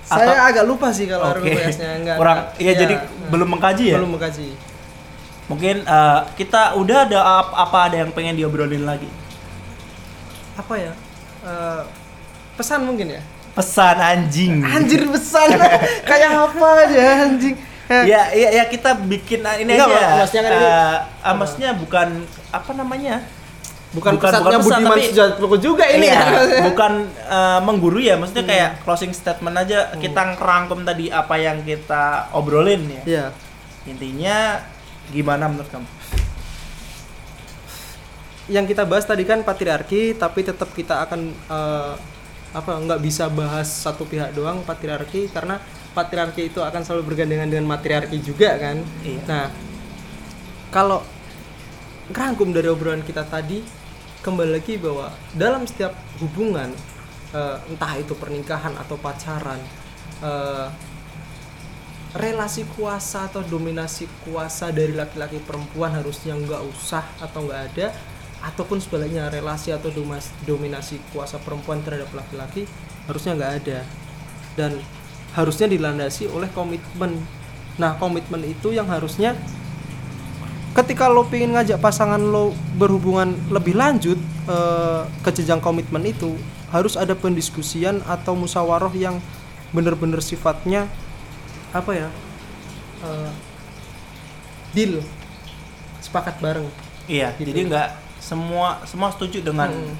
[0.03, 1.47] Saya agak lupa sih kalau Oke.
[1.47, 2.15] RUPS-nya enggak.
[2.19, 2.61] Kurang enggak.
[2.61, 2.95] ya, jadi
[3.27, 3.97] belum mengkaji ya?
[3.97, 4.47] Belum mengkaji.
[5.43, 9.09] Mungkin eh, kita udah ada ap- apa ada yang pengen diobrolin lagi?
[10.53, 10.91] Apa ya?
[11.43, 11.81] Eh,
[12.53, 13.21] pesan mungkin ya?
[13.53, 14.61] Pesan anjing.
[14.61, 15.49] Anjir pesan.
[16.09, 17.55] Kayak apa aja anjing.
[17.83, 19.99] Eh, Ya, ya, ya kita bikin uh, ini Enggak, aja.
[19.99, 20.15] Mak.
[20.17, 22.07] Maksudnya kan ini- Eh, ah, maksudnya bukan
[22.49, 23.15] apa namanya?
[23.93, 26.31] bukan, bukan- pesannya bukan pesan, Budiman tapi- Sujatmoko juga ini Iya, kan.
[26.67, 26.93] bukan
[27.27, 28.51] uh, mengguru ya, maksudnya Hmm.
[28.51, 33.01] kayak closing statement aja kita ngerangkum tadi apa yang kita obrolin ya.
[33.03, 33.25] Iya.
[33.85, 34.63] Intinya
[35.07, 35.85] gimana menurut kamu?
[38.45, 41.93] yang kita bahas tadi kan patriarki tapi tetap kita akan eh,
[42.51, 47.69] apa nggak bisa bahas satu pihak doang patriarki karena patriarki itu akan selalu bergandengan dengan
[47.69, 49.19] matriarki juga kan Iya.
[49.29, 49.45] nah
[50.73, 51.05] kalau
[52.11, 53.61] rangkum dari obrolan kita tadi
[54.25, 56.73] kembali lagi bahwa dalam setiap hubungan
[57.31, 59.61] eh, entah itu pernikahan atau pacaran
[60.21, 60.67] eh,
[62.13, 67.87] relasi kuasa atau dominasi kuasa dari laki-laki perempuan harusnya nggak usah atau nggak ada
[68.43, 69.89] ataupun sebaliknya relasi atau
[70.45, 72.69] dominasi kuasa perempuan terhadap laki-laki
[73.09, 73.79] harusnya nggak ada
[74.53, 74.77] dan
[75.33, 77.17] harusnya dilandasi oleh komitmen
[77.75, 79.33] nah komitmen itu yang harusnya
[80.73, 86.33] ketika lo pengen ngajak pasangan lo berhubungan lebih lanjut eh, ke jenjang komitmen itu
[86.69, 89.21] harus ada pendiskusian atau musyawarah yang
[89.69, 90.85] benar-benar sifatnya
[91.69, 92.07] apa ya
[93.03, 93.31] eh,
[94.71, 95.01] deal
[95.99, 96.65] sepakat bareng
[97.03, 97.51] Iya, Gitu.
[97.51, 97.89] jadi nggak
[98.23, 99.91] semua semua setuju dengan Hmm.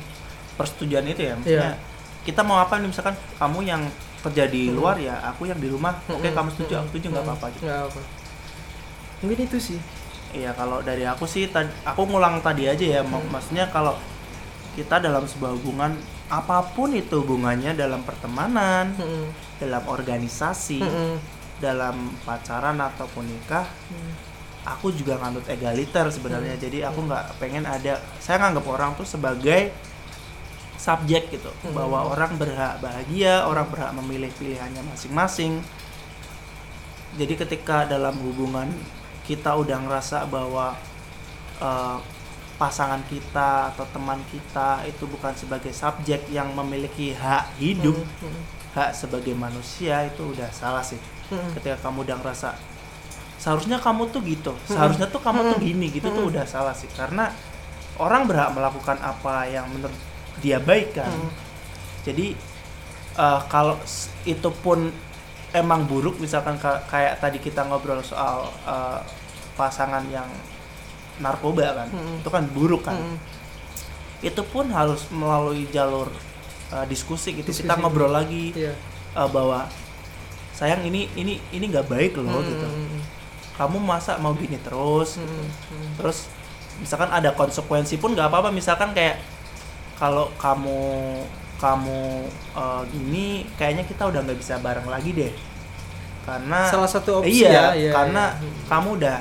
[0.55, 1.35] persetujuan itu ya.
[1.35, 1.83] Maksudnya Iya.
[2.23, 3.81] kita mau apa nih misalkan kamu yang
[4.23, 4.75] kerja di Hmm.
[4.79, 5.99] luar ya, aku yang di rumah.
[6.07, 6.35] Oke, Hmm.
[6.35, 7.33] kamu setuju, aku setuju nggak Hmm.
[7.35, 7.47] apa-apa.
[7.51, 7.63] gitu.
[7.67, 8.01] Apa
[9.19, 9.79] mungkin itu sih
[10.33, 11.45] Iya, kalau dari aku sih
[11.85, 13.93] aku ngulang tadi aja ya, mak- maksudnya kalau
[14.73, 15.93] kita dalam sebuah hubungan
[16.25, 19.29] apa pun itu hubungannya dalam pertemanan, Mm-mm.
[19.61, 21.21] dalam organisasi, Mm-mm.
[21.61, 24.11] dalam pacaran ataupun nikah, Hmm.
[24.65, 26.57] aku juga nganut egaliter sebenarnya.
[26.57, 26.63] Hmm.
[26.65, 29.69] Jadi aku nggak pengen ada saya nganggap orang tuh sebagai
[30.83, 31.71] subjek gitu, Hmm.
[31.71, 35.63] bahwa orang berhak bahagia, orang berhak memilih pilihannya masing-masing.
[37.15, 38.67] Jadi ketika dalam hubungan
[39.23, 40.75] kita udah ngerasa bahwa
[41.61, 41.97] eh,
[42.53, 48.43] pasangan kita atau teman kita itu bukan sebagai subjek yang memiliki hak hidup, Mm-mm.
[48.75, 50.99] hak sebagai manusia itu udah salah sih
[51.31, 51.55] Mm-mm.
[51.57, 52.53] ketika kamu udah ngerasa
[53.41, 57.33] seharusnya kamu tuh gitu seharusnya tuh kamu tuh gini gitu tuh udah salah sih karena
[57.99, 59.97] orang berhak melakukan apa yang menurut
[60.39, 61.29] dia baik kan Mm.
[62.03, 62.27] jadi
[63.15, 63.77] eh, kalau
[64.23, 64.89] itu pun
[65.51, 68.99] emang buruk misalkan ka- kayak tadi kita ngobrol soal eh,
[69.53, 70.25] pasangan yang
[71.17, 72.19] narkoba kan Mm.
[72.19, 73.17] itu kan buruk kan Mm-mm.
[74.21, 76.09] itu pun harus melalui jalur
[76.69, 77.79] eh, diskusi gitu kita Diskusi.
[77.79, 78.73] ngobrol lagi Iya.
[79.13, 79.69] eh, bahwa
[80.51, 82.49] sayang ini ini ini nggak baik loh Mm-mm.
[82.49, 82.67] gitu
[83.53, 85.29] kamu masa mau gini terus gitu.
[85.29, 85.93] Mm-mm.
[85.95, 86.25] terus
[86.73, 89.21] misalkan ada konsekuensi pun nggak apa-apa misalkan kayak
[89.95, 90.81] kalau kamu
[91.57, 92.01] kamu
[92.53, 95.33] eh, gini kayaknya kita udah nggak bisa bareng lagi deh
[96.23, 98.51] karena salah satu opsi iya, ya, iya, karena iya.
[98.67, 99.17] kamu udah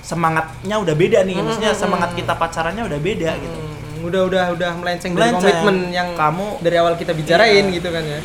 [0.00, 2.16] semangatnya udah beda nih Mm, maksudnya mm, semangat mm.
[2.16, 5.42] kita pacarannya udah beda gitu Mm, udah udah udah melenceng, dari Melenceng.
[5.42, 7.74] komitmen yang Kamu- dari awal kita bicarain Iya.
[7.74, 8.20] gitu kan ya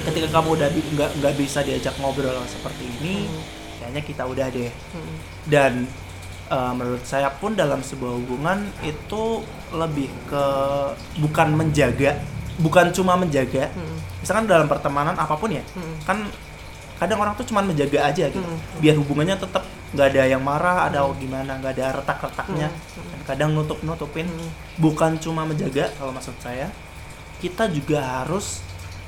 [0.00, 3.40] ketika kamu udah nggak nggak bisa diajak ngobrol seperti ini Mm.
[3.78, 5.16] kayaknya kita udah deh Mm.
[5.46, 5.72] dan
[6.50, 10.44] eh, menurut saya pun dalam sebuah hubungan itu lebih ke
[11.18, 12.18] bukan menjaga
[12.58, 13.96] bukan cuma menjaga Mm.
[14.20, 15.96] misalkan dalam pertemanan apa pun ya Mm.
[16.04, 16.18] kan
[17.00, 18.82] kadang orang tuh cuma menjaga aja gitu Mm.
[18.82, 23.06] biar hubungannya tetap nggak ada yang marah ada gimana nggak ada retak-retaknya Mm.
[23.14, 24.50] dan kadang nutup nutupin Mm.
[24.76, 26.68] bukan cuma menjaga kalau maksud saya
[27.40, 28.60] kita juga harus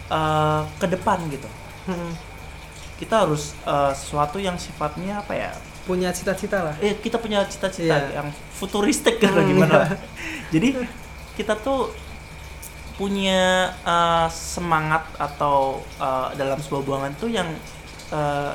[0.09, 1.49] eh, ke depan gitu
[1.91, 2.13] Mm.
[2.97, 5.53] kita harus eh, sesuatu yang sifatnya apa ya
[5.83, 8.23] punya cita-cita lah eh kita punya cita-cita Iya.
[8.23, 9.97] yang futuristik gitu Hmm, gimana iya.
[10.55, 10.69] jadi
[11.35, 11.91] kita tuh
[12.95, 13.43] punya
[13.83, 17.49] eh, semangat atau eh, dalam sebuah hubungan tuh yang
[18.11, 18.55] eh,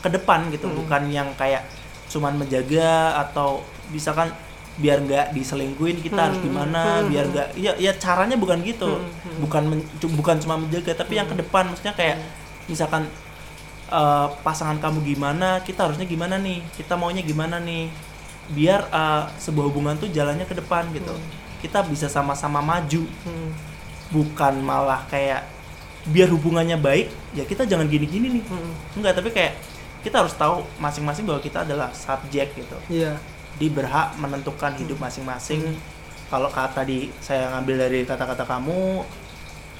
[0.00, 0.78] ke depan gitu Hmm.
[0.78, 1.64] bukan yang kayak
[2.06, 4.30] cuman menjaga atau misalkan
[4.76, 7.32] biar nggak diselingkuhin kita harus Hmm, gimana hmm, biar hmm.
[7.34, 9.38] nggak ya ya caranya bukan gitu Hmm, hmm.
[9.42, 11.42] bukan men- bukan cuma menjaga tapi yang ke Hmm.
[11.42, 12.16] depan maksudnya kayak
[12.66, 13.04] misalkan
[13.90, 17.90] eh, pasangan kamu gimana kita harusnya gimana nih kita maunya gimana nih
[18.54, 21.12] biar eh, sebuah hubungan tuh jalannya ke depan gitu.
[21.12, 21.38] Hmm.
[21.60, 23.04] kita bisa sama-sama maju.
[23.28, 23.50] Mm.
[24.10, 25.46] bukan malah kayak
[26.08, 28.44] biar hubungannya baik ya kita jangan gini-gini nih.
[28.48, 28.72] Mm.
[28.98, 29.54] enggak tapi kayak
[30.00, 32.76] kita harus tahu masing-masing bahwa kita adalah subjek gitu.
[32.88, 33.20] Iya.
[33.60, 35.76] Di berhak menentukan hidup masing-masing.
[36.32, 39.04] Kalau kata tadi saya ngambil dari kata-kata kamu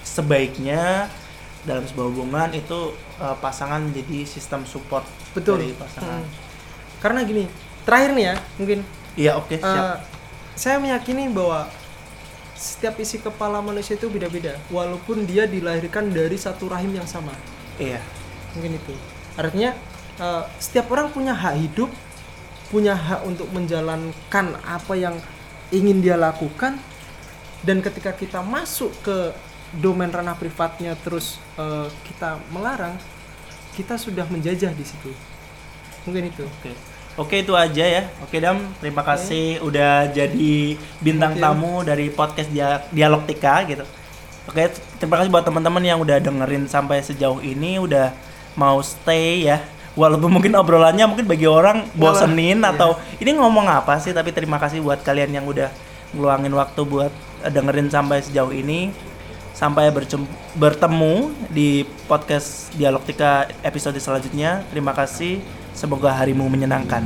[0.05, 1.09] sebaiknya
[1.69, 5.05] dalam sebuah hubungan itu uh, pasangan menjadi sistem support
[5.37, 5.61] Betul.
[5.61, 6.25] dari pasangan.
[6.25, 6.33] Hmm.
[7.01, 7.45] Karena gini,
[7.85, 8.81] terakhir nih ya, mungkin
[9.19, 10.07] Iya oke eh, siap.
[10.55, 11.67] saya meyakini bahwa
[12.55, 17.33] setiap isi kepala manusia itu beda-beda, walaupun dia dilahirkan dari satu rahim yang sama.
[17.81, 18.01] Iya
[18.55, 18.95] Mungkin itu.
[19.37, 19.75] Artinya
[20.21, 21.91] eh, setiap orang punya hak hidup,
[22.71, 25.17] punya hak untuk menjalankan apa yang
[25.75, 26.79] ingin dia lakukan,
[27.67, 29.35] dan ketika kita masuk ke
[29.77, 32.99] domain ranah privatnya terus eh, kita melarang,
[33.79, 35.11] kita sudah menjajah di situ.
[36.09, 36.45] Mungkin itu.
[36.47, 36.73] oke.
[37.19, 38.03] Oke itu aja ya.
[38.23, 41.43] Oke Dam, terima kasih udah jadi bintang Oke.
[41.43, 43.85] tamu dari podcast Dia- Dialogtika gitu.
[44.49, 48.15] Oke, terima kasih buat teman-teman yang udah dengerin sampai sejauh ini, udah
[48.57, 49.61] mau stay ya.
[49.99, 52.73] Walaupun mungkin obrolannya mungkin bagi orang bosenin iya.
[52.73, 55.69] atau ini ngomong apa sih, tapi terima kasih buat kalian yang udah
[56.15, 59.10] ngeluangin waktu buat eh, dengerin sampai sejauh ini.
[59.61, 59.93] Sampai
[60.57, 64.65] bertemu di podcast Dialogtika episode selanjutnya.
[64.73, 65.45] Terima kasih.
[65.77, 67.05] Semoga harimu menyenangkan.